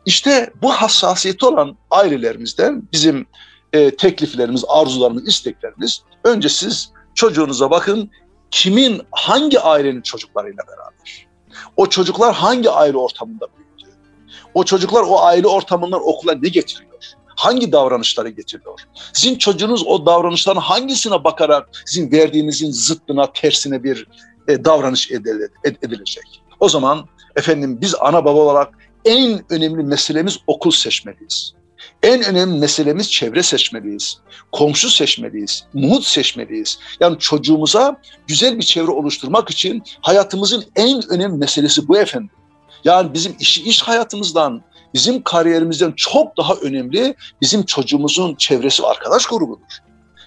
İşte 0.06 0.50
bu 0.62 0.72
hassasiyeti 0.72 1.46
olan 1.46 1.78
ailelerimizden 1.92 2.84
bizim 2.94 3.26
e, 3.74 3.96
tekliflerimiz, 3.96 4.64
arzularımız, 4.68 5.28
isteklerimiz 5.28 6.02
önce 6.24 6.50
siz 6.50 6.92
çocuğunuza 7.16 7.72
bakın 7.72 8.10
kimin 8.52 9.02
hangi 9.12 9.60
ailenin 9.60 10.02
çocuklarıyla 10.02 10.64
beraber. 10.68 11.28
O 11.78 11.86
çocuklar 11.86 12.34
hangi 12.36 12.70
aile 12.70 12.98
ortamında 12.98 13.48
büyüdü? 13.58 13.92
O 14.54 14.64
çocuklar 14.64 15.04
o 15.08 15.20
aile 15.22 15.48
ortamından 15.48 16.02
okula 16.10 16.34
ne 16.36 16.50
getiriyor? 16.50 16.92
Hangi 17.36 17.72
davranışları 17.72 18.30
getiriyor? 18.30 18.80
Sizin 19.14 19.38
çocuğunuz 19.38 19.84
o 19.88 20.06
davranışların 20.06 20.62
hangisine 20.62 21.24
bakarak 21.24 21.70
sizin 21.86 22.12
verdiğinizin 22.12 22.72
zıttına, 22.72 23.32
tersine 23.34 23.84
bir 23.84 24.08
e, 24.48 24.66
davranış 24.66 25.12
edile- 25.12 25.50
ed- 25.64 25.86
edilecek? 25.88 26.42
O 26.60 26.70
zaman 26.70 27.06
efendim 27.36 27.82
biz 27.82 27.96
ana 28.00 28.26
baba 28.26 28.40
olarak 28.40 28.74
en 29.06 29.46
önemli 29.50 29.84
meselemiz 29.84 30.38
okul 30.48 30.72
seçmeliyiz. 30.72 31.54
En 32.04 32.24
önemli 32.24 32.60
meselemiz 32.60 33.12
çevre 33.12 33.44
seçmeliyiz. 33.44 34.18
Komşu 34.52 34.90
seçmeliyiz. 34.90 35.64
Muhit 35.74 36.04
seçmeliyiz. 36.04 36.80
Yani 37.00 37.20
çocuğumuza 37.20 38.02
güzel 38.28 38.58
bir 38.58 38.64
çevre 38.64 38.92
oluşturmak 38.92 39.50
için 39.50 39.84
hayatımızın 40.02 40.66
en 40.76 41.12
önemli 41.12 41.38
meselesi 41.38 41.88
bu 41.88 41.98
efendim. 41.98 42.30
Yani 42.84 43.14
bizim 43.14 43.36
iş, 43.40 43.58
iş 43.58 43.82
hayatımızdan, 43.82 44.62
bizim 44.96 45.24
kariyerimizden 45.24 45.94
çok 45.96 46.38
daha 46.38 46.54
önemli 46.54 47.16
bizim 47.42 47.64
çocuğumuzun 47.64 48.36
çevresi 48.36 48.84
ve 48.84 48.88
arkadaş 48.88 49.26
grubudur. 49.26 49.78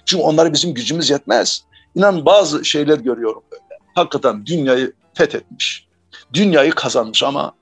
Çünkü 0.05 0.23
onlara 0.23 0.53
bizim 0.53 0.73
gücümüz 0.73 1.09
yetmez. 1.09 1.63
İnan 1.95 2.25
bazı 2.25 2.65
şeyler 2.65 2.97
görüyorum 2.97 3.43
böyle. 3.51 3.63
Hakikaten 3.95 4.45
dünyayı 4.45 4.93
fethetmiş. 5.13 5.87
Dünyayı 6.33 6.71
kazanmış 6.71 7.23
ama 7.23 7.53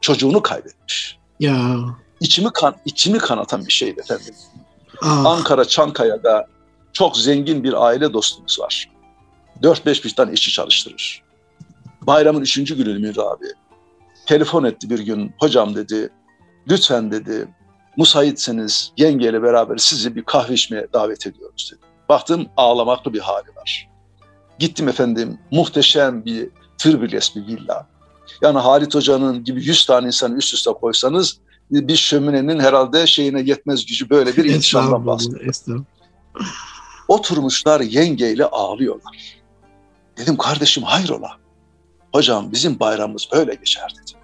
çocuğunu 0.00 0.42
kaybetmiş. 0.42 1.18
Ya. 1.40 1.78
İçimi 2.20 2.50
kan 2.52 2.76
içimi 2.84 3.18
kanatan 3.18 3.66
bir 3.66 3.72
şeydi 3.72 4.00
efendim. 4.00 4.34
Ah, 5.02 5.24
Ankara 5.26 5.64
Çankaya'da 5.64 6.46
çok 6.92 7.16
zengin 7.16 7.64
bir 7.64 7.86
aile 7.86 8.12
dostumuz 8.12 8.60
var. 8.60 8.90
4-5 9.62 10.04
bir 10.04 10.14
tane 10.14 10.32
işçi 10.32 10.52
çalıştırır. 10.52 11.22
Bayramın 12.02 12.40
üçüncü 12.40 12.76
günü 12.76 12.94
Münir 12.94 13.16
abi. 13.18 13.46
Telefon 14.26 14.64
etti 14.64 14.90
bir 14.90 14.98
gün. 14.98 15.34
Hocam 15.40 15.74
dedi, 15.74 16.10
lütfen 16.70 17.10
dedi, 17.10 17.48
müsaitseniz 17.96 18.92
yengeyle 18.96 19.42
beraber 19.42 19.76
sizi 19.76 20.16
bir 20.16 20.22
kahve 20.22 20.54
içmeye 20.54 20.86
davet 20.92 21.26
ediyoruz 21.26 21.72
dedi. 21.72 21.80
Baktım 22.08 22.48
ağlamaklı 22.56 23.12
bir 23.12 23.20
hali 23.20 23.48
var. 23.56 23.88
Gittim 24.58 24.88
efendim, 24.88 25.38
muhteşem 25.50 26.24
bir 26.24 26.48
tırbiles 26.78 27.36
bir 27.36 27.46
villa. 27.46 27.86
Yani 28.42 28.58
Halit 28.58 28.94
Hoca'nın 28.94 29.44
gibi 29.44 29.64
100 29.64 29.86
tane 29.86 30.06
insanı 30.06 30.36
üst 30.36 30.54
üste 30.54 30.70
koysanız 30.70 31.38
bir 31.70 31.96
şöminenin 31.96 32.60
herhalde 32.60 33.06
şeyine 33.06 33.40
yetmez 33.40 33.86
gücü 33.86 34.10
böyle 34.10 34.36
bir 34.36 34.44
intişamdan 34.54 35.06
bahsediyor. 35.06 35.84
Oturmuşlar 37.08 37.80
yengeyle 37.80 38.44
ağlıyorlar. 38.44 39.40
Dedim 40.16 40.36
kardeşim 40.36 40.82
hayrola? 40.82 41.30
Hocam 42.12 42.52
bizim 42.52 42.80
bayramımız 42.80 43.28
böyle 43.32 43.54
geçer 43.54 43.94
dedi. 44.02 44.17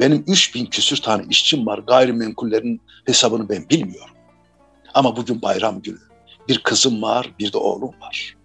Benim 0.00 0.24
3000 0.26 0.66
küsür 0.66 0.96
tane 0.96 1.24
işçim 1.30 1.66
var. 1.66 1.78
Gayrimenkullerin 1.78 2.80
hesabını 3.04 3.48
ben 3.48 3.68
bilmiyorum. 3.70 4.14
Ama 4.94 5.16
bugün 5.16 5.42
bayram 5.42 5.82
günü. 5.82 5.98
Bir 6.48 6.58
kızım 6.58 7.02
var, 7.02 7.30
bir 7.38 7.52
de 7.52 7.58
oğlum 7.58 7.92
var. 8.00 8.36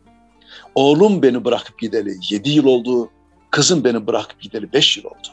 Oğlum 0.76 1.22
beni 1.22 1.46
bırakıp 1.46 1.80
gideli 1.80 2.16
7 2.30 2.50
yıl 2.50 2.66
oldu. 2.66 3.10
Kızım 3.52 3.84
beni 3.84 4.08
bırakıp 4.08 4.42
gideli 4.42 4.74
5 4.74 4.98
yıl 4.98 5.06
oldu. 5.06 5.28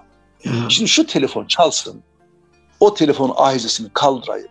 Ya, 0.44 0.52
Şimdi 0.68 0.88
şu 0.88 1.06
telefon 1.06 1.44
çalsın. 1.46 2.02
O 2.80 2.94
telefonun 2.94 3.34
ahizesini 3.36 3.88
kaldırayım. 3.92 4.48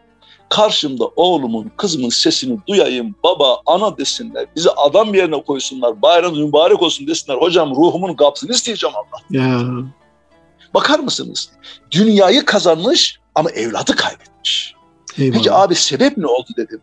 Karşımda 0.49 1.05
oğlumun, 1.05 1.72
kızımın 1.78 2.09
sesini 2.09 2.59
duyayım. 2.68 3.16
Baba, 3.24 3.61
ana 3.66 3.97
desinler. 3.97 4.45
Bizi 4.55 4.70
adam 4.72 5.13
yerine 5.13 5.43
koysunlar. 5.43 6.01
Bayram 6.01 6.36
mübarek 6.36 6.82
olsun 6.82 7.07
desinler. 7.07 7.38
Hocam 7.38 7.70
ruhumun 7.76 8.13
kapsını 8.13 8.51
isteyeceğim 8.51 8.95
Allah. 8.95 9.22
ya. 9.30 9.61
Bakar 10.76 10.99
mısınız? 10.99 11.49
Dünyayı 11.91 12.45
kazanmış 12.45 13.19
ama 13.36 13.51
evladı 13.51 13.95
kaybetmiş. 13.95 14.76
Eyvallah. 15.17 15.38
Peki 15.38 15.51
abi 15.51 15.76
sebep 15.76 16.17
ne 16.17 16.28
oldu 16.28 16.49
dedim. 16.57 16.82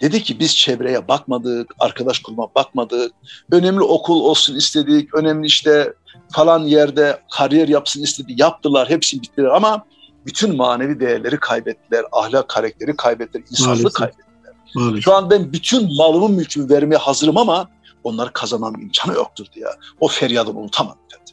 Dedi 0.00 0.22
ki 0.22 0.40
biz 0.40 0.56
çevreye 0.56 1.08
bakmadık, 1.08 1.74
arkadaş 1.78 2.18
kurma 2.18 2.54
bakmadık. 2.54 3.12
Önemli 3.52 3.82
okul 3.82 4.20
olsun 4.20 4.56
istedik, 4.56 5.14
önemli 5.14 5.46
işte 5.46 5.92
falan 6.32 6.64
yerde 6.64 7.20
kariyer 7.30 7.68
yapsın 7.68 8.02
istedik. 8.02 8.40
Yaptılar, 8.40 8.90
hepsi 8.90 9.22
bittiler 9.22 9.48
ama 9.48 9.84
bütün 10.26 10.56
manevi 10.56 11.00
değerleri 11.00 11.40
kaybettiler, 11.40 12.04
ahlak 12.12 12.48
karakteri 12.48 12.96
kaybettiler, 12.96 13.44
insanlığı 13.50 13.68
Maalesef. 13.70 13.92
kaybettiler. 13.92 14.54
Maalesef. 14.74 15.04
Şu 15.04 15.14
an 15.14 15.30
ben 15.30 15.52
bütün 15.52 15.96
malımı 15.96 16.28
mülkümü 16.28 16.70
vermeye 16.70 16.96
hazırım 16.96 17.36
ama 17.36 17.68
onları 18.04 18.32
kazanmam 18.32 18.80
imkanı 18.80 19.14
yoktur 19.14 19.46
diye. 19.54 19.66
O 20.00 20.08
feryadını 20.08 20.58
unutamam 20.58 20.96
dedi. 21.10 21.31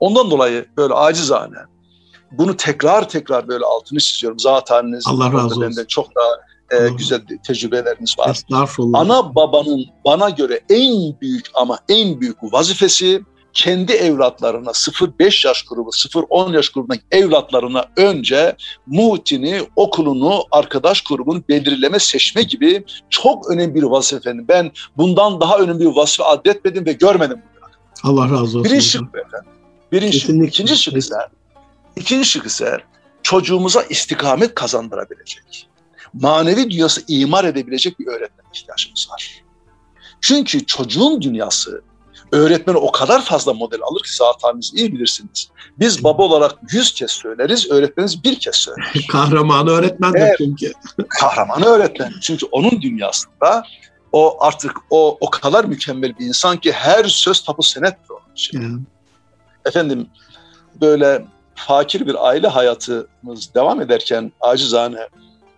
Ondan 0.00 0.30
dolayı 0.30 0.66
böyle 0.76 0.94
acizane 0.94 1.56
bunu 2.32 2.56
tekrar 2.56 3.08
tekrar 3.08 3.48
böyle 3.48 3.64
altını 3.64 3.98
çiziyorum. 3.98 4.38
Zaten 4.38 5.00
Allah 5.06 5.32
razı 5.32 5.60
olsun. 5.60 5.84
çok 5.88 6.06
daha 6.16 6.50
e, 6.80 6.88
güzel 6.88 7.20
tecrübeleriniz 7.46 8.18
var. 8.18 8.30
Estağfurullah. 8.30 9.00
Ana 9.00 9.34
babanın 9.34 9.84
bana 10.04 10.30
göre 10.30 10.60
en 10.70 11.20
büyük 11.20 11.46
ama 11.54 11.78
en 11.88 12.20
büyük 12.20 12.36
vazifesi 12.42 13.22
kendi 13.52 13.92
evlatlarına 13.92 14.70
0-5 14.70 15.46
yaş 15.46 15.62
grubu, 15.62 15.90
0-10 15.90 16.54
yaş 16.54 16.68
grubundaki 16.68 17.02
evlatlarına 17.10 17.84
önce 17.96 18.56
muhitini, 18.86 19.60
okulunu, 19.76 20.44
arkadaş 20.50 21.00
grubunu 21.00 21.42
belirleme, 21.48 21.98
seçme 21.98 22.42
gibi 22.42 22.84
çok 23.10 23.50
önemli 23.50 23.74
bir 23.74 23.82
vazife 23.82 24.16
efendim. 24.16 24.44
Ben 24.48 24.72
bundan 24.96 25.40
daha 25.40 25.58
önemli 25.58 25.80
bir 25.80 25.96
vazife 25.96 26.24
adetmedim 26.24 26.86
ve 26.86 26.92
görmedim. 26.92 27.42
Allah 28.04 28.24
razı 28.24 28.58
olsun. 28.58 28.64
Bu 28.64 29.18
efendim. 29.18 29.59
Birinci, 29.92 30.18
Kesinlikle. 30.18 30.48
ikinci 30.48 30.76
şık 30.76 30.96
ise, 30.96 31.14
ikinci 31.96 32.28
şık 32.28 32.46
ise 32.46 32.78
çocuğumuza 33.22 33.82
istikamet 33.82 34.54
kazandırabilecek, 34.54 35.68
manevi 36.12 36.70
dünyası 36.70 37.02
imar 37.08 37.44
edebilecek 37.44 37.98
bir 37.98 38.06
öğretmen 38.06 38.44
ihtiyacımız 38.54 39.08
var. 39.10 39.42
Çünkü 40.20 40.66
çocuğun 40.66 41.22
dünyası 41.22 41.82
öğretmeni 42.32 42.76
o 42.76 42.92
kadar 42.92 43.24
fazla 43.24 43.54
model 43.54 43.80
alır 43.82 44.00
ki 44.02 44.16
zaten 44.16 44.60
iyi 44.74 44.92
bilirsiniz. 44.92 45.48
Biz 45.78 46.04
baba 46.04 46.22
olarak 46.22 46.54
yüz 46.72 46.94
kez 46.94 47.10
söyleriz, 47.10 47.70
öğretmenimiz 47.70 48.24
bir 48.24 48.40
kez 48.40 48.54
söyler. 48.54 49.06
Kahramanı 49.10 49.70
öğretmendir 49.70 50.20
Evet. 50.20 50.34
çünkü. 50.38 50.72
Kahramanı 51.08 51.64
öğretmen. 51.64 52.12
Çünkü 52.22 52.46
onun 52.46 52.82
dünyasında 52.82 53.64
o 54.12 54.44
artık 54.44 54.72
o 54.90 55.18
o 55.20 55.30
kadar 55.30 55.64
mükemmel 55.64 56.18
bir 56.18 56.26
insan 56.26 56.56
ki 56.56 56.72
her 56.72 57.04
söz 57.04 57.44
tapu 57.44 57.62
senettir 57.62 58.10
onun 58.10 58.34
için. 58.34 58.62
Yani, 58.62 58.80
Efendim 59.66 60.06
böyle 60.80 61.24
fakir 61.54 62.06
bir 62.06 62.28
aile 62.28 62.48
hayatımız 62.48 63.54
devam 63.54 63.80
ederken 63.80 64.32
acizane 64.40 65.08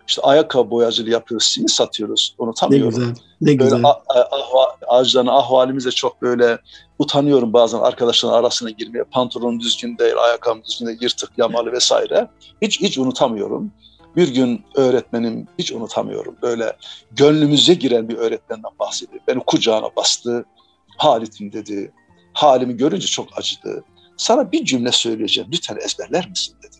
işte 0.07 0.21
ayakkabı 0.21 0.69
boyacılığı 0.71 1.09
yapıyoruz, 1.09 1.47
simit 1.47 1.71
satıyoruz. 1.71 2.35
ne 2.39 2.43
Unutamıyorum. 2.45 2.89
güzel. 2.89 3.13
Ne 3.41 3.47
Böyle 3.47 3.63
güzel. 3.63 3.83
a- 3.83 4.01
a- 4.09 4.37
ahva, 4.39 4.77
acizane 4.87 5.31
ahvalimize 5.31 5.91
çok 5.91 6.21
böyle 6.21 6.57
utanıyorum 6.99 7.53
bazen 7.53 7.79
arkadaşların 7.79 8.37
arasına 8.37 8.69
girmeye. 8.69 9.03
Pantolonum 9.03 9.59
düzgün 9.59 9.97
değil, 9.97 10.13
ayakkabım 10.17 10.63
düzgün 10.63 10.87
değil, 10.87 10.97
yırtık, 11.01 11.29
yamalı 11.37 11.71
vesaire. 11.71 12.27
Hiç 12.61 12.81
hiç 12.81 12.97
unutamıyorum. 12.97 13.71
Bir 14.15 14.33
gün 14.33 14.65
öğretmenim 14.75 15.47
hiç 15.59 15.71
unutamıyorum. 15.71 16.35
Böyle 16.41 16.73
gönlümüze 17.11 17.73
giren 17.73 18.09
bir 18.09 18.17
öğretmenden 18.17 18.71
bahsediyor. 18.79 19.21
Beni 19.27 19.39
kucağına 19.39 19.87
bastı. 19.97 20.45
Halit'im 20.97 21.53
dedi. 21.53 21.91
Halimi 22.33 22.77
görünce 22.77 23.07
çok 23.07 23.27
acıdı. 23.37 23.83
Sana 24.17 24.51
bir 24.51 24.65
cümle 24.65 24.91
söyleyeceğim. 24.91 25.49
Lütfen 25.53 25.77
ezberler 25.85 26.29
misin 26.29 26.55
dedi. 26.63 26.77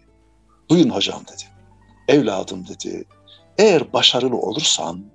Duyun 0.69 0.89
hocam 0.89 1.21
dedi. 1.21 1.43
Evladım 2.07 2.67
dedi. 2.67 3.05
Eğer 3.57 3.93
başarılı 3.93 4.38
olursan 4.38 5.05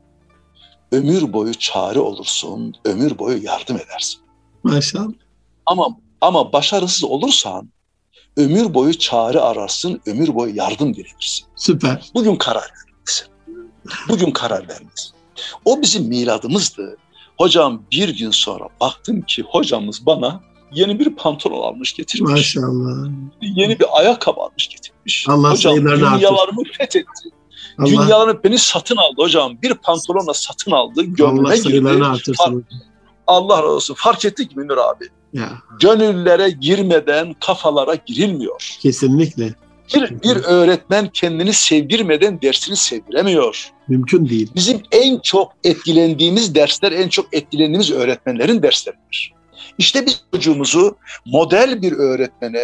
ömür 0.93 1.33
boyu 1.33 1.55
çare 1.55 1.99
olursun, 1.99 2.75
ömür 2.85 3.19
boyu 3.19 3.45
yardım 3.45 3.77
edersin. 3.77 4.21
Maşallah. 4.63 5.13
Ama 5.67 5.89
ama 6.21 6.53
başarısız 6.53 7.05
olursan 7.05 7.71
ömür 8.37 8.75
boyu 8.75 8.99
çare 8.99 9.41
ararsın, 9.41 10.01
ömür 10.07 10.35
boyu 10.35 10.57
yardım 10.57 10.95
dilenirsin. 10.95 11.47
Süper. 11.57 12.11
Bugün 12.15 12.37
karar 12.37 12.71
vermelisin. 12.77 13.27
Bugün 14.09 14.31
karar 14.31 14.69
vermelisin. 14.69 15.13
O 15.65 15.83
bizim 15.83 16.05
miladımızdı. 16.05 16.97
Hocam 17.39 17.83
bir 17.93 18.09
gün 18.19 18.31
sonra 18.31 18.69
baktım 18.81 19.23
ki 19.23 19.43
hocamız 19.43 20.07
bana 20.07 20.41
yeni 20.73 20.99
bir 20.99 21.15
pantolon 21.17 21.63
almış 21.63 21.95
getirmiş. 21.95 22.31
Maşallah. 22.33 23.09
Yeni 23.43 23.79
bir 23.79 23.87
ayakkabı 23.99 24.41
almış 24.41 24.69
getirmiş. 24.69 25.27
Allah 25.29 25.51
hocam 25.51 25.57
sayılarını 25.57 26.19
dünyalarımı 26.19 26.63
fethetti. 26.79 27.29
Allah, 27.79 27.87
Dünyalarını 27.87 28.45
beni 28.45 28.59
satın 28.59 28.97
aldı 28.97 29.15
hocam. 29.23 29.63
Bir 29.63 29.75
pantolonla 29.75 30.35
satın 30.35 30.71
aldı. 30.71 31.01
Allah 31.01 31.57
Gönlüme 31.57 31.57
girdi. 31.95 32.05
artırsın. 32.05 32.67
Allah 33.27 33.59
razı 33.63 33.69
olsun. 33.73 33.95
Fark 33.99 34.25
ettik 34.25 34.57
mi 34.57 34.63
Münir 34.63 34.77
abi? 34.91 35.05
Ya 35.33 35.49
Gönüllere 35.81 36.51
girmeden 36.51 37.35
kafalara 37.41 37.95
girilmiyor. 37.95 38.77
kesinlikle. 38.81 39.55
Bir, 39.95 40.23
bir 40.23 40.37
öğretmen 40.45 41.09
kendini 41.13 41.53
sevdirmeden 41.53 42.43
dersini 42.43 42.77
sevdiremiyor. 42.77 43.71
Mümkün 43.89 44.29
değil. 44.29 44.51
Bizim 44.55 44.83
en 44.93 45.19
çok 45.19 45.53
etkilendiğimiz 45.65 46.55
dersler, 46.55 46.93
en 46.93 47.09
çok 47.09 47.35
etkilendiğimiz 47.35 47.91
öğretmenlerin 47.91 48.63
dersleridir. 48.63 49.33
İşte 49.79 50.07
biz 50.07 50.25
çocuğumuzu 50.33 50.97
model 51.27 51.83
bir 51.83 51.93
öğretmene, 51.93 52.63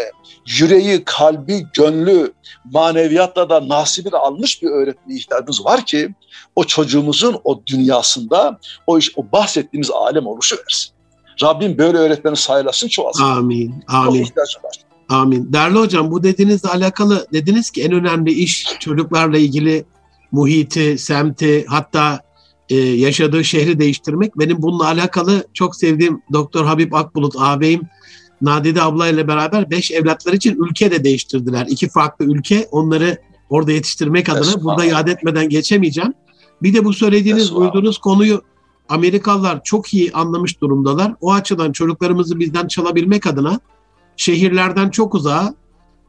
yüreği, 0.58 1.04
kalbi, 1.04 1.66
gönlü, 1.74 2.32
maneviyatla 2.72 3.50
da 3.50 3.68
nasibini 3.68 4.16
almış 4.16 4.62
bir 4.62 4.68
öğretmene 4.70 5.18
ihtiyacımız 5.18 5.64
var 5.64 5.86
ki 5.86 6.08
o 6.56 6.64
çocuğumuzun 6.64 7.40
o 7.44 7.62
dünyasında 7.66 8.58
o 8.86 8.98
iş, 8.98 9.12
o 9.16 9.32
bahsettiğimiz 9.32 9.90
alem 9.90 10.26
oluşu 10.26 10.56
versin. 10.56 10.94
Rabbim 11.42 11.78
böyle 11.78 11.98
öğretmeni 11.98 12.36
sayılasın 12.36 12.88
çoğalsın. 12.88 13.24
Amin. 13.24 13.84
Amin. 13.88 14.22
var. 14.64 14.84
Amin. 15.08 15.52
Değerli 15.52 15.78
hocam 15.78 16.10
bu 16.10 16.22
dediğinizle 16.22 16.68
alakalı 16.68 17.26
dediniz 17.32 17.70
ki 17.70 17.82
en 17.82 17.92
önemli 17.92 18.32
iş 18.32 18.66
çocuklarla 18.80 19.38
ilgili 19.38 19.84
muhiti, 20.32 20.98
semti 20.98 21.66
hatta 21.66 22.20
e, 22.70 22.76
yaşadığı 22.76 23.44
şehri 23.44 23.78
değiştirmek. 23.78 24.38
Benim 24.38 24.62
bununla 24.62 24.86
alakalı 24.86 25.46
çok 25.54 25.76
sevdiğim 25.76 26.22
Doktor 26.32 26.64
Habib 26.64 26.92
Akbulut 26.92 27.34
ağabeyim 27.38 27.82
Nadide 28.42 28.82
abla 28.82 29.08
ile 29.08 29.28
beraber 29.28 29.70
beş 29.70 29.90
evlatları 29.90 30.36
için 30.36 30.56
ülke 30.62 30.90
de 30.90 31.04
değiştirdiler. 31.04 31.66
İki 31.68 31.88
farklı 31.88 32.24
ülke 32.24 32.68
onları 32.70 33.18
orada 33.50 33.72
yetiştirmek 33.72 34.28
adına 34.28 34.50
Esma. 34.50 34.64
burada 34.64 34.84
yad 34.84 35.08
etmeden 35.08 35.48
geçemeyeceğim. 35.48 36.14
Bir 36.62 36.74
de 36.74 36.84
bu 36.84 36.92
söylediğiniz, 36.92 37.42
Esma. 37.42 37.58
uyduğunuz 37.58 37.98
konuyu 37.98 38.42
Amerikalılar 38.88 39.64
çok 39.64 39.94
iyi 39.94 40.12
anlamış 40.12 40.60
durumdalar. 40.60 41.14
O 41.20 41.32
açıdan 41.32 41.72
çocuklarımızı 41.72 42.38
bizden 42.40 42.68
çalabilmek 42.68 43.26
adına 43.26 43.60
şehirlerden 44.16 44.90
çok 44.90 45.14
uzağa 45.14 45.54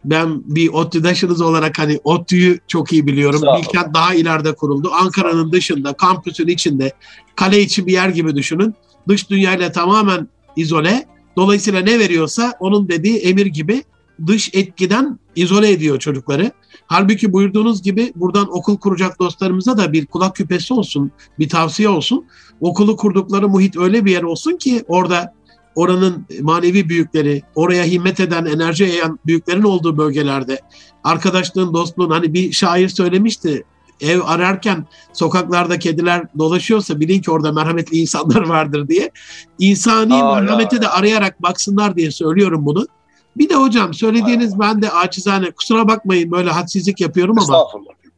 ben 0.09 0.43
bir 0.45 0.69
ODTÜ'daşınız 0.69 1.41
olarak 1.41 1.79
hani 1.79 1.99
ODTÜ'yü 2.03 2.59
çok 2.67 2.93
iyi 2.93 3.07
biliyorum. 3.07 3.41
Bilkent 3.57 3.93
daha 3.93 4.13
ileride 4.13 4.55
kuruldu. 4.55 4.91
Ankara'nın 4.93 5.51
dışında, 5.51 5.93
kampüsün 5.93 6.47
içinde, 6.47 6.93
kale 7.35 7.61
içi 7.61 7.87
bir 7.87 7.93
yer 7.93 8.09
gibi 8.09 8.35
düşünün. 8.35 8.75
Dış 9.07 9.29
dünyayla 9.29 9.71
tamamen 9.71 10.27
izole. 10.55 11.05
Dolayısıyla 11.37 11.81
ne 11.81 11.99
veriyorsa 11.99 12.53
onun 12.59 12.89
dediği 12.89 13.17
emir 13.17 13.45
gibi 13.45 13.83
dış 14.27 14.49
etkiden 14.53 15.19
izole 15.35 15.71
ediyor 15.71 15.99
çocukları. 15.99 16.51
Halbuki 16.87 17.33
buyurduğunuz 17.33 17.81
gibi 17.81 18.13
buradan 18.15 18.57
okul 18.57 18.77
kuracak 18.77 19.19
dostlarımıza 19.19 19.77
da 19.77 19.93
bir 19.93 20.05
kulak 20.05 20.35
küpesi 20.35 20.73
olsun, 20.73 21.11
bir 21.39 21.49
tavsiye 21.49 21.89
olsun. 21.89 22.25
Okulu 22.61 22.95
kurdukları 22.95 23.49
muhit 23.49 23.77
öyle 23.77 24.05
bir 24.05 24.11
yer 24.11 24.23
olsun 24.23 24.57
ki 24.57 24.83
orada 24.87 25.34
oranın 25.75 26.25
manevi 26.41 26.89
büyükleri, 26.89 27.41
oraya 27.55 27.83
himmet 27.83 28.19
eden, 28.19 28.45
enerji 28.45 28.83
yayan 28.83 29.19
büyüklerin 29.25 29.63
olduğu 29.63 29.97
bölgelerde 29.97 30.59
arkadaşlığın, 31.03 31.73
dostluğun 31.73 32.09
hani 32.09 32.33
bir 32.33 32.51
şair 32.51 32.89
söylemişti. 32.89 33.63
Ev 34.01 34.19
ararken 34.25 34.85
sokaklarda 35.13 35.79
kediler 35.79 36.23
dolaşıyorsa 36.37 36.99
bilin 36.99 37.21
ki 37.21 37.31
orada 37.31 37.51
merhametli 37.51 37.97
insanlar 37.97 38.41
vardır 38.47 38.87
diye. 38.87 39.11
İnsani 39.59 40.13
Aa, 40.13 40.39
merhameti 40.39 40.75
ya. 40.75 40.81
de 40.81 40.87
arayarak 40.87 41.43
baksınlar 41.43 41.95
diye 41.95 42.11
söylüyorum 42.11 42.65
bunu. 42.65 42.87
Bir 43.37 43.49
de 43.49 43.55
hocam 43.55 43.93
söylediğiniz 43.93 44.59
ben 44.59 44.81
de 44.81 44.89
acizane 44.89 45.51
kusura 45.51 45.87
bakmayın 45.87 46.31
böyle 46.31 46.51
hadsizlik 46.51 47.01
yapıyorum 47.01 47.39
ama. 47.39 47.63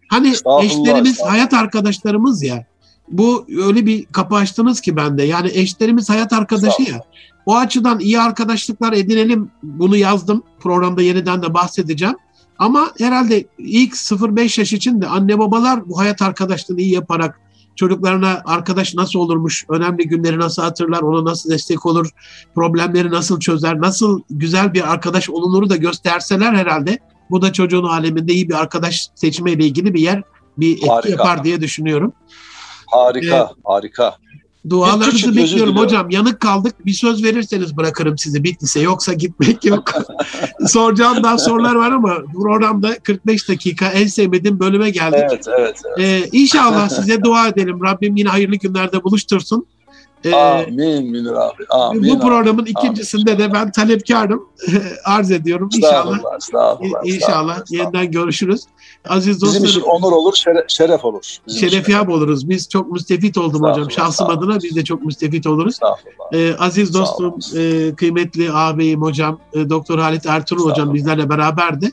Hani 0.09 0.33
eşlerimiz, 0.61 1.21
hayat 1.21 1.53
arkadaşlarımız 1.53 2.43
ya. 2.43 2.65
Bu 3.09 3.45
öyle 3.65 3.85
bir 3.85 4.05
kapı 4.05 4.35
açtınız 4.35 4.81
ki 4.81 4.95
bende. 4.95 5.23
Yani 5.23 5.51
eşlerimiz 5.53 6.09
hayat 6.09 6.33
arkadaşı 6.33 6.81
ya. 6.81 7.01
O 7.45 7.55
açıdan 7.55 7.99
iyi 7.99 8.19
arkadaşlıklar 8.19 8.93
edinelim. 8.93 9.51
Bunu 9.63 9.97
yazdım. 9.97 10.43
Programda 10.59 11.01
yeniden 11.01 11.41
de 11.41 11.53
bahsedeceğim. 11.53 12.15
Ama 12.59 12.91
herhalde 12.97 13.47
ilk 13.57 13.93
0-5 13.93 14.59
yaş 14.59 14.73
için 14.73 15.01
de 15.01 15.07
anne 15.07 15.39
babalar 15.39 15.89
bu 15.89 15.99
hayat 15.99 16.21
arkadaşlığını 16.21 16.81
iyi 16.81 16.93
yaparak 16.93 17.39
çocuklarına 17.75 18.41
arkadaş 18.45 18.95
nasıl 18.95 19.19
olurmuş, 19.19 19.65
önemli 19.69 20.07
günleri 20.07 20.39
nasıl 20.39 20.61
hatırlar, 20.61 21.01
ona 21.01 21.25
nasıl 21.25 21.49
destek 21.49 21.85
olur, 21.85 22.09
problemleri 22.55 23.11
nasıl 23.11 23.39
çözer, 23.39 23.81
nasıl 23.81 24.21
güzel 24.29 24.73
bir 24.73 24.91
arkadaş 24.91 25.29
olunuru 25.29 25.69
da 25.69 25.75
gösterseler 25.75 26.53
herhalde 26.53 26.99
bu 27.29 27.41
da 27.41 27.53
çocuğun 27.53 27.83
aleminde 27.83 28.33
iyi 28.33 28.49
bir 28.49 28.53
arkadaş 28.53 29.09
seçmeyle 29.15 29.65
ilgili 29.65 29.93
bir 29.93 29.99
yer, 29.99 30.23
bir 30.57 30.73
etki 30.73 30.87
Harika. 30.87 31.09
yapar 31.09 31.43
diye 31.43 31.61
düşünüyorum. 31.61 32.13
Harika, 32.87 33.51
harika. 33.63 34.15
Dualarınızı 34.69 35.35
bekliyorum 35.35 35.77
hocam. 35.77 36.09
Yanık 36.09 36.39
kaldık. 36.39 36.85
Bir 36.85 36.93
söz 36.93 37.23
verirseniz 37.23 37.77
bırakırım 37.77 38.17
sizi 38.17 38.43
Bitlis'e. 38.43 38.79
Yoksa 38.79 39.13
gitmek 39.13 39.65
yok. 39.65 39.83
Soracağım 40.67 41.23
daha 41.23 41.37
sorular 41.37 41.75
var 41.75 41.91
ama 41.91 42.17
programda 42.33 42.99
45 42.99 43.49
dakika 43.49 43.89
en 43.89 44.07
sevmediğim 44.07 44.59
bölüme 44.59 44.89
geldik. 44.89 45.19
Evet, 45.31 45.45
evet. 45.59 45.81
evet. 45.97 45.99
Ee, 45.99 46.29
inşallah 46.31 46.89
size 46.89 47.23
dua 47.23 47.47
edelim. 47.47 47.83
Rabbim 47.83 48.15
yine 48.15 48.29
hayırlı 48.29 48.55
günlerde 48.55 49.03
buluştursun. 49.03 49.65
Ee, 50.25 50.33
Amin 50.33 51.11
Münir 51.11 51.31
abi. 51.31 51.65
Amin. 51.69 52.03
bu 52.09 52.19
programın 52.19 52.65
ikincisinde 52.65 53.37
de 53.37 53.53
ben 53.53 53.71
talepkarım. 53.71 54.49
Arz 55.05 55.31
ediyorum. 55.31 55.69
İnşallah. 55.75 55.97
Estağfurullah, 56.17 56.37
estağfurullah. 56.37 56.99
İnşallah 57.05 57.53
estağfurullah. 57.53 57.83
yeniden 57.83 58.11
görüşürüz. 58.11 58.61
Aziz 59.09 59.41
Bizim 59.41 59.63
için 59.65 59.81
dostlarım, 59.81 60.03
onur 60.03 60.11
olur, 60.11 60.35
şeref, 60.35 60.63
şeref 60.67 61.05
olur. 61.05 61.21
Bizim 61.47 61.57
için. 61.57 61.69
şerefiyap 61.69 62.09
oluruz. 62.09 62.49
Biz 62.49 62.69
çok 62.69 62.91
müstefit 62.91 63.37
oldum 63.37 63.61
hocam. 63.63 63.91
Şahsım 63.91 64.29
adına 64.29 64.59
biz 64.63 64.75
de 64.75 64.83
çok 64.83 65.05
müstefit 65.05 65.47
oluruz. 65.47 65.79
Ee, 66.33 66.53
aziz 66.59 66.93
dostum, 66.93 67.35
e, 67.57 67.95
kıymetli 67.95 68.51
ağabeyim 68.51 69.01
hocam, 69.01 69.39
e, 69.53 69.69
Doktor 69.69 69.99
Halit 69.99 70.25
Ertuğrul 70.25 70.69
hocam 70.69 70.93
bizlerle 70.93 71.29
beraberdi. 71.29 71.91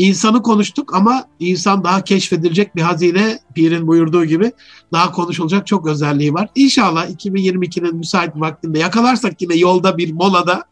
İnsanı 0.00 0.42
konuştuk 0.42 0.94
ama 0.94 1.24
insan 1.38 1.84
daha 1.84 2.04
keşfedilecek 2.04 2.76
bir 2.76 2.82
hazine. 2.82 3.38
Pir'in 3.54 3.86
buyurduğu 3.86 4.24
gibi 4.24 4.52
daha 4.92 5.12
konuşulacak 5.12 5.66
çok 5.66 5.86
özelliği 5.86 6.34
var. 6.34 6.48
İnşallah 6.54 7.10
2022'nin 7.10 7.96
müsait 7.96 8.30
vaktinde 8.36 8.78
yakalarsak 8.78 9.42
yine 9.42 9.54
yolda 9.54 9.98
bir 9.98 10.12
molada 10.12 10.64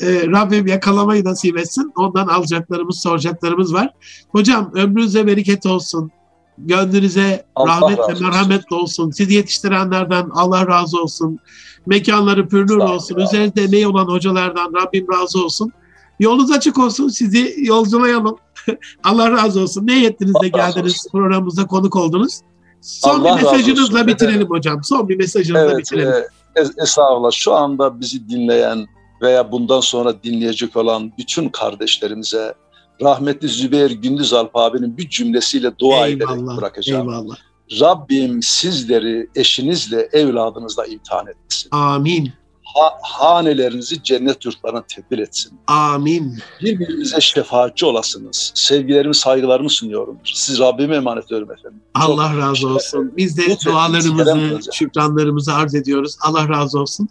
e, 0.00 0.26
Rabbim 0.26 0.66
yakalamayı 0.66 1.24
nasip 1.24 1.58
etsin. 1.58 1.92
Ondan 1.96 2.26
alacaklarımız, 2.26 3.00
soracaklarımız 3.00 3.74
var. 3.74 3.90
Hocam 4.28 4.70
ömrünüze 4.74 5.26
bereket 5.26 5.66
olsun. 5.66 6.10
Gönlünüze 6.58 7.46
Allah 7.54 7.80
rahmet 7.80 7.98
ve 7.98 8.24
merhamet 8.24 8.72
olsun. 8.72 9.10
Sizi 9.10 9.34
yetiştirenlerden 9.34 10.28
Allah 10.32 10.66
razı 10.66 11.02
olsun. 11.02 11.38
Mekanları 11.86 12.48
pürnür 12.48 12.76
olsun. 12.76 13.16
Üzerinde 13.16 13.62
emeği 13.62 13.86
olan 13.86 14.06
hocalardan 14.06 14.72
Rabbim 14.74 15.06
razı 15.12 15.44
olsun. 15.44 15.72
Yolunuz 16.20 16.50
açık 16.50 16.78
olsun. 16.78 17.08
Sizi 17.08 17.54
yolculayalım. 17.58 18.36
Allah 19.04 19.30
razı 19.30 19.60
olsun. 19.60 19.86
Ne 19.86 19.98
yettiniz 19.98 20.34
de 20.42 20.48
geldiniz 20.48 21.06
programımıza 21.12 21.66
konuk 21.66 21.96
oldunuz. 21.96 22.40
Son 22.80 23.20
Allah 23.20 23.36
bir 23.38 23.42
mesajınızla 23.42 24.06
bitirelim 24.06 24.48
hocam. 24.50 24.84
Son 24.84 25.08
bir 25.08 25.16
mesajınızla 25.16 25.64
Evet, 25.64 25.78
bitirelim. 25.78 26.08
e, 26.56 26.60
es- 26.60 26.82
estağfurullah. 26.82 27.30
Şu 27.32 27.54
anda 27.54 28.00
bizi 28.00 28.28
dinleyen 28.28 28.86
veya 29.22 29.52
bundan 29.52 29.80
sonra 29.80 30.22
dinleyecek 30.22 30.76
olan 30.76 31.12
bütün 31.18 31.48
kardeşlerimize 31.48 32.54
rahmetli 33.02 33.48
Zübeyir 33.48 33.90
Gündüz 33.90 34.32
Alp 34.32 34.56
abinin 34.56 34.96
bir 34.96 35.08
cümlesiyle 35.08 35.78
dua 35.78 36.06
ederek 36.06 36.30
eyvallah. 36.30 36.56
bırakacağım. 36.56 37.08
Eyvallah. 37.10 37.36
Rabbim 37.80 38.42
sizleri 38.42 39.28
eşinizle, 39.34 40.08
evladınızla 40.12 40.86
imtihan 40.86 41.26
etsin. 41.26 41.68
Amin. 41.72 42.32
Ha, 42.76 42.98
hanelerinizi 43.02 44.02
cennet 44.02 44.44
yurtlarına 44.44 44.82
tebdil 44.82 45.18
etsin. 45.18 45.52
Amin. 45.66 46.38
Birbirinize 46.62 47.20
şefaatçi 47.20 47.86
olasınız. 47.86 48.52
Sevgilerimi, 48.54 49.14
saygılarımı 49.14 49.70
sunuyorum. 49.70 50.18
Siz 50.24 50.58
Rabbime 50.58 50.96
emanet 50.96 51.24
ediyorum 51.24 51.50
efendim. 51.50 51.80
Çok 52.00 52.10
Allah 52.10 52.36
razı 52.36 52.52
teşekkür 52.52 52.74
olsun. 52.74 53.12
Biz 53.16 53.38
de 53.38 53.42
Lütfen, 53.42 53.72
dualarımızı, 53.72 54.70
şükranlarımızı 54.72 55.54
arz 55.54 55.74
ediyoruz. 55.74 56.16
Allah 56.20 56.48
razı 56.48 56.80
olsun. 56.80 57.08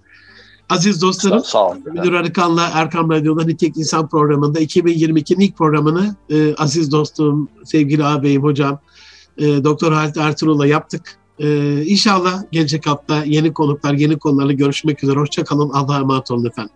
Aziz 0.69 0.95
Sağ, 0.95 1.07
dostlarım, 1.07 1.43
sağ 1.43 1.67
olun. 1.67 1.83
Müdür 1.85 2.13
Arıkan'la 2.13 2.69
Erkam 2.73 3.11
Radyo'da 3.11 3.43
Nitek 3.43 3.77
İnsan 3.77 4.09
programında 4.09 4.59
2022'nin 4.61 5.39
ilk 5.39 5.57
programını 5.57 6.15
e, 6.29 6.55
aziz 6.55 6.91
dostum, 6.91 7.49
sevgili 7.63 8.05
ağabeyim, 8.05 8.43
hocam, 8.43 8.79
e, 9.37 9.63
Doktor 9.63 9.93
Halit 9.93 10.17
Ertuğrul'la 10.17 10.67
yaptık. 10.67 11.17
E, 11.39 11.81
inşallah 11.85 12.43
gelecek 12.51 12.87
hafta 12.87 13.23
yeni 13.23 13.53
konuklar, 13.53 13.93
yeni 13.93 14.19
konularla 14.19 14.51
görüşmek 14.51 15.03
üzere. 15.03 15.19
Hoşçakalın. 15.19 15.69
Allah'a 15.69 15.99
emanet 15.99 16.31
olun 16.31 16.45
efendim. 16.45 16.73